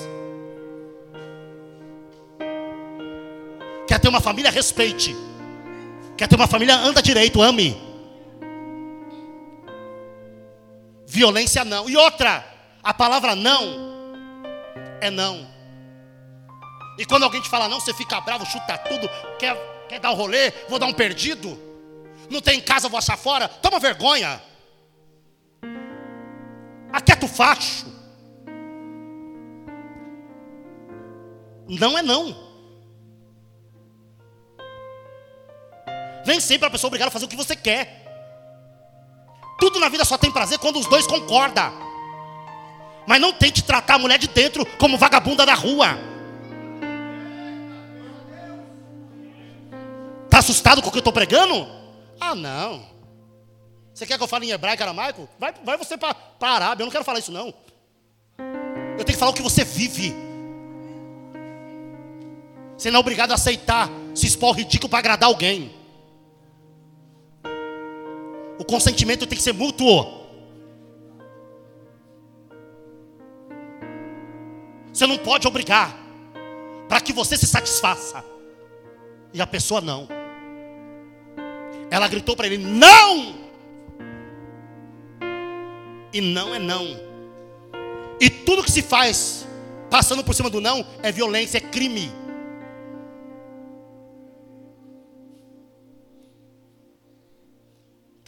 Quer 3.88 4.00
ter 4.00 4.10
uma 4.10 4.22
família? 4.22 4.52
Respeite. 4.52 5.29
Quer 6.20 6.28
ter 6.28 6.36
uma 6.36 6.47
família? 6.47 6.76
Anda 6.76 7.01
direito, 7.01 7.41
ame. 7.41 7.82
Violência 11.07 11.63
não. 11.63 11.89
E 11.89 11.95
outra, 11.95 12.45
a 12.84 12.93
palavra 12.93 13.38
não 13.38 13.63
é 14.99 15.09
não. 15.09 15.47
E 16.97 17.05
quando 17.05 17.24
alguém 17.24 17.39
te 17.39 17.47
fala 17.47 17.70
não, 17.70 17.80
você 17.80 17.93
fica 17.93 18.20
bravo, 18.20 18.45
chuta 18.45 18.78
tudo, 18.80 19.09
quer, 19.39 19.55
quer 19.88 20.01
dar 20.01 20.11
um 20.11 20.15
rolê, 20.15 20.51
vou 20.67 20.78
dar 20.78 20.88
um 20.88 20.93
perdido. 20.93 21.57
Não 22.30 22.41
tem 22.41 22.59
casa, 22.59 22.89
vou 22.89 22.97
achar 22.97 23.17
fora. 23.17 23.47
Toma 23.47 23.80
vergonha. 23.80 24.43
Aquieta 26.91 27.28
o 27.28 27.30
facho. 27.30 27.86
Não 31.65 31.97
é 31.97 32.01
não. 32.01 32.49
Nem 36.30 36.40
sempre 36.40 36.68
a 36.68 36.70
pessoa 36.70 36.90
é 36.90 36.92
obrigada 36.92 37.10
a 37.10 37.12
fazer 37.12 37.26
o 37.26 37.28
que 37.28 37.36
você 37.36 37.56
quer. 37.56 38.06
Tudo 39.60 39.80
na 39.80 39.90
vida 39.90 40.06
só 40.06 40.16
tem 40.16 40.32
prazer 40.32 40.60
quando 40.60 40.78
os 40.78 40.86
dois 40.86 41.08
concordam. 41.08 41.74
Mas 43.08 43.20
não 43.20 43.34
tente 43.34 43.64
tratar 43.64 43.96
a 43.96 43.98
mulher 43.98 44.20
de 44.20 44.28
dentro 44.28 44.64
como 44.78 44.96
vagabunda 44.96 45.44
da 45.44 45.56
rua. 45.56 45.98
Está 50.26 50.38
assustado 50.38 50.84
com 50.84 50.90
o 50.90 50.92
que 50.92 51.00
eu 51.00 51.00
estou 51.00 51.12
pregando? 51.12 51.68
Ah, 52.22 52.36
não. 52.36 52.86
Você 53.92 54.06
quer 54.06 54.16
que 54.16 54.24
eu 54.24 54.28
fale 54.28 54.46
em 54.46 54.52
hebraico, 54.52 54.84
aramaico? 54.84 55.28
Vai, 55.40 55.52
vai 55.66 55.78
você 55.78 55.98
para 55.98 56.16
a 56.42 56.48
Arábia, 56.48 56.84
eu 56.84 56.86
não 56.86 56.92
quero 56.92 57.04
falar 57.04 57.18
isso 57.18 57.32
não. 57.32 57.52
Eu 59.00 59.04
tenho 59.04 59.16
que 59.16 59.18
falar 59.18 59.32
o 59.32 59.34
que 59.34 59.42
você 59.42 59.64
vive. 59.66 60.14
Você 62.78 62.92
não 62.92 62.98
é 62.98 63.00
obrigado 63.00 63.32
a 63.32 63.34
aceitar, 63.34 63.90
se 64.14 64.28
expor 64.28 64.56
ridículo 64.56 64.90
para 64.90 65.00
agradar 65.00 65.28
alguém. 65.28 65.79
O 68.60 68.66
consentimento 68.66 69.26
tem 69.26 69.38
que 69.38 69.43
ser 69.43 69.53
mútuo. 69.53 70.20
Você 74.91 75.07
não 75.07 75.18
pode 75.18 75.47
obrigar 75.47 75.97
para 76.89 76.99
que 76.99 77.14
você 77.14 77.38
se 77.38 77.47
satisfaça. 77.47 78.24
E 79.34 79.41
a 79.41 79.47
pessoa 79.47 79.80
não. 79.80 80.10
Ela 81.89 82.10
gritou 82.10 82.36
para 82.36 82.47
ele: 82.47 82.57
Não! 82.57 83.39
E 86.12 86.20
não 86.20 86.53
é 86.53 86.60
não. 86.60 86.86
E 88.20 88.30
tudo 88.30 88.64
que 88.64 88.72
se 88.72 88.82
faz 88.82 89.47
passando 89.89 90.24
por 90.24 90.36
cima 90.36 90.49
do 90.49 90.60
não 90.60 90.86
é 91.01 91.12
violência, 91.12 91.60
é 91.60 91.62
crime. 91.62 92.12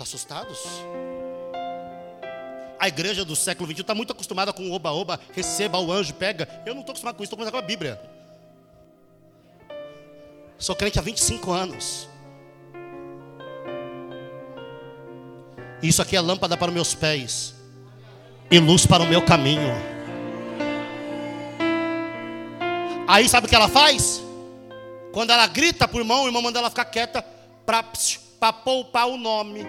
Está 0.01 0.17
assustados? 0.17 0.59
A 2.79 2.87
igreja 2.87 3.23
do 3.23 3.35
século 3.35 3.69
XXI 3.69 3.81
está 3.81 3.93
muito 3.93 4.11
acostumada 4.11 4.51
com 4.51 4.71
oba-oba, 4.71 5.19
receba 5.31 5.77
o 5.77 5.91
anjo, 5.91 6.15
pega. 6.15 6.49
Eu 6.65 6.73
não 6.73 6.81
estou 6.81 6.93
acostumado 6.93 7.15
com 7.15 7.23
isso, 7.23 7.31
estou 7.31 7.37
acostumado 7.37 7.61
com 7.61 7.65
a 7.65 7.67
Bíblia. 7.67 8.01
Sou 10.57 10.75
crente 10.75 10.97
há 10.97 11.01
25 11.03 11.51
anos. 11.51 12.09
Isso 15.83 16.01
aqui 16.01 16.15
é 16.15 16.21
lâmpada 16.21 16.57
para 16.57 16.69
os 16.69 16.73
meus 16.73 16.95
pés 16.95 17.53
e 18.49 18.57
luz 18.57 18.87
para 18.87 19.03
o 19.03 19.07
meu 19.07 19.21
caminho. 19.23 19.71
Aí 23.07 23.29
sabe 23.29 23.45
o 23.45 23.49
que 23.49 23.55
ela 23.55 23.69
faz? 23.69 24.23
Quando 25.11 25.29
ela 25.29 25.45
grita 25.45 25.87
para 25.87 25.97
o 25.97 26.01
irmão, 26.01 26.23
o 26.23 26.27
irmão 26.27 26.41
manda 26.41 26.57
ela 26.57 26.71
ficar 26.71 26.85
quieta 26.85 27.23
para 27.65 28.51
poupar 28.51 29.07
o 29.07 29.17
nome, 29.17 29.63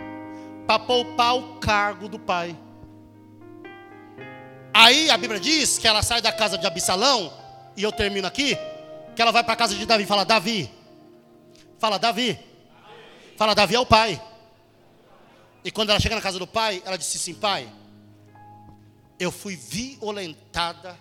para 0.66 0.78
poupar 0.78 1.36
o 1.36 1.54
cargo 1.58 2.08
do 2.08 2.18
pai. 2.18 2.56
Aí 4.72 5.10
a 5.10 5.16
Bíblia 5.18 5.38
diz 5.38 5.78
que 5.78 5.86
ela 5.86 6.02
sai 6.02 6.22
da 6.22 6.32
casa 6.32 6.56
de 6.56 6.66
Absalão, 6.66 7.32
e 7.76 7.82
eu 7.82 7.92
termino 7.92 8.26
aqui, 8.26 8.56
que 9.14 9.20
ela 9.20 9.30
vai 9.30 9.44
para 9.44 9.52
a 9.52 9.56
casa 9.56 9.74
de 9.74 9.84
Davi 9.84 10.06
fala: 10.06 10.24
Davi, 10.24 10.70
fala 11.78 11.98
Davi, 11.98 12.38
fala 13.36 13.54
Davi 13.54 13.74
é 13.74 13.80
o 13.80 13.86
pai. 13.86 14.20
E 15.64 15.70
quando 15.70 15.90
ela 15.90 16.00
chega 16.00 16.14
na 16.14 16.20
casa 16.20 16.38
do 16.38 16.46
pai, 16.46 16.82
ela 16.84 16.96
disse 16.96 17.18
assim: 17.18 17.34
Pai, 17.34 17.68
eu 19.18 19.30
fui 19.30 19.56
violentada 19.56 20.98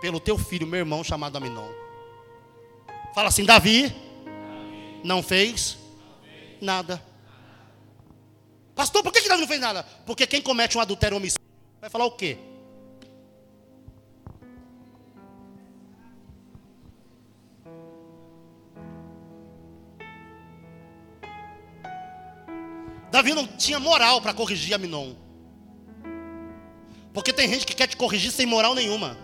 pelo 0.00 0.20
teu 0.20 0.38
filho, 0.38 0.66
meu 0.66 0.78
irmão, 0.78 1.02
chamado 1.02 1.36
Aminon. 1.36 1.68
Fala 3.14 3.28
assim: 3.28 3.44
Davi 3.44 3.92
não 5.02 5.22
fez 5.22 5.78
nada. 6.60 7.02
Pastor, 8.78 9.02
por 9.02 9.12
que, 9.12 9.20
que 9.20 9.28
Davi 9.28 9.40
não 9.40 9.48
fez 9.48 9.60
nada? 9.60 9.82
Porque 10.06 10.24
quem 10.24 10.40
comete 10.40 10.78
um 10.78 10.80
adultério 10.80 11.16
homicídio 11.16 11.42
vai 11.80 11.90
falar 11.90 12.04
o 12.04 12.12
quê? 12.12 12.38
Davi 23.10 23.34
não 23.34 23.48
tinha 23.48 23.80
moral 23.80 24.22
para 24.22 24.32
corrigir 24.32 24.72
Aminon. 24.76 25.16
Porque 27.12 27.32
tem 27.32 27.48
gente 27.48 27.66
que 27.66 27.74
quer 27.74 27.88
te 27.88 27.96
corrigir 27.96 28.30
sem 28.30 28.46
moral 28.46 28.76
nenhuma. 28.76 29.18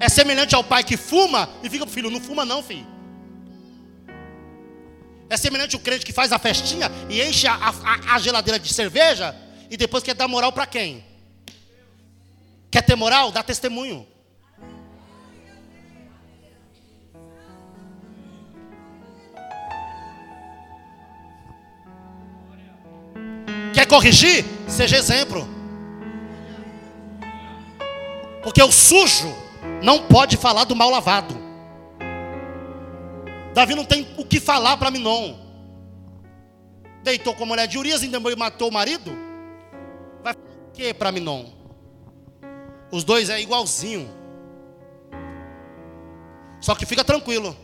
É 0.00 0.08
semelhante 0.08 0.52
ao 0.52 0.64
pai 0.64 0.82
que 0.82 0.96
fuma 0.96 1.48
e 1.62 1.70
fica 1.70 1.86
pro 1.86 1.94
filho, 1.94 2.10
não 2.10 2.20
fuma 2.20 2.44
não, 2.44 2.60
filho. 2.60 2.91
É 5.32 5.36
semelhante 5.38 5.74
ao 5.74 5.80
crente 5.80 6.04
que 6.04 6.12
faz 6.12 6.30
a 6.30 6.38
festinha 6.38 6.90
e 7.08 7.22
enche 7.22 7.46
a, 7.46 7.54
a, 7.54 8.16
a 8.16 8.18
geladeira 8.18 8.58
de 8.58 8.70
cerveja 8.70 9.34
e 9.70 9.78
depois 9.78 10.04
quer 10.04 10.14
dar 10.14 10.28
moral 10.28 10.52
para 10.52 10.66
quem? 10.66 11.02
Quer 12.70 12.82
ter 12.82 12.94
moral? 12.96 13.32
Dá 13.32 13.42
testemunho. 13.42 14.06
Quer 23.72 23.86
corrigir? 23.86 24.44
Seja 24.68 24.98
exemplo. 24.98 25.48
Porque 28.42 28.62
o 28.62 28.70
sujo 28.70 29.34
não 29.82 30.02
pode 30.02 30.36
falar 30.36 30.64
do 30.64 30.76
mal 30.76 30.90
lavado. 30.90 31.41
Davi 33.54 33.74
não 33.74 33.84
tem 33.84 34.06
o 34.16 34.24
que 34.24 34.40
falar 34.40 34.76
para 34.76 34.90
Minon. 34.90 35.36
Deitou 37.02 37.34
com 37.34 37.42
a 37.42 37.46
mulher 37.46 37.66
de 37.66 37.78
Urias 37.78 38.02
e 38.02 38.08
matou 38.36 38.68
o 38.68 38.72
marido. 38.72 39.12
Vai 40.22 40.34
falar 40.34 40.46
o 40.68 40.72
que 40.72 40.94
para 40.94 41.12
Minon? 41.12 41.46
Os 42.90 43.04
dois 43.04 43.28
é 43.28 43.40
igualzinho. 43.40 44.08
Só 46.60 46.74
que 46.74 46.86
fica 46.86 47.02
tranquilo. 47.02 47.56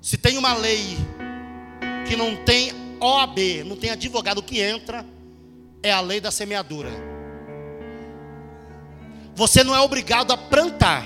Se 0.00 0.16
tem 0.16 0.38
uma 0.38 0.54
lei 0.54 0.96
que 2.08 2.16
não 2.16 2.36
tem 2.44 2.72
OAB, 3.00 3.64
não 3.64 3.76
tem 3.76 3.90
advogado 3.90 4.42
que 4.42 4.60
entra, 4.60 5.04
é 5.82 5.90
a 5.90 6.00
lei 6.00 6.20
da 6.20 6.30
semeadura. 6.30 6.90
Você 9.34 9.64
não 9.64 9.74
é 9.74 9.80
obrigado 9.80 10.32
a 10.32 10.36
plantar, 10.36 11.04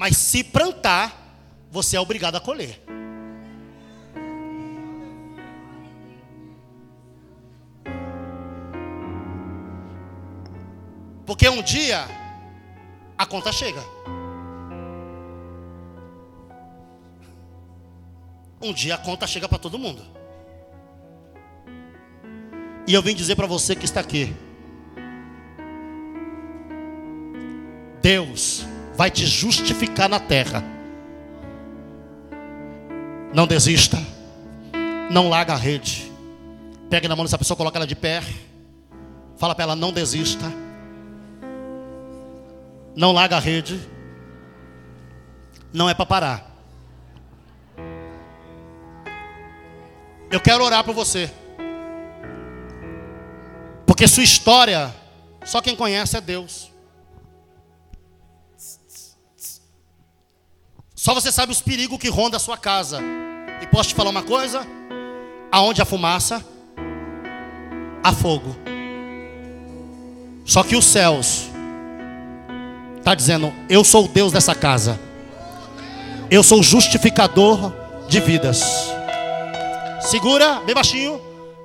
mas 0.00 0.16
se 0.16 0.42
plantar, 0.42 1.14
você 1.70 1.94
é 1.94 2.00
obrigado 2.00 2.34
a 2.34 2.40
colher. 2.40 2.82
Porque 11.26 11.46
um 11.50 11.62
dia 11.62 12.06
a 13.18 13.26
conta 13.26 13.52
chega. 13.52 13.84
Um 18.58 18.72
dia 18.72 18.94
a 18.94 18.98
conta 18.98 19.26
chega 19.26 19.46
para 19.46 19.58
todo 19.58 19.78
mundo. 19.78 20.02
E 22.86 22.94
eu 22.94 23.02
vim 23.02 23.14
dizer 23.14 23.36
para 23.36 23.46
você 23.46 23.76
que 23.76 23.84
está 23.84 24.00
aqui: 24.00 24.34
Deus 28.00 28.69
vai 29.00 29.10
te 29.10 29.24
justificar 29.24 30.10
na 30.10 30.20
terra. 30.20 30.62
Não 33.32 33.46
desista. 33.46 33.96
Não 35.10 35.30
larga 35.30 35.54
a 35.54 35.56
rede. 35.56 36.12
Pegue 36.90 37.08
na 37.08 37.16
mão 37.16 37.24
dessa 37.24 37.38
pessoa, 37.38 37.56
coloca 37.56 37.78
ela 37.78 37.86
de 37.86 37.96
pé. 37.96 38.22
Fala 39.38 39.54
para 39.54 39.62
ela: 39.62 39.74
não 39.74 39.90
desista. 39.90 40.44
Não 42.94 43.12
larga 43.12 43.38
a 43.38 43.40
rede. 43.40 43.80
Não 45.72 45.88
é 45.88 45.94
para 45.94 46.04
parar. 46.04 46.54
Eu 50.30 50.40
quero 50.40 50.62
orar 50.62 50.84
por 50.84 50.94
você. 50.94 51.32
Porque 53.86 54.06
sua 54.06 54.24
história, 54.24 54.94
só 55.42 55.62
quem 55.62 55.74
conhece 55.74 56.18
é 56.18 56.20
Deus. 56.20 56.69
Só 61.00 61.14
você 61.14 61.32
sabe 61.32 61.50
os 61.50 61.62
perigos 61.62 61.98
que 61.98 62.10
ronda 62.10 62.36
a 62.36 62.38
sua 62.38 62.58
casa. 62.58 63.00
E 63.62 63.66
posso 63.68 63.88
te 63.88 63.94
falar 63.94 64.10
uma 64.10 64.22
coisa? 64.22 64.66
Aonde 65.50 65.80
a 65.80 65.86
fumaça, 65.86 66.44
há 68.04 68.12
fogo. 68.12 68.54
Só 70.44 70.62
que 70.62 70.76
os 70.76 70.84
céus 70.84 71.48
está 72.98 73.14
dizendo: 73.14 73.50
Eu 73.66 73.82
sou 73.82 74.04
o 74.04 74.08
Deus 74.08 74.30
dessa 74.30 74.54
casa. 74.54 75.00
Eu 76.30 76.42
sou 76.42 76.60
o 76.60 76.62
justificador 76.62 77.72
de 78.06 78.20
vidas. 78.20 78.62
Segura, 80.02 80.60
bem 80.66 80.74
baixinho. 80.74 81.18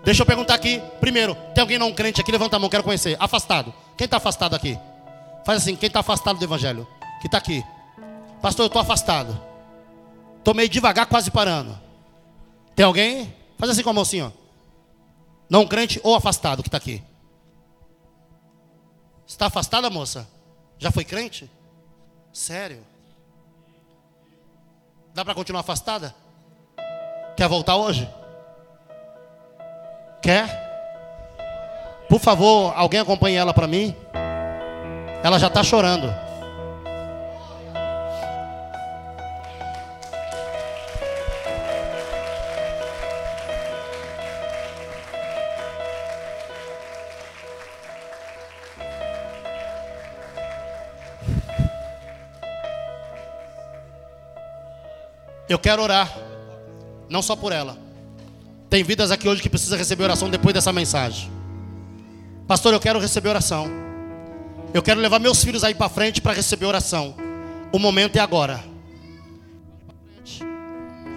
Deixa 0.05 0.21
eu 0.21 0.25
perguntar 0.25 0.53
aqui, 0.53 0.81
primeiro, 1.01 1.35
tem 1.53 1.61
alguém 1.61 1.77
não 1.77 1.91
crente 1.91 2.21
aqui? 2.21 2.31
Levanta 2.31 2.55
a 2.55 2.59
mão, 2.59 2.69
quero 2.69 2.83
conhecer. 2.83 3.17
Afastado. 3.19 3.73
Quem 3.97 4.05
está 4.05 4.15
afastado 4.15 4.55
aqui? 4.55 4.79
Faz 5.45 5.61
assim, 5.61 5.75
quem 5.75 5.87
está 5.87 5.99
afastado 5.99 6.39
do 6.39 6.45
Evangelho? 6.45 6.87
Que 7.19 7.27
está 7.27 7.37
aqui. 7.37 7.61
Pastor, 8.41 8.63
eu 8.63 8.67
estou 8.67 8.81
afastado. 8.81 9.39
Estou 10.37 10.53
meio 10.53 10.69
devagar, 10.69 11.05
quase 11.07 11.31
parando. 11.31 11.77
Tem 12.75 12.85
alguém? 12.85 13.33
Faz 13.57 13.71
assim 13.71 13.83
com 13.83 13.89
a 13.89 13.93
mão 13.93 14.03
assim, 14.03 14.21
ó. 14.21 14.31
Não 15.49 15.65
crente 15.67 15.99
ou 16.03 16.15
afastado 16.15 16.61
que 16.61 16.67
está 16.67 16.77
aqui. 16.77 17.03
Está 19.25 19.47
afastada, 19.47 19.89
moça? 19.89 20.27
Já 20.77 20.91
foi 20.91 21.03
crente? 21.03 21.49
Sério? 22.31 22.85
Dá 25.13 25.23
para 25.23 25.33
continuar 25.33 25.61
afastada? 25.61 26.13
Quer 27.35 27.47
voltar 27.47 27.75
hoje? 27.77 28.07
Quer? 30.21 30.65
Por 32.09 32.19
favor, 32.19 32.73
alguém 32.75 32.99
acompanhe 32.99 33.35
ela 33.35 33.53
para 33.53 33.67
mim. 33.67 33.95
Ela 35.23 35.39
já 35.39 35.47
está 35.47 35.63
chorando. 35.63 36.24
Eu 55.47 55.59
quero 55.59 55.81
orar. 55.81 56.11
Não 57.09 57.21
só 57.21 57.35
por 57.35 57.51
ela. 57.51 57.77
Tem 58.69 58.83
vidas 58.83 59.11
aqui 59.11 59.27
hoje 59.27 59.41
que 59.41 59.49
precisam 59.49 59.77
receber 59.77 60.03
oração 60.03 60.29
depois 60.29 60.53
dessa 60.53 60.73
mensagem. 60.73 61.31
Pastor, 62.47 62.73
eu 62.73 62.79
quero 62.79 62.99
receber 62.99 63.29
oração. 63.29 63.67
Eu 64.73 64.81
quero 64.81 64.99
levar 64.99 65.19
meus 65.19 65.43
filhos 65.43 65.63
aí 65.63 65.73
para 65.73 65.87
frente 65.87 66.21
para 66.21 66.33
receber 66.33 66.65
oração. 66.65 67.15
O 67.71 67.79
momento 67.79 68.17
é 68.17 68.19
agora. 68.19 68.63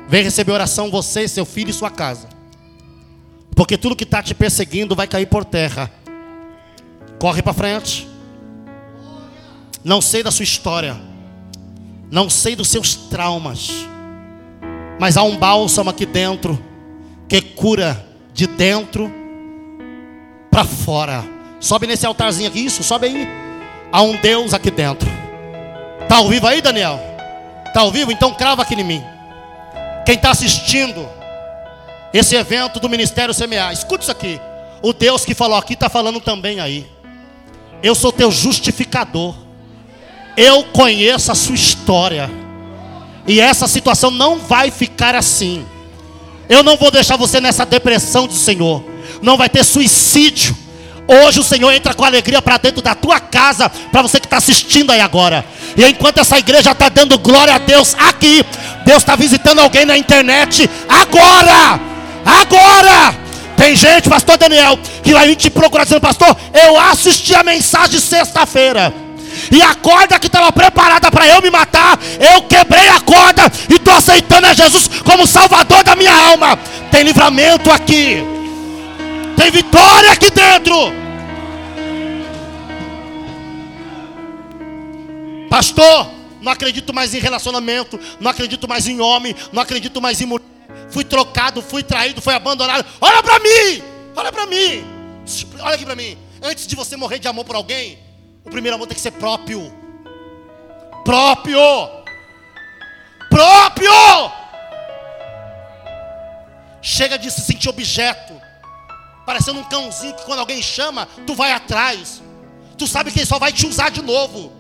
Vem 0.09 0.22
receber 0.22 0.53
oração 0.53 0.91
você, 0.91 1.26
seu 1.26 1.45
filho 1.45 1.70
e 1.70 1.74
sua 1.74 1.91
casa. 1.91 2.29
Porque 3.55 3.76
tudo 3.76 3.97
que 3.97 4.05
está 4.05 4.22
te 4.22 4.35
perseguindo 4.35 4.95
vai 4.95 5.07
cair 5.07 5.26
por 5.26 5.45
terra. 5.45 5.91
Corre 7.18 7.43
para 7.43 7.53
frente. 7.53 8.09
Não 9.83 10.01
sei 10.01 10.22
da 10.22 10.31
sua 10.31 10.45
história. 10.45 10.97
Não 12.11 12.31
sei 12.31 12.55
dos 12.55 12.68
seus 12.68 12.95
traumas. 12.95 13.89
Mas 14.99 15.17
há 15.17 15.23
um 15.23 15.37
bálsamo 15.37 15.91
aqui 15.91 16.05
dentro 16.05 16.59
que 17.29 17.41
cura 17.41 18.05
de 18.33 18.47
dentro 18.47 19.13
para 20.51 20.65
fora. 20.65 21.25
Sobe 21.61 21.87
nesse 21.87 22.07
altarzinho 22.07 22.49
aqui, 22.49 22.65
isso, 22.65 22.83
sobe 22.83 23.07
aí. 23.07 23.29
Há 23.93 24.03
um 24.03 24.17
Deus 24.17 24.55
aqui 24.55 24.71
dentro. 24.71 25.09
Tá 26.09 26.17
ao 26.17 26.29
vivo 26.29 26.47
aí, 26.47 26.61
Daniel? 26.61 26.99
Tá 27.73 27.81
ao 27.81 27.91
vivo? 27.91 28.11
Então 28.11 28.33
crava 28.35 28.63
aqui 28.63 28.75
em 28.75 28.85
mim. 28.85 29.03
Quem 30.05 30.15
está 30.15 30.31
assistindo 30.31 31.09
esse 32.13 32.35
evento 32.35 32.81
do 32.81 32.89
Ministério 32.89 33.35
Semear, 33.35 33.73
escute 33.73 34.03
isso 34.03 34.11
aqui. 34.11 34.41
O 34.83 34.93
Deus 34.93 35.25
que 35.25 35.35
falou 35.35 35.59
aqui 35.59 35.75
está 35.75 35.89
falando 35.89 36.21
também 36.21 36.61
aí. 36.61 36.87
Eu 37.83 37.95
sou 37.95 38.11
teu 38.11 38.31
justificador. 38.31 39.35
Eu 40.37 40.65
conheço 40.65 41.31
a 41.31 41.35
sua 41.35 41.55
história. 41.55 42.31
E 43.29 43.41
essa 43.43 43.68
situação 43.68 44.11
não 44.11 44.39
vai 44.39 44.70
ficar 44.70 45.14
assim. 45.14 45.66
Eu 46.49 46.62
não 46.62 46.79
vou 46.79 46.91
deixar 46.91 47.16
você 47.16 47.43
nessa 47.43 47.66
depressão 47.66 48.26
do 48.26 48.33
Senhor. 48.33 48.83
Não 49.20 49.37
vai 49.37 49.51
ter 49.51 49.62
suicídio. 49.62 50.57
Hoje 51.07 51.39
o 51.39 51.45
Senhor 51.45 51.70
entra 51.72 51.93
com 51.93 52.05
alegria 52.05 52.41
para 52.41 52.57
dentro 52.57 52.81
da 52.81 52.95
tua 52.95 53.20
casa, 53.20 53.68
para 53.68 54.01
você 54.01 54.18
que 54.18 54.26
está 54.26 54.39
assistindo 54.39 54.91
aí 54.91 55.01
agora. 55.01 55.45
E 55.76 55.85
enquanto 55.85 56.18
essa 56.18 56.39
igreja 56.39 56.72
está 56.72 56.89
dando 56.89 57.18
glória 57.18 57.55
a 57.55 57.59
Deus 57.59 57.95
aqui, 57.99 58.45
Deus 58.87 58.99
está 58.99 59.14
visitando 59.14 59.59
alguém 59.59 59.85
na 59.85 59.97
internet 59.97 60.68
agora. 60.89 61.81
Agora! 62.24 63.29
Tem 63.57 63.74
gente, 63.74 64.09
pastor 64.09 64.39
Daniel, 64.39 64.79
que 65.03 65.12
vai 65.12 65.29
vir 65.29 65.37
te 65.37 65.51
procurar 65.51 65.85
dizendo, 65.85 66.01
pastor, 66.01 66.35
eu 66.55 66.79
assisti 66.79 67.35
a 67.35 67.43
mensagem 67.43 68.01
sexta-feira. 68.01 69.08
E 69.51 69.63
a 69.63 69.75
corda 69.75 70.19
que 70.19 70.27
estava 70.27 70.53
preparada 70.53 71.11
para 71.11 71.27
eu 71.27 71.41
me 71.41 71.51
matar, 71.51 71.99
eu 72.21 72.43
quebrei 72.43 72.89
a 72.89 73.01
corda 73.01 73.43
e 73.69 73.75
estou 73.75 73.95
aceitando 73.95 74.47
a 74.47 74.53
Jesus 74.53 74.89
como 75.05 75.27
Salvador 75.27 75.83
da 75.83 75.97
minha 75.97 76.15
alma. 76.15 76.59
Tem 76.91 77.03
livramento 77.03 77.71
aqui, 77.71 78.19
tem 79.37 79.51
vitória 79.51 80.13
aqui 80.13 80.31
dentro. 80.31 80.75
Pastor, 85.49 86.11
não 86.41 86.53
acredito 86.53 86.93
mais 86.95 87.15
em 87.15 87.19
relacionamento, 87.19 87.99
não 88.21 88.31
acredito 88.31 88.69
mais 88.69 88.87
em 88.87 89.01
homem, 89.01 89.35
não 89.53 89.63
acredito 89.63 90.01
mais 90.01 90.21
em 90.21 90.27
mulher. 90.27 90.47
Fui 90.91 91.05
trocado, 91.05 91.63
fui 91.63 91.83
traído, 91.83 92.21
fui 92.21 92.35
abandonado. 92.35 92.85
Olha 93.01 93.23
para 93.23 93.39
mim, 93.41 93.83
olha 94.15 94.33
para 94.33 94.47
mim, 94.47 94.85
olha 95.61 95.75
aqui 95.75 95.85
para 95.85 95.97
mim. 95.97 96.17
Antes 96.43 96.67
de 96.67 96.77
você 96.77 96.97
morrer 96.97 97.19
de 97.19 97.29
amor 97.29 97.45
por 97.45 97.57
alguém, 97.57 97.99
o 98.49 98.51
primeiro 98.51 98.77
amor 98.77 98.87
tem 98.87 98.95
que 98.95 99.01
ser 99.01 99.13
próprio. 99.13 99.73
Próprio. 101.05 101.61
Próprio. 103.29 103.93
Chega 106.81 107.19
de 107.19 107.31
se 107.31 107.43
sentir 107.43 107.69
objeto. 107.69 108.41
Parecendo 109.27 109.61
um 109.61 109.65
cãozinho 109.65 110.15
que 110.15 110.25
quando 110.25 110.41
alguém 110.41 110.63
chama, 110.63 111.07
tu 111.27 111.35
vai 111.35 111.53
atrás. 111.53 112.23
Tu 112.79 112.87
sabe 112.87 113.13
que 113.13 113.19
ele 113.19 113.27
só 113.27 113.39
vai 113.39 113.53
te 113.53 113.67
usar 113.67 113.91
de 113.91 114.01
novo. 114.01 114.53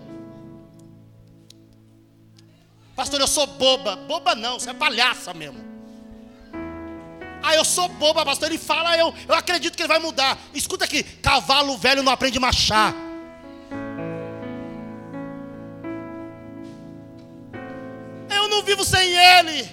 Pastor, 2.94 3.20
eu 3.20 3.26
sou 3.26 3.46
boba. 3.46 3.96
Boba 3.96 4.34
não, 4.34 4.60
você 4.60 4.70
é 4.70 4.74
palhaça 4.74 5.32
mesmo. 5.32 5.66
Ah, 7.42 7.54
eu 7.54 7.64
sou 7.64 7.88
boba, 7.88 8.24
pastor. 8.24 8.48
Ele 8.48 8.58
fala, 8.58 8.98
eu, 8.98 9.14
eu 9.26 9.34
acredito 9.34 9.76
que 9.76 9.82
ele 9.82 9.88
vai 9.88 9.98
mudar. 9.98 10.36
Escuta 10.52 10.84
aqui: 10.84 11.02
cavalo 11.02 11.78
velho 11.78 12.02
não 12.02 12.12
aprende 12.12 12.36
a 12.36 12.40
marchar. 12.40 13.07
Eu 18.48 18.56
não 18.56 18.62
vivo 18.62 18.82
sem 18.82 19.14
ele. 19.14 19.68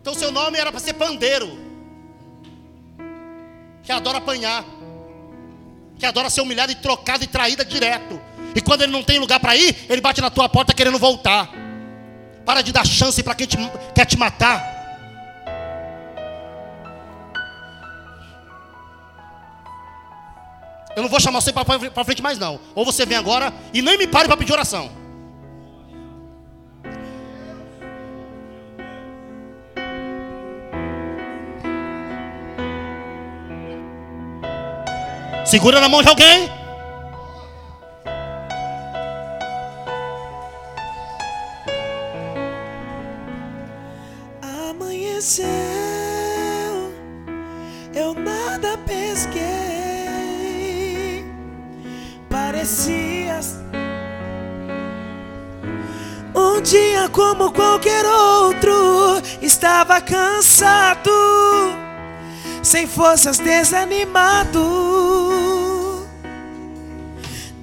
Então 0.00 0.14
seu 0.14 0.30
nome 0.30 0.56
era 0.56 0.70
para 0.70 0.78
ser 0.78 0.92
pandeiro. 0.92 1.58
Que 3.82 3.90
adora 3.90 4.18
apanhar. 4.18 4.64
Que 5.98 6.06
adora 6.06 6.30
ser 6.30 6.42
humilhado 6.42 6.70
e 6.70 6.76
trocado 6.76 7.24
e 7.24 7.26
traída 7.26 7.64
direto. 7.64 8.20
E 8.54 8.60
quando 8.60 8.82
ele 8.82 8.92
não 8.92 9.02
tem 9.02 9.18
lugar 9.18 9.40
para 9.40 9.56
ir, 9.56 9.86
ele 9.88 10.00
bate 10.00 10.20
na 10.20 10.30
tua 10.30 10.48
porta 10.48 10.72
querendo 10.72 10.96
voltar. 10.96 11.50
Para 12.46 12.62
de 12.62 12.72
dar 12.72 12.86
chance 12.86 13.20
para 13.20 13.34
quem 13.34 13.48
te, 13.48 13.56
quer 13.92 14.04
te 14.04 14.16
matar. 14.16 14.76
Eu 20.94 21.02
não 21.02 21.08
vou 21.08 21.18
chamar 21.18 21.40
você 21.40 21.52
para 21.52 22.04
frente 22.04 22.22
mais 22.22 22.38
não. 22.38 22.60
Ou 22.76 22.84
você 22.84 23.04
vem 23.04 23.18
agora 23.18 23.52
e 23.74 23.82
nem 23.82 23.98
me 23.98 24.06
pare 24.06 24.28
para 24.28 24.36
pedir 24.36 24.52
oração. 24.52 25.07
Segura 35.48 35.80
na 35.80 35.88
mão 35.88 36.02
de 36.02 36.08
alguém. 36.08 36.46
Amanheceu, 44.42 45.46
eu 47.94 48.12
nada 48.12 48.76
pesquei. 48.84 49.40
Parecias 52.28 53.56
um 56.34 56.60
dia 56.60 57.08
como 57.08 57.50
qualquer 57.52 58.04
outro, 58.04 59.22
estava 59.40 59.98
cansado 60.02 61.10
sem 62.68 62.86
forças, 62.86 63.38
desanimado, 63.38 64.60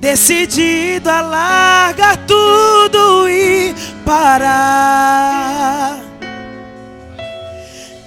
decidido 0.05 1.09
a 1.09 1.21
largar 1.21 2.15
tudo 2.27 3.27
e 3.27 3.73
parar. 4.05 5.97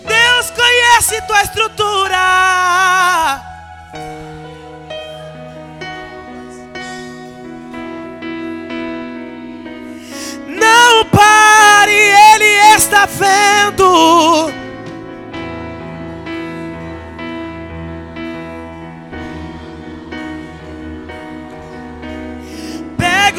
Deus 0.06 0.50
conhece 0.52 1.20
tua 1.26 1.42
estrutura. 1.42 3.42
Não 10.46 11.04
pare, 11.06 11.92
Ele 11.92 12.76
está 12.76 13.06
vendo. 13.06 14.52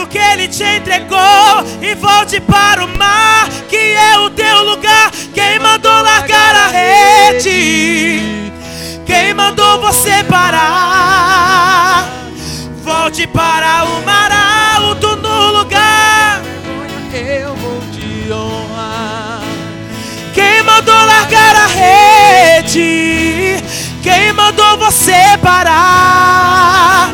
O 0.02 0.08
que 0.08 0.18
ele 0.18 0.48
te 0.48 0.64
entregou 0.64 1.66
e 1.82 1.94
volte 1.96 2.40
para 2.40 2.86
o 2.86 2.88
mar, 2.98 3.50
que 3.68 3.76
é 3.76 4.18
o 4.20 4.30
teu 4.30 4.64
lugar. 4.64 5.12
Quem 5.34 5.60
mandou 5.60 5.92
largar 5.92 6.56
a 6.56 6.68
rede? 6.68 8.22
Quem 9.06 9.34
mandou 9.34 9.82
você 9.82 10.24
parar? 10.24 12.08
Volte 12.82 13.28
para 13.28 13.84
o 13.84 14.02
mar 14.06 14.32
alto 14.78 15.18
no 15.18 15.52
lugar. 15.60 16.42
Eu 17.14 17.54
vou 17.56 17.82
te 17.92 18.32
honrar. 18.32 19.42
Quem 20.34 20.64
mandou 20.64 20.96
largar 20.96 21.56
a 21.58 21.68
rede? 21.68 23.62
Quem 24.02 24.32
mandou 24.32 24.78
você 24.78 25.38
parar? 25.42 27.10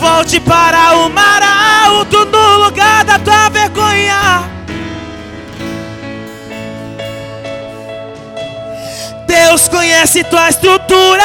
Volte 0.00 0.40
para 0.40 0.96
o 0.96 1.08
mar 1.10 1.27
vergonha. 3.50 4.50
Deus 9.26 9.68
conhece 9.68 10.24
tua 10.24 10.48
estrutura, 10.48 11.22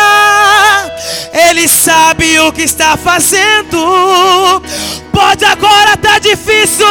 Ele 1.33 1.67
sabe 1.67 2.39
o 2.39 2.51
que 2.51 2.63
está 2.63 2.97
fazendo. 2.97 4.61
Pode 5.11 5.45
agora 5.45 5.95
tá 5.97 6.19
difícil, 6.19 6.87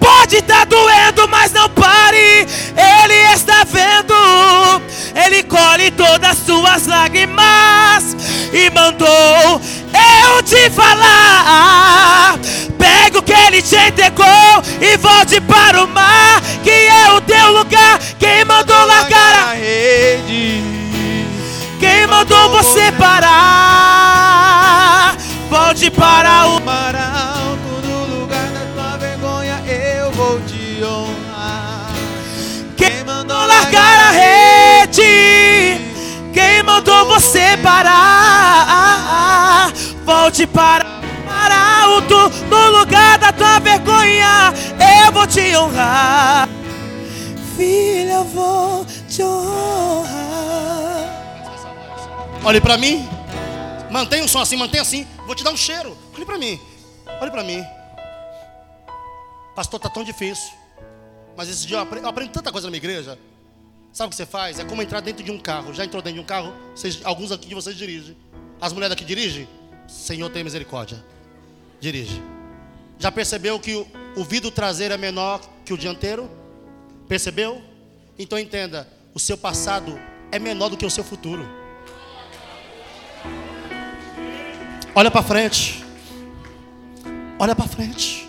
pode 0.00 0.42
tá 0.42 0.64
doendo, 0.64 1.28
mas 1.28 1.52
não 1.52 1.68
pare, 1.70 2.46
Ele 2.76 3.32
está 3.32 3.64
vendo. 3.64 4.14
ele 5.14 5.90
todas 5.92 6.30
as 6.30 6.38
suas 6.38 6.86
lágrimas 6.86 8.16
e 8.52 8.70
mandou 8.70 9.60
eu 9.92 10.42
te 10.42 10.70
falar. 10.70 12.38
Pega 13.16 13.16
o 13.16 13.22
que 13.22 13.32
ele 13.32 13.62
te 13.62 13.76
entregou 13.76 14.26
e 14.80 14.96
volte 14.98 15.40
para 15.40 15.84
o 15.84 15.88
mar, 15.88 16.40
que 16.62 16.70
é 16.70 17.10
o 17.12 17.20
teu 17.20 17.52
lugar. 17.52 17.98
Quem 18.18 18.44
mandou 18.44 18.86
largar 18.86 19.34
a 19.34 19.52
rede? 19.54 20.62
Quem 21.80 22.06
mandou 22.06 22.50
você 22.50 22.92
parar? 22.92 23.16
Volte 25.48 25.90
para 25.90 26.46
o 26.48 26.60
mar 26.60 26.94
alto, 26.94 27.86
no 27.86 28.20
lugar 28.20 28.48
da 28.48 28.60
tua 28.74 28.98
vergonha 28.98 29.62
eu 29.66 30.12
vou 30.12 30.38
te 30.40 30.84
honrar. 30.84 31.94
Quem 32.76 33.02
mandou 33.04 33.46
largar 33.46 34.08
a 34.08 34.10
rede? 34.10 35.80
Quem 36.34 36.62
mandou 36.62 37.06
você 37.06 37.56
parar? 37.62 39.72
Volte 40.04 40.46
para 40.46 40.95
para 41.46 41.82
alto, 41.84 42.28
no 42.50 42.78
lugar 42.78 43.18
da 43.18 43.32
tua 43.32 43.60
vergonha, 43.60 44.52
eu 45.06 45.12
vou 45.12 45.26
te 45.28 45.56
honrar. 45.56 46.48
Filha, 47.56 48.14
eu 48.14 48.24
vou 48.24 48.84
te 49.08 49.22
honrar. 49.22 50.16
Olhe 52.44 52.60
para 52.60 52.76
mim. 52.76 53.08
Mantenha 53.90 54.24
o 54.24 54.28
som 54.28 54.40
assim, 54.40 54.56
mantenha 54.56 54.82
assim. 54.82 55.06
Vou 55.24 55.36
te 55.36 55.44
dar 55.44 55.52
um 55.52 55.56
cheiro. 55.56 55.96
Olhe 56.14 56.26
para 56.26 56.36
mim. 56.36 56.60
Olhe 57.20 57.30
para 57.30 57.44
mim. 57.44 57.64
Pastor, 59.54 59.78
tá 59.78 59.88
tão 59.88 60.02
difícil. 60.02 60.52
Mas 61.36 61.48
esse 61.48 61.64
dia 61.66 61.76
eu 61.76 61.80
aprendo, 61.80 62.08
eu 62.08 62.28
tanta 62.28 62.50
coisa 62.50 62.66
na 62.66 62.70
minha 62.72 62.78
igreja. 62.78 63.16
Sabe 63.92 64.08
o 64.08 64.10
que 64.10 64.16
você 64.16 64.26
faz? 64.26 64.58
É 64.58 64.64
como 64.64 64.82
entrar 64.82 65.00
dentro 65.00 65.22
de 65.22 65.30
um 65.30 65.38
carro. 65.38 65.72
Já 65.72 65.84
entrou 65.84 66.02
dentro 66.02 66.18
de 66.18 66.24
um 66.24 66.26
carro? 66.26 66.52
Vocês, 66.74 67.00
alguns 67.04 67.30
aqui 67.30 67.48
de 67.48 67.54
vocês 67.54 67.76
dirigem. 67.76 68.16
As 68.60 68.72
mulheres 68.72 68.92
aqui 68.92 69.04
dirigem? 69.04 69.48
Senhor, 69.86 70.28
tem 70.28 70.42
misericórdia. 70.42 71.02
Dirige. 71.80 72.22
Já 72.98 73.12
percebeu 73.12 73.60
que 73.60 73.86
o, 74.16 74.24
vidro 74.24 74.50
traseiro 74.50 74.94
é 74.94 74.96
menor 74.96 75.40
que 75.64 75.72
o 75.72 75.78
dianteiro? 75.78 76.30
Percebeu? 77.08 77.62
Então 78.18 78.38
entenda: 78.38 78.88
o 79.14 79.20
seu 79.20 79.36
passado 79.36 79.98
é 80.32 80.38
menor 80.38 80.68
do 80.68 80.76
que 80.76 80.86
o 80.86 80.90
seu 80.90 81.04
futuro. 81.04 81.46
Olha 84.94 85.10
para 85.10 85.22
frente. 85.22 85.84
Olha 87.38 87.54
para 87.54 87.68
frente. 87.68 88.26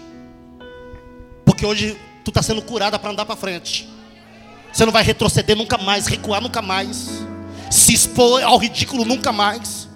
Porque 1.45 1.65
hoje 1.65 1.97
tu 2.25 2.29
está 2.29 2.41
sendo 2.41 2.61
curada 2.61 2.99
para 2.99 3.11
andar 3.11 3.25
para 3.25 3.37
frente. 3.37 3.89
Você 4.73 4.85
não 4.85 4.91
vai 4.91 5.01
retroceder 5.01 5.55
nunca 5.55 5.77
mais, 5.77 6.07
recuar 6.07 6.41
nunca 6.41 6.61
mais, 6.61 7.09
se 7.71 7.93
expor 7.93 8.43
ao 8.43 8.57
ridículo 8.57 9.05
nunca 9.05 9.31
mais. 9.31 9.87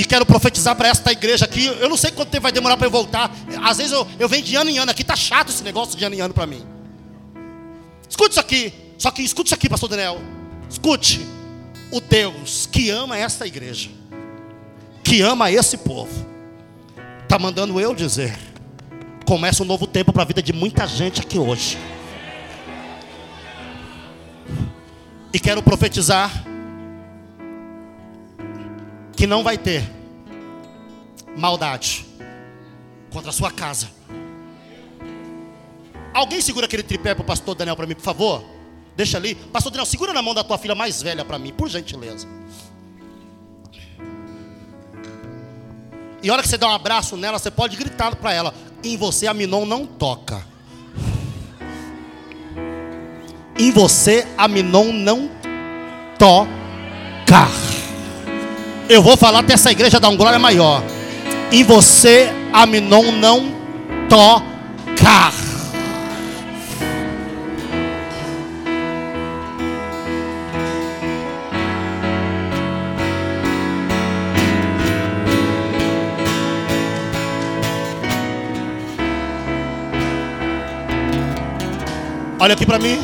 E 0.00 0.04
quero 0.06 0.24
profetizar 0.24 0.74
para 0.74 0.88
esta 0.88 1.12
igreja 1.12 1.44
aqui. 1.44 1.66
Eu 1.66 1.86
não 1.86 1.96
sei 1.98 2.10
quanto 2.10 2.30
tempo 2.30 2.44
vai 2.44 2.52
demorar 2.52 2.74
para 2.78 2.86
eu 2.86 2.90
voltar. 2.90 3.30
Às 3.62 3.76
vezes 3.76 3.92
eu, 3.92 4.08
eu 4.18 4.30
venho 4.30 4.42
de 4.42 4.56
ano 4.56 4.70
em 4.70 4.78
ano 4.78 4.90
aqui. 4.90 5.04
Tá 5.04 5.14
chato 5.14 5.50
esse 5.50 5.62
negócio 5.62 5.94
de 5.94 6.02
ano 6.02 6.14
em 6.14 6.20
ano 6.22 6.32
para 6.32 6.46
mim. 6.46 6.64
Escute 8.08 8.30
isso 8.30 8.40
aqui. 8.40 8.72
Só 8.96 9.10
que 9.10 9.20
escute 9.20 9.48
isso 9.48 9.54
aqui, 9.54 9.68
pastor 9.68 9.90
Daniel. 9.90 10.18
Escute. 10.70 11.20
O 11.92 12.00
Deus 12.00 12.66
que 12.72 12.88
ama 12.88 13.18
esta 13.18 13.46
igreja, 13.46 13.90
que 15.04 15.20
ama 15.20 15.52
esse 15.52 15.76
povo, 15.76 16.26
está 17.22 17.38
mandando 17.38 17.78
eu 17.78 17.94
dizer. 17.94 18.38
Começa 19.26 19.62
um 19.62 19.66
novo 19.66 19.86
tempo 19.86 20.14
para 20.14 20.22
a 20.22 20.26
vida 20.26 20.42
de 20.42 20.54
muita 20.54 20.86
gente 20.86 21.20
aqui 21.20 21.38
hoje. 21.38 21.76
E 25.30 25.38
quero 25.38 25.62
profetizar 25.62 26.49
que 29.20 29.26
não 29.26 29.44
vai 29.44 29.58
ter 29.58 29.84
maldade 31.36 32.06
contra 33.12 33.28
a 33.28 33.32
sua 33.34 33.50
casa. 33.50 33.90
Alguém 36.14 36.40
segura 36.40 36.64
aquele 36.64 36.82
tripé 36.82 37.14
para 37.14 37.20
o 37.20 37.26
pastor 37.26 37.54
Daniel 37.54 37.76
para 37.76 37.86
mim, 37.86 37.94
por 37.94 38.02
favor? 38.02 38.42
Deixa 38.96 39.18
ali. 39.18 39.34
Pastor 39.34 39.72
Daniel, 39.72 39.84
segura 39.84 40.14
na 40.14 40.22
mão 40.22 40.32
da 40.32 40.42
tua 40.42 40.56
filha 40.56 40.74
mais 40.74 41.02
velha 41.02 41.22
para 41.22 41.38
mim, 41.38 41.52
por 41.52 41.68
gentileza. 41.68 42.26
E 46.22 46.30
hora 46.30 46.40
que 46.40 46.48
você 46.48 46.56
dá 46.56 46.68
um 46.68 46.74
abraço 46.74 47.14
nela, 47.14 47.38
você 47.38 47.50
pode 47.50 47.76
gritar 47.76 48.16
para 48.16 48.32
ela: 48.32 48.54
Em 48.82 48.96
você 48.96 49.26
a 49.26 49.34
Minon 49.34 49.66
não 49.66 49.84
toca. 49.84 50.42
Em 53.58 53.70
você 53.70 54.26
a 54.38 54.48
Minon 54.48 54.94
não 54.94 55.30
toca. 56.18 57.69
Eu 58.90 59.00
vou 59.00 59.16
falar 59.16 59.38
até 59.38 59.52
essa 59.52 59.70
igreja 59.70 60.00
dar 60.00 60.08
um 60.08 60.16
glória 60.16 60.36
maior. 60.36 60.82
Em 61.52 61.62
você 61.62 62.28
a 62.52 62.66
Minon 62.66 63.12
não 63.12 63.54
toca. 64.08 65.30
Olha 82.40 82.54
aqui 82.54 82.66
para 82.66 82.80
mim. 82.80 82.98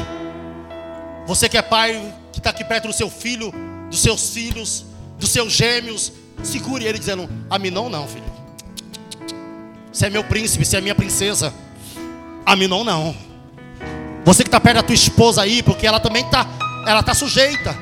Você 1.28 1.49
que 1.49 1.57
é 1.57 1.62
pai, 1.62 2.12
que 2.32 2.41
está 2.41 2.51
aqui 2.51 2.64
perto 2.64 2.89
do 2.89 2.93
seu 2.93 3.09
filho, 3.09 3.55
dos 3.89 4.01
seus 4.01 4.30
filhos, 4.30 4.84
dos 5.19 5.31
seus 5.31 5.53
gêmeos, 5.53 6.12
segure 6.43 6.85
ele 6.85 6.99
dizendo: 6.99 7.29
A 7.49 7.59
mim 7.59 7.71
não, 7.71 7.89
não, 7.89 8.07
filho. 8.07 8.25
Você 9.93 10.07
é 10.07 10.11
meu 10.11 10.25
príncipe, 10.25 10.64
você 10.64 10.77
é 10.77 10.81
minha 10.81 10.95
princesa. 10.95 11.53
A 12.45 12.55
mim 12.55 12.67
não, 12.67 12.85
não. 12.85 13.17
Você 14.25 14.43
que 14.43 14.49
está 14.49 14.61
perto 14.61 14.77
da 14.77 14.83
tua 14.83 14.95
esposa 14.95 15.43
aí, 15.43 15.62
porque 15.62 15.87
ela 15.87 15.99
também 15.99 16.25
está, 16.25 16.47
ela 16.87 17.01
está 17.01 17.14
sujeita. 17.14 17.77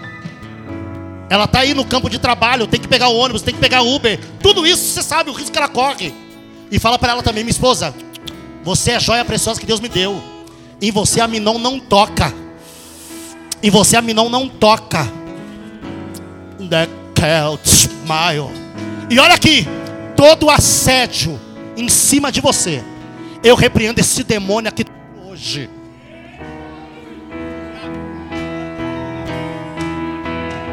Ela 1.28 1.44
está 1.44 1.60
aí 1.60 1.74
no 1.74 1.84
campo 1.84 2.08
de 2.08 2.18
trabalho, 2.18 2.66
tem 2.66 2.78
que 2.78 2.86
pegar 2.86 3.08
o 3.08 3.16
ônibus, 3.16 3.42
tem 3.42 3.52
que 3.54 3.60
pegar 3.60 3.82
o 3.82 3.94
Uber. 3.94 4.20
Tudo 4.40 4.66
isso 4.66 4.92
você 4.92 5.02
sabe 5.02 5.30
o 5.30 5.32
risco 5.32 5.50
que 5.50 5.58
ela 5.58 5.68
corre. 5.68 6.14
E 6.70 6.78
fala 6.78 6.98
para 6.98 7.12
ela 7.12 7.22
também, 7.22 7.42
minha 7.42 7.50
esposa, 7.50 7.94
você 8.62 8.92
é 8.92 8.96
a 8.96 8.98
joia 8.98 9.24
preciosa 9.24 9.58
que 9.58 9.66
Deus 9.66 9.80
me 9.80 9.88
deu. 9.88 10.22
Em 10.80 10.90
você 10.92 11.20
a 11.20 11.26
Minon 11.26 11.58
não 11.58 11.80
toca. 11.80 12.32
Em 13.62 13.70
você 13.70 13.96
a 13.96 14.02
Minon 14.02 14.28
não 14.28 14.48
toca. 14.48 15.10
The 16.70 17.03
Celt 17.24 17.64
smile. 17.64 18.50
E 19.08 19.18
olha 19.18 19.34
aqui, 19.34 19.66
todo 20.14 20.50
assédio 20.50 21.40
em 21.74 21.88
cima 21.88 22.30
de 22.30 22.42
você. 22.42 22.84
Eu 23.42 23.56
repreendo 23.56 23.98
esse 23.98 24.22
demônio 24.22 24.68
aqui 24.68 24.84
hoje. 25.24 25.70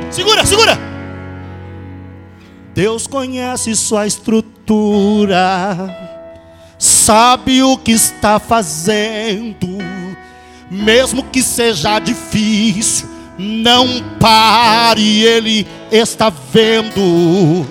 Segura, 0.09 0.45
segura. 0.45 0.77
Deus 2.73 3.07
conhece 3.07 3.73
sua 3.75 4.05
estrutura 4.05 6.01
sabe 6.81 7.61
o 7.61 7.77
que 7.77 7.91
está 7.91 8.39
fazendo, 8.39 9.77
mesmo 10.69 11.23
que 11.23 11.43
seja 11.43 11.99
difícil, 11.99 13.07
não 13.37 13.87
pare, 14.19 15.23
Ele 15.23 15.67
está 15.91 16.31
vendo. 16.51 17.65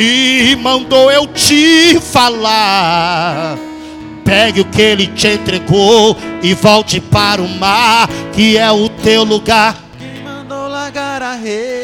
E 0.00 0.56
mandou 0.62 1.10
eu 1.10 1.26
te 1.26 1.98
falar. 1.98 3.58
Pegue 4.24 4.60
o 4.60 4.64
que 4.64 4.80
ele 4.80 5.06
te 5.08 5.26
entregou 5.26 6.16
e 6.40 6.54
volte 6.54 7.00
para 7.00 7.42
o 7.42 7.48
mar, 7.48 8.08
que 8.32 8.56
é 8.56 8.70
o 8.70 8.88
teu 8.88 9.24
lugar. 9.24 9.74
Quem 9.98 10.22
mandou 10.22 10.68
largar 10.68 11.20
a 11.22 11.32
rede? 11.32 11.77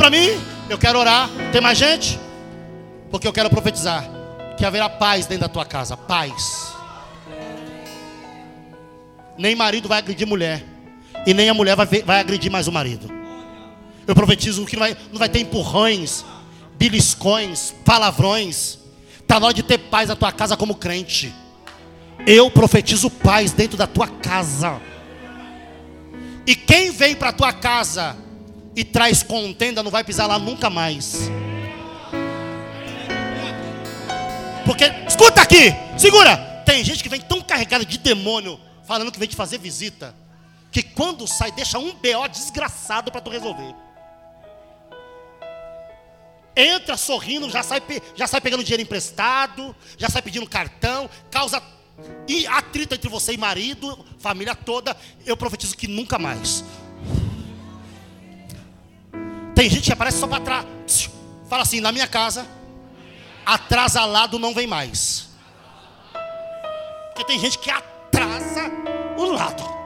Para 0.00 0.08
mim, 0.08 0.30
eu 0.70 0.78
quero 0.78 0.98
orar. 0.98 1.28
Tem 1.52 1.60
mais 1.60 1.76
gente? 1.76 2.18
Porque 3.10 3.28
eu 3.28 3.32
quero 3.34 3.50
profetizar 3.50 4.08
que 4.56 4.64
haverá 4.64 4.88
paz 4.88 5.26
dentro 5.26 5.42
da 5.42 5.48
tua 5.48 5.66
casa. 5.66 5.94
Paz. 5.94 6.72
Nem 9.36 9.54
marido 9.54 9.90
vai 9.90 9.98
agredir 9.98 10.26
mulher. 10.26 10.64
E 11.26 11.34
nem 11.34 11.50
a 11.50 11.54
mulher 11.54 11.76
vai, 11.76 11.86
vai 11.86 12.18
agredir 12.18 12.50
mais 12.50 12.66
o 12.66 12.72
marido. 12.72 13.12
Eu 14.06 14.14
profetizo 14.14 14.64
que 14.64 14.74
não 14.74 14.80
vai, 14.80 14.96
não 15.12 15.18
vai 15.18 15.28
ter 15.28 15.40
empurrões, 15.40 16.24
beliscões, 16.78 17.74
palavrões. 17.84 18.78
Está 19.20 19.38
na 19.38 19.46
hora 19.46 19.54
de 19.54 19.62
ter 19.62 19.76
paz 19.76 20.08
na 20.08 20.16
tua 20.16 20.32
casa 20.32 20.56
como 20.56 20.76
crente. 20.76 21.30
Eu 22.26 22.50
profetizo 22.50 23.10
paz 23.10 23.52
dentro 23.52 23.76
da 23.76 23.86
tua 23.86 24.08
casa. 24.08 24.80
E 26.46 26.56
quem 26.56 26.90
vem 26.90 27.14
para 27.14 27.28
a 27.28 27.34
tua 27.34 27.52
casa 27.52 28.16
e 28.74 28.84
traz 28.84 29.22
contenda 29.22 29.82
não 29.82 29.90
vai 29.90 30.04
pisar 30.04 30.26
lá 30.26 30.38
nunca 30.38 30.70
mais. 30.70 31.30
Porque, 34.64 34.84
escuta 35.08 35.42
aqui, 35.42 35.74
segura. 35.98 36.36
Tem 36.64 36.84
gente 36.84 37.02
que 37.02 37.08
vem 37.08 37.20
tão 37.20 37.40
carregada 37.40 37.84
de 37.84 37.98
demônio, 37.98 38.60
falando 38.86 39.10
que 39.10 39.18
vem 39.18 39.28
te 39.28 39.34
fazer 39.34 39.58
visita, 39.58 40.14
que 40.70 40.82
quando 40.82 41.26
sai 41.26 41.50
deixa 41.50 41.78
um 41.78 41.92
BO 41.92 42.28
desgraçado 42.30 43.10
para 43.10 43.20
tu 43.20 43.30
resolver. 43.30 43.74
Entra 46.54 46.96
sorrindo, 46.96 47.50
já 47.50 47.62
sai, 47.62 47.82
já 48.14 48.26
sai 48.26 48.40
pegando 48.40 48.62
dinheiro 48.62 48.82
emprestado, 48.82 49.74
já 49.96 50.08
sai 50.08 50.22
pedindo 50.22 50.48
cartão, 50.48 51.08
causa 51.30 51.62
atrito 52.48 52.94
entre 52.94 53.08
você 53.08 53.32
e 53.32 53.36
marido, 53.36 54.06
família 54.18 54.54
toda. 54.54 54.96
Eu 55.26 55.36
profetizo 55.36 55.76
que 55.76 55.88
nunca 55.88 56.18
mais. 56.18 56.64
Tem 59.54 59.68
gente 59.68 59.82
que 59.82 59.92
aparece 59.92 60.18
só 60.18 60.26
para 60.26 60.40
trás. 60.44 61.10
Fala 61.48 61.62
assim: 61.62 61.80
na 61.80 61.92
minha 61.92 62.06
casa, 62.06 62.46
atrasalado 63.44 64.38
não 64.38 64.54
vem 64.54 64.66
mais. 64.66 65.28
Porque 67.08 67.24
tem 67.24 67.38
gente 67.38 67.58
que 67.58 67.70
atrasa 67.70 68.70
o 69.16 69.24
lado. 69.24 69.80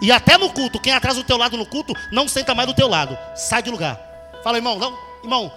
E 0.00 0.12
até 0.12 0.38
no 0.38 0.50
culto, 0.50 0.80
quem 0.80 0.92
atrasa 0.92 1.20
o 1.20 1.24
teu 1.24 1.36
lado 1.36 1.56
no 1.56 1.66
culto, 1.66 1.92
não 2.12 2.28
senta 2.28 2.54
mais 2.54 2.68
do 2.68 2.74
teu 2.74 2.88
lado. 2.88 3.18
Sai 3.34 3.62
de 3.62 3.70
lugar. 3.70 4.00
Fala, 4.44 4.56
irmão, 4.56 4.78
não, 4.78 4.96
irmão, 5.22 5.52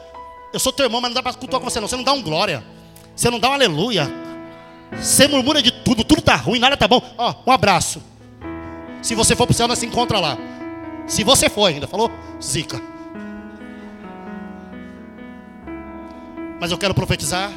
eu 0.52 0.60
sou 0.60 0.74
teu 0.74 0.86
irmão, 0.86 1.00
mas 1.00 1.10
não 1.10 1.16
dá 1.16 1.24
para 1.24 1.34
cultuar 1.34 1.62
com 1.62 1.70
você 1.70 1.80
não. 1.80 1.88
Você 1.88 1.96
não 1.96 2.04
dá 2.04 2.14
um 2.14 2.22
glória. 2.22 2.64
Você 3.16 3.30
não 3.30 3.40
dá 3.40 3.50
um 3.50 3.54
aleluia. 3.54 4.12
Você 4.92 5.28
murmura 5.28 5.62
de 5.62 5.72
tudo, 5.72 6.04
tudo 6.04 6.22
tá 6.22 6.36
ruim, 6.36 6.60
nada 6.60 6.78
tá 6.78 6.88
bom. 6.88 7.02
Ó, 7.18 7.36
um 7.48 7.52
abraço. 7.52 8.02
Se 9.02 9.16
você 9.16 9.36
for 9.36 9.48
pro 9.48 9.56
céu, 9.56 9.68
nós 9.68 9.80
se 9.80 9.86
encontra 9.86 10.20
lá. 10.20 10.38
Se 11.08 11.24
você 11.24 11.50
for 11.50 11.66
ainda, 11.66 11.88
falou? 11.88 12.12
Zica. 12.42 12.80
Mas 16.60 16.72
eu 16.72 16.78
quero 16.78 16.94
profetizar. 16.94 17.52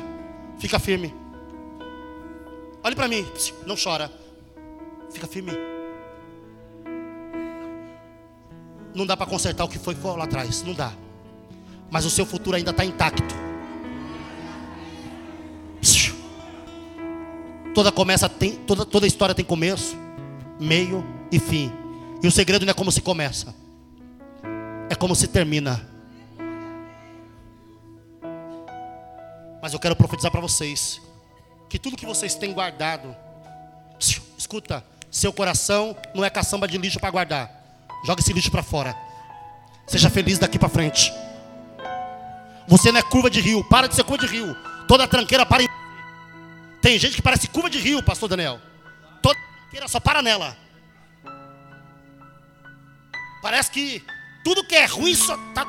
Fica 0.58 0.78
firme. 0.78 1.14
Olhe 2.82 2.96
para 2.96 3.08
mim, 3.08 3.26
não 3.66 3.76
chora. 3.76 4.10
Fica 5.12 5.26
firme. 5.26 5.52
Não 8.94 9.04
dá 9.04 9.16
para 9.16 9.26
consertar 9.26 9.64
o 9.64 9.68
que 9.68 9.78
foi 9.78 9.96
lá 10.02 10.24
atrás, 10.24 10.62
não 10.62 10.72
dá. 10.72 10.92
Mas 11.90 12.04
o 12.04 12.10
seu 12.10 12.24
futuro 12.24 12.56
ainda 12.56 12.70
está 12.70 12.84
intacto. 12.84 13.43
Toda 17.74 17.90
começa 17.90 18.28
tem, 18.28 18.52
toda, 18.52 18.86
toda 18.86 19.06
história 19.06 19.34
tem 19.34 19.44
começo, 19.44 19.96
meio 20.60 21.04
e 21.30 21.38
fim. 21.38 21.72
E 22.22 22.26
o 22.26 22.30
segredo 22.30 22.64
não 22.64 22.70
é 22.70 22.74
como 22.74 22.92
se 22.92 23.00
começa, 23.00 23.54
é 24.88 24.94
como 24.94 25.14
se 25.14 25.26
termina. 25.26 25.84
Mas 29.60 29.72
eu 29.72 29.80
quero 29.80 29.96
profetizar 29.96 30.30
para 30.30 30.40
vocês 30.40 31.00
que 31.68 31.78
tudo 31.78 31.96
que 31.96 32.06
vocês 32.06 32.34
têm 32.34 32.52
guardado, 32.52 33.14
escuta, 34.38 34.84
seu 35.10 35.32
coração 35.32 35.96
não 36.14 36.24
é 36.24 36.30
caçamba 36.30 36.68
de 36.68 36.78
lixo 36.78 37.00
para 37.00 37.10
guardar. 37.10 37.50
Joga 38.04 38.20
esse 38.20 38.32
lixo 38.32 38.50
para 38.50 38.62
fora. 38.62 38.96
Seja 39.86 40.10
feliz 40.10 40.38
daqui 40.38 40.58
para 40.58 40.68
frente. 40.68 41.12
Você 42.66 42.92
não 42.92 42.98
é 42.98 43.02
curva 43.02 43.30
de 43.30 43.40
rio. 43.40 43.64
Para 43.64 43.86
de 43.86 43.94
ser 43.94 44.04
curva 44.04 44.26
de 44.26 44.32
rio. 44.32 44.56
Toda 44.86 45.06
tranqueira 45.06 45.46
para 45.46 45.62
em... 45.62 45.68
Tem 46.84 46.98
gente 46.98 47.16
que 47.16 47.22
parece 47.22 47.48
curva 47.48 47.70
de 47.70 47.78
rio, 47.78 48.02
pastor 48.02 48.28
Daniel. 48.28 48.60
Toda 49.22 49.40
tranqueira 49.40 49.88
só 49.88 49.98
para 49.98 50.20
nela. 50.20 50.54
Parece 53.40 53.70
que 53.70 54.04
tudo 54.44 54.62
que 54.66 54.74
é 54.74 54.84
ruim 54.84 55.14
só 55.14 55.34
tá... 55.54 55.64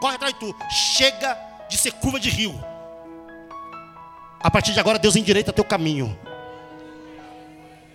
corre 0.00 0.14
atrás 0.14 0.32
de 0.32 0.38
tu. 0.38 0.54
Chega 0.70 1.36
de 1.68 1.76
ser 1.76 1.90
curva 1.94 2.20
de 2.20 2.30
rio. 2.30 2.54
A 4.38 4.48
partir 4.48 4.72
de 4.72 4.78
agora, 4.78 4.96
Deus 4.96 5.16
endireita 5.16 5.52
teu 5.52 5.64
caminho. 5.64 6.16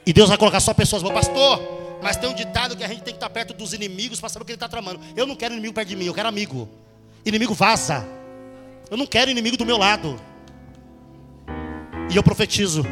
E 0.05 0.11
Deus 0.11 0.27
vai 0.27 0.37
colocar 0.37 0.59
só 0.59 0.73
pessoas, 0.73 1.01
meu 1.01 1.13
pastor. 1.13 1.61
Mas 2.03 2.17
tem 2.17 2.29
um 2.29 2.35
ditado 2.35 2.75
que 2.75 2.83
a 2.83 2.89
gente 2.89 3.03
tem 3.03 3.13
que 3.13 3.17
estar 3.17 3.29
perto 3.29 3.53
dos 3.53 3.71
inimigos 3.71 4.19
para 4.19 4.27
saber 4.27 4.43
o 4.43 4.45
que 4.45 4.51
ele 4.51 4.57
está 4.57 4.67
tramando. 4.67 4.99
Eu 5.15 5.25
não 5.25 5.37
quero 5.37 5.53
inimigo 5.53 5.73
perto 5.73 5.87
de 5.87 5.95
mim, 5.95 6.07
eu 6.07 6.13
quero 6.13 6.27
amigo. 6.27 6.67
Inimigo 7.25 7.53
vaza. 7.53 8.05
Eu 8.91 8.97
não 8.97 9.07
quero 9.07 9.31
inimigo 9.31 9.55
do 9.55 9.65
meu 9.65 9.77
lado. 9.77 10.19
E 12.11 12.15
eu 12.15 12.23
profetizo 12.23 12.85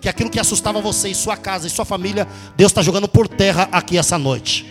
que 0.00 0.08
aquilo 0.08 0.30
que 0.30 0.38
assustava 0.38 0.80
você 0.80 1.08
e 1.08 1.14
sua 1.14 1.36
casa 1.36 1.66
e 1.66 1.70
sua 1.70 1.84
família, 1.84 2.26
Deus 2.56 2.70
está 2.70 2.82
jogando 2.82 3.08
por 3.08 3.28
terra 3.28 3.68
aqui 3.72 3.98
essa 3.98 4.18
noite. 4.18 4.66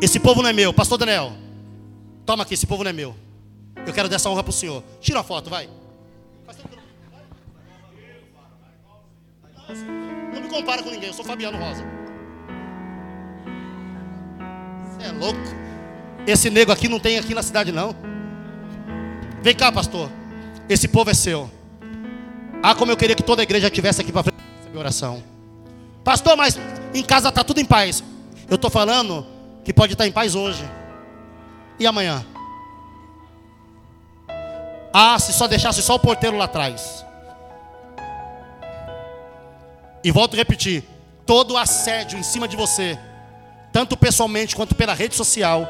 Esse 0.00 0.18
povo 0.18 0.42
não 0.42 0.48
é 0.48 0.52
meu, 0.52 0.72
Pastor 0.72 0.98
Daniel. 0.98 1.32
Toma 2.24 2.42
aqui, 2.42 2.54
esse 2.54 2.66
povo 2.66 2.84
não 2.84 2.90
é 2.90 2.92
meu. 2.92 3.14
Eu 3.86 3.92
quero 3.92 4.08
dessa 4.08 4.28
honra 4.28 4.42
para 4.42 4.50
o 4.50 4.52
Senhor. 4.52 4.82
Tira 5.00 5.20
a 5.20 5.22
foto, 5.22 5.50
vai. 5.50 5.68
Não 10.32 10.40
me 10.42 10.48
compara 10.48 10.82
com 10.82 10.90
ninguém, 10.90 11.08
eu 11.08 11.14
sou 11.14 11.24
Fabiano 11.24 11.58
Rosa. 11.58 11.84
Você 14.84 15.06
é 15.06 15.12
louco? 15.12 15.40
Esse 16.26 16.50
nego 16.50 16.72
aqui 16.72 16.88
não 16.88 17.00
tem 17.00 17.18
aqui 17.18 17.34
na 17.34 17.42
cidade, 17.42 17.72
não. 17.72 17.94
Vem 19.42 19.54
cá, 19.54 19.72
pastor. 19.72 20.10
Esse 20.68 20.88
povo 20.88 21.10
é 21.10 21.14
seu. 21.14 21.50
Ah, 22.62 22.74
como 22.74 22.92
eu 22.92 22.96
queria 22.96 23.16
que 23.16 23.22
toda 23.22 23.40
a 23.40 23.44
igreja 23.44 23.68
estivesse 23.68 24.00
aqui 24.00 24.12
para 24.12 24.24
frente 24.24 24.38
essa 24.68 24.78
oração. 24.78 25.22
Pastor, 26.04 26.36
mas 26.36 26.58
em 26.94 27.02
casa 27.02 27.28
está 27.28 27.42
tudo 27.42 27.60
em 27.60 27.64
paz. 27.64 28.02
Eu 28.48 28.56
estou 28.56 28.70
falando 28.70 29.26
que 29.64 29.72
pode 29.72 29.94
estar 29.94 30.04
tá 30.04 30.08
em 30.08 30.12
paz 30.12 30.34
hoje. 30.34 30.64
E 31.78 31.86
amanhã? 31.86 32.24
Ah, 34.92 35.18
se 35.18 35.32
só 35.32 35.46
deixasse 35.46 35.82
só 35.82 35.94
o 35.94 35.98
porteiro 35.98 36.36
lá 36.36 36.44
atrás. 36.44 37.04
E 40.02 40.10
volto 40.10 40.34
a 40.34 40.36
repetir: 40.36 40.84
todo 41.24 41.56
assédio 41.56 42.18
em 42.18 42.22
cima 42.22 42.48
de 42.48 42.56
você, 42.56 42.98
tanto 43.72 43.96
pessoalmente 43.96 44.56
quanto 44.56 44.74
pela 44.74 44.94
rede 44.94 45.14
social, 45.14 45.66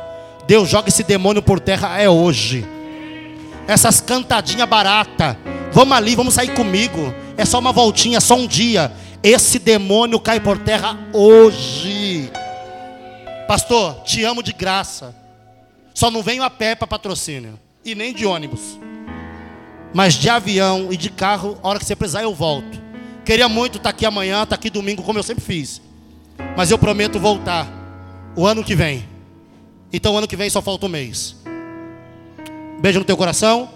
Deus 0.47 0.69
joga 0.69 0.89
esse 0.89 1.05
demônio 1.05 1.43
por 1.43 1.61
terra 1.61 2.01
é 2.01 2.09
hoje. 2.09 2.67
Essas 3.69 4.01
cantadinhas 4.01 4.69
barata, 4.69 5.39
vamos 5.73 5.97
ali, 5.97 6.15
vamos 6.15 6.35
sair 6.35 6.55
comigo. 6.55 7.15
É 7.37 7.45
só 7.45 7.59
uma 7.59 7.73
voltinha, 7.73 8.21
só 8.21 8.37
um 8.37 8.47
dia. 8.47 8.93
Esse 9.23 9.59
demônio 9.59 10.19
cai 10.19 10.41
por 10.41 10.59
terra 10.59 10.99
hoje. 11.13 12.31
Pastor, 13.47 14.03
te 14.05 14.23
amo 14.25 14.43
de 14.43 14.53
graça. 14.53 15.15
Só 15.93 16.11
não 16.11 16.23
venho 16.23 16.43
a 16.43 16.51
pé 16.51 16.75
para 16.75 16.87
patrocínio 16.87 17.59
e 17.85 17.95
nem 17.95 18.15
de 18.15 18.25
ônibus. 18.25 18.79
Mas 19.93 20.15
de 20.15 20.29
avião 20.29 20.89
e 20.91 20.97
de 20.97 21.11
carro, 21.11 21.59
a 21.63 21.69
hora 21.69 21.79
que 21.79 21.85
você 21.85 21.97
precisar 21.97 22.23
eu 22.23 22.35
volto. 22.35 22.81
Queria 23.25 23.49
muito 23.49 23.79
estar 23.79 23.91
aqui 23.91 24.07
amanhã, 24.07 24.43
estar 24.43 24.55
aqui 24.55 24.71
domingo, 24.71 25.03
como 25.03 25.19
eu 25.19 25.23
sempre 25.23 25.45
fiz. 25.45 25.83
Mas 26.57 26.71
eu 26.71 26.79
prometo 26.79 27.19
voltar 27.19 27.67
o 28.37 28.47
ano 28.47 28.65
que 28.65 28.75
vem. 28.75 29.07
Então, 29.93 30.15
o 30.15 30.19
ano 30.19 30.29
que 30.29 30.37
vem 30.37 30.49
só 30.49 30.63
falta 30.63 30.87
um 30.87 30.89
mês. 30.89 31.37
Beijo 32.81 33.01
no 33.01 33.05
teu 33.05 33.17
coração. 33.17 33.69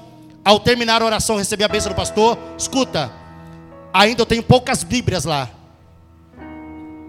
Ao 0.45 0.61
terminar 0.61 1.01
a 1.01 1.05
oração, 1.07 1.37
receber 1.37 1.65
a 1.65 1.69
bênção 1.69 1.91
do 1.91 1.97
pastor. 1.97 2.39
Escuta, 2.59 3.11
ainda 3.93 4.23
eu 4.23 4.27
tenho 4.27 4.43
poucas 4.43 4.85
Bíblias 4.85 5.25
lá. 5.25 5.51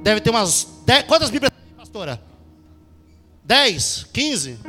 Deve 0.01 0.21
ter 0.21 0.29
umas. 0.29 0.67
Dez, 0.86 1.03
quantas 1.03 1.29
Bíblias 1.29 1.51
tem, 1.51 1.75
pastora? 1.75 2.21
10, 3.43 4.07
15? 4.13 4.59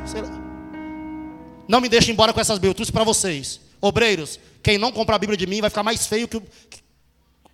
Não 1.67 1.79
me 1.79 1.87
deixe 1.87 2.11
embora 2.11 2.33
com 2.33 2.39
essas 2.39 2.59
Bíblias. 2.59 2.91
Para 2.91 3.03
vocês. 3.03 3.61
Obreiros, 3.79 4.39
quem 4.63 4.77
não 4.77 4.91
comprar 4.91 5.15
a 5.15 5.19
Bíblia 5.19 5.37
de 5.37 5.47
mim 5.47 5.61
vai 5.61 5.69
ficar 5.69 5.83
mais 5.83 6.07
feio 6.07 6.27
que, 6.27 6.41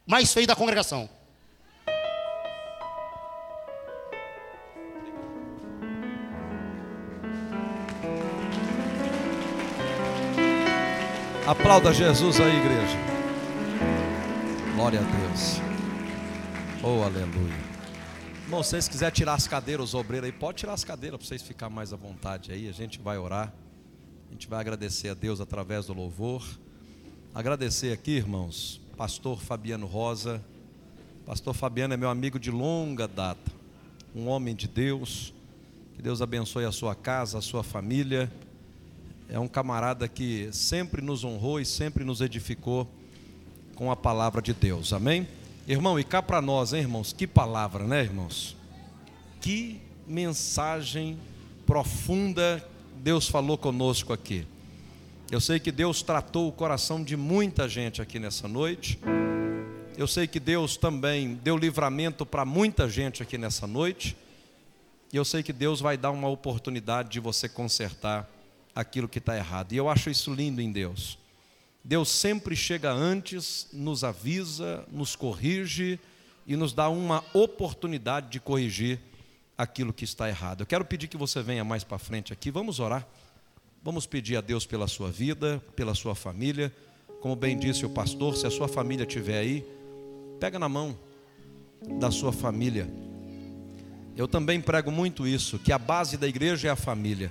mais 0.08 0.34
feio 0.34 0.48
da 0.48 0.56
congregação. 0.56 1.10
Aplauda 11.46 11.94
Jesus 11.94 12.40
aí, 12.40 12.58
igreja. 12.58 12.98
Glória 14.76 15.02
a 15.02 15.04
Deus. 15.04 15.58
Oh, 16.82 17.04
aleluia. 17.04 17.54
Irmão, 18.46 18.64
se 18.64 18.70
vocês 18.70 18.88
quiserem 18.88 19.14
tirar 19.14 19.34
as 19.34 19.46
cadeiras, 19.46 19.90
os 19.90 19.94
obreiros 19.94 20.30
aí, 20.30 20.32
pode 20.32 20.60
tirar 20.60 20.72
as 20.72 20.86
cadeiras 20.86 21.20
para 21.20 21.28
vocês 21.28 21.42
ficarem 21.42 21.76
mais 21.76 21.92
à 21.92 21.98
vontade 21.98 22.54
aí. 22.54 22.70
A 22.70 22.72
gente 22.72 22.98
vai 22.98 23.18
orar. 23.18 23.54
A 24.30 24.32
gente 24.32 24.48
vai 24.48 24.62
agradecer 24.62 25.10
a 25.10 25.14
Deus 25.14 25.42
através 25.42 25.88
do 25.88 25.94
louvor. 25.94 26.42
Agradecer 27.36 27.92
aqui, 27.92 28.12
irmãos, 28.12 28.80
pastor 28.96 29.42
Fabiano 29.42 29.86
Rosa. 29.86 30.42
Pastor 31.26 31.54
Fabiano 31.54 31.94
é 31.94 31.98
meu 31.98 32.10
amigo 32.10 32.40
de 32.40 32.52
longa 32.52 33.06
data, 33.06 33.52
um 34.16 34.30
homem 34.30 34.56
de 34.56 34.70
Deus. 34.70 35.34
Que 35.94 36.02
Deus 36.02 36.22
abençoe 36.22 36.64
a 36.64 36.72
sua 36.72 36.96
casa, 36.96 37.40
a 37.40 37.42
sua 37.42 37.64
família. 37.64 38.32
É 39.30 39.40
um 39.40 39.48
camarada 39.48 40.08
que 40.08 40.50
sempre 40.52 41.02
nos 41.02 41.24
honrou 41.24 41.60
e 41.60 41.66
sempre 41.66 42.04
nos 42.04 42.22
edificou 42.22 42.88
com 43.76 43.92
a 43.92 43.96
palavra 43.96 44.42
de 44.42 44.54
Deus. 44.54 44.94
Amém? 44.94 45.28
Irmão, 45.68 46.00
e 46.00 46.04
cá 46.04 46.22
para 46.22 46.42
nós, 46.42 46.74
hein, 46.74 46.82
irmãos? 46.82 47.14
Que 47.14 47.26
palavra, 47.26 47.86
né, 47.86 48.04
irmãos? 48.04 48.56
Que 49.42 49.82
mensagem 50.08 51.18
profunda 51.66 52.64
Deus 52.98 53.28
falou 53.28 53.58
conosco 53.58 54.14
aqui. 54.14 54.46
Eu 55.32 55.42
sei 55.42 55.60
que 55.60 55.72
Deus 55.72 56.02
tratou 56.02 56.48
o 56.48 56.52
coração 56.52 57.04
de 57.04 57.18
muita 57.18 57.68
gente 57.68 58.02
aqui 58.02 58.20
nessa 58.20 58.48
noite. 58.48 59.00
Eu 59.98 60.08
sei 60.08 60.28
que 60.28 60.40
Deus 60.40 60.78
também 60.78 61.36
deu 61.36 61.58
livramento 61.58 62.26
para 62.26 62.46
muita 62.46 62.90
gente 62.90 63.24
aqui 63.24 63.38
nessa 63.38 63.66
noite. 63.66 64.16
E 65.12 65.18
eu 65.18 65.26
sei 65.26 65.44
que 65.44 65.54
Deus 65.54 65.80
vai 65.80 65.98
dar 65.98 66.12
uma 66.12 66.28
oportunidade 66.28 67.10
de 67.10 67.20
você 67.20 67.48
consertar 67.50 68.30
aquilo 68.76 69.08
que 69.08 69.20
está 69.20 69.36
errado. 69.38 69.74
E 69.74 69.78
eu 69.78 69.90
acho 69.90 70.10
isso 70.10 70.34
lindo 70.34 70.62
em 70.62 70.72
Deus. 70.72 71.18
Deus 71.84 72.10
sempre 72.10 72.56
chega 72.56 72.92
antes, 72.92 73.68
nos 73.74 74.04
avisa, 74.04 74.86
nos 74.92 75.16
corrige 75.16 76.00
e 76.48 76.56
nos 76.56 76.74
dá 76.74 76.90
uma 76.90 77.24
oportunidade 77.34 78.30
de 78.30 78.40
corrigir 78.40 79.00
aquilo 79.58 79.94
que 79.94 80.06
está 80.06 80.30
errado. 80.30 80.62
Eu 80.62 80.66
quero 80.66 80.86
pedir 80.86 81.08
que 81.08 81.18
você 81.18 81.42
venha 81.42 81.64
mais 81.64 81.84
para 81.84 81.98
frente 81.98 82.32
aqui, 82.32 82.50
vamos 82.50 82.80
orar. 82.80 83.06
Vamos 83.84 84.06
pedir 84.06 84.38
a 84.38 84.42
Deus 84.42 84.66
pela 84.66 84.88
sua 84.88 85.12
vida, 85.12 85.62
pela 85.76 85.94
sua 85.94 86.16
família. 86.16 86.74
Como 87.20 87.36
bem 87.36 87.58
disse 87.58 87.86
o 87.86 87.90
pastor, 87.90 88.38
se 88.38 88.48
a 88.48 88.50
sua 88.50 88.70
família 88.70 89.06
estiver 89.06 89.38
aí, 89.38 89.66
pega 90.40 90.58
na 90.58 90.70
mão 90.70 90.98
da 92.00 92.10
sua 92.10 92.32
família. 92.32 92.88
Eu 94.16 94.26
também 94.26 94.62
prego 94.62 94.90
muito 94.90 95.28
isso, 95.28 95.60
que 95.60 95.74
a 95.74 95.78
base 95.78 96.16
da 96.16 96.28
igreja 96.28 96.70
é 96.70 96.72
a 96.72 96.78
família. 96.78 97.30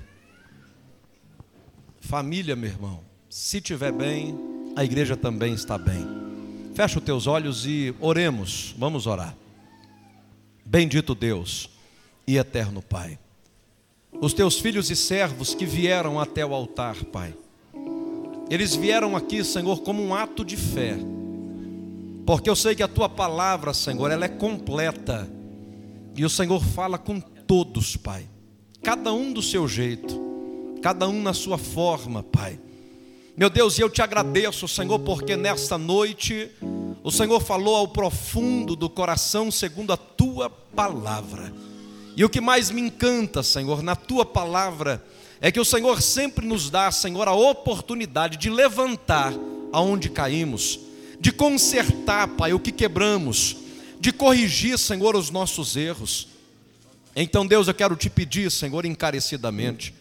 Família, 2.02 2.56
meu 2.56 2.68
irmão, 2.68 3.00
se 3.30 3.58
estiver 3.58 3.92
bem, 3.92 4.36
a 4.74 4.84
igreja 4.84 5.16
também 5.16 5.54
está 5.54 5.78
bem. 5.78 6.04
Fecha 6.74 6.98
os 6.98 7.04
teus 7.04 7.26
olhos 7.28 7.64
e 7.64 7.94
oremos. 8.00 8.74
Vamos 8.76 9.06
orar. 9.06 9.34
Bendito 10.66 11.14
Deus 11.14 11.70
e 12.26 12.36
eterno 12.36 12.82
Pai. 12.82 13.18
Os 14.20 14.34
teus 14.34 14.58
filhos 14.58 14.90
e 14.90 14.96
servos 14.96 15.54
que 15.54 15.64
vieram 15.64 16.20
até 16.20 16.44
o 16.44 16.52
altar, 16.52 16.96
Pai. 17.04 17.34
Eles 18.50 18.74
vieram 18.74 19.16
aqui, 19.16 19.42
Senhor, 19.44 19.80
como 19.82 20.02
um 20.02 20.12
ato 20.12 20.44
de 20.44 20.56
fé. 20.56 20.96
Porque 22.26 22.50
eu 22.50 22.56
sei 22.56 22.74
que 22.74 22.82
a 22.82 22.88
tua 22.88 23.08
palavra, 23.08 23.72
Senhor, 23.72 24.10
ela 24.10 24.24
é 24.24 24.28
completa. 24.28 25.30
E 26.16 26.24
o 26.24 26.28
Senhor 26.28 26.62
fala 26.62 26.98
com 26.98 27.20
todos, 27.20 27.96
Pai. 27.96 28.28
Cada 28.82 29.12
um 29.12 29.32
do 29.32 29.40
seu 29.40 29.68
jeito, 29.68 30.31
cada 30.82 31.08
um 31.08 31.22
na 31.22 31.32
sua 31.32 31.56
forma, 31.56 32.24
Pai. 32.24 32.58
Meu 33.36 33.48
Deus, 33.48 33.78
e 33.78 33.80
eu 33.80 33.88
te 33.88 34.02
agradeço, 34.02 34.66
Senhor, 34.66 34.98
porque 34.98 35.36
nesta 35.36 35.78
noite 35.78 36.50
o 37.04 37.10
Senhor 37.10 37.40
falou 37.40 37.76
ao 37.76 37.88
profundo 37.88 38.74
do 38.74 38.90
coração 38.90 39.50
segundo 39.50 39.92
a 39.92 39.96
tua 39.96 40.50
palavra. 40.50 41.52
E 42.16 42.24
o 42.24 42.28
que 42.28 42.40
mais 42.40 42.70
me 42.70 42.80
encanta, 42.80 43.44
Senhor, 43.44 43.80
na 43.80 43.94
tua 43.94 44.26
palavra, 44.26 45.02
é 45.40 45.52
que 45.52 45.60
o 45.60 45.64
Senhor 45.64 46.02
sempre 46.02 46.44
nos 46.44 46.68
dá, 46.68 46.90
Senhor, 46.90 47.28
a 47.28 47.32
oportunidade 47.32 48.36
de 48.36 48.50
levantar 48.50 49.32
aonde 49.72 50.10
caímos, 50.10 50.80
de 51.18 51.30
consertar, 51.30 52.26
Pai, 52.28 52.52
o 52.52 52.60
que 52.60 52.72
quebramos, 52.72 53.56
de 54.00 54.12
corrigir, 54.12 54.76
Senhor, 54.76 55.14
os 55.14 55.30
nossos 55.30 55.76
erros. 55.76 56.26
Então, 57.14 57.46
Deus, 57.46 57.68
eu 57.68 57.74
quero 57.74 57.94
te 57.94 58.10
pedir, 58.10 58.50
Senhor, 58.50 58.84
encarecidamente, 58.84 59.94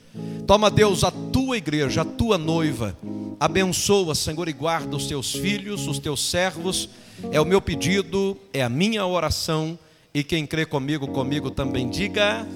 toma, 0.47 0.69
Deus, 0.69 1.03
a 1.03 1.11
tua 1.11 1.57
igreja, 1.57 2.01
a 2.01 2.05
tua 2.05 2.37
noiva, 2.37 2.95
Abençoa, 3.41 4.13
Senhor, 4.13 4.47
e 4.47 4.53
guarda 4.53 4.95
os 4.95 5.07
teus 5.07 5.31
filhos, 5.31 5.87
os 5.87 5.97
teus 5.97 6.29
servos. 6.29 6.87
É 7.31 7.41
o 7.41 7.45
meu 7.45 7.59
pedido, 7.59 8.37
é 8.53 8.61
a 8.61 8.69
minha 8.69 9.03
oração. 9.03 9.79
E 10.13 10.23
quem 10.23 10.45
crê 10.45 10.63
comigo, 10.63 11.07
comigo 11.07 11.49
também 11.49 11.89
diga. 11.89 12.47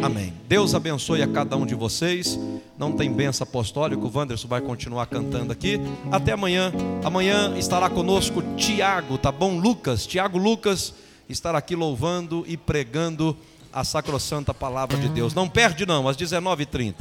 Amém. 0.00 0.32
Deus 0.46 0.76
abençoe 0.76 1.24
a 1.24 1.26
cada 1.26 1.56
um 1.56 1.66
de 1.66 1.74
vocês. 1.74 2.38
Não 2.78 2.92
tem 2.92 3.12
benção 3.12 3.44
apostólico. 3.44 4.06
O 4.06 4.16
Wanderson 4.16 4.46
vai 4.46 4.60
continuar 4.60 5.06
cantando 5.06 5.52
aqui. 5.52 5.80
Até 6.12 6.30
amanhã. 6.30 6.72
Amanhã 7.02 7.58
estará 7.58 7.90
conosco 7.90 8.44
Tiago, 8.56 9.18
tá 9.18 9.32
bom? 9.32 9.58
Lucas. 9.58 10.06
Tiago 10.06 10.38
Lucas 10.38 10.94
estará 11.28 11.58
aqui 11.58 11.74
louvando 11.74 12.44
e 12.46 12.56
pregando 12.56 13.36
a 13.72 13.84
sacrossanta 13.84 14.52
palavra 14.52 14.96
de 14.96 15.08
Deus. 15.08 15.34
Não 15.34 15.48
perde, 15.48 15.86
não, 15.86 16.08
às 16.08 16.16
19h30. 16.16 16.94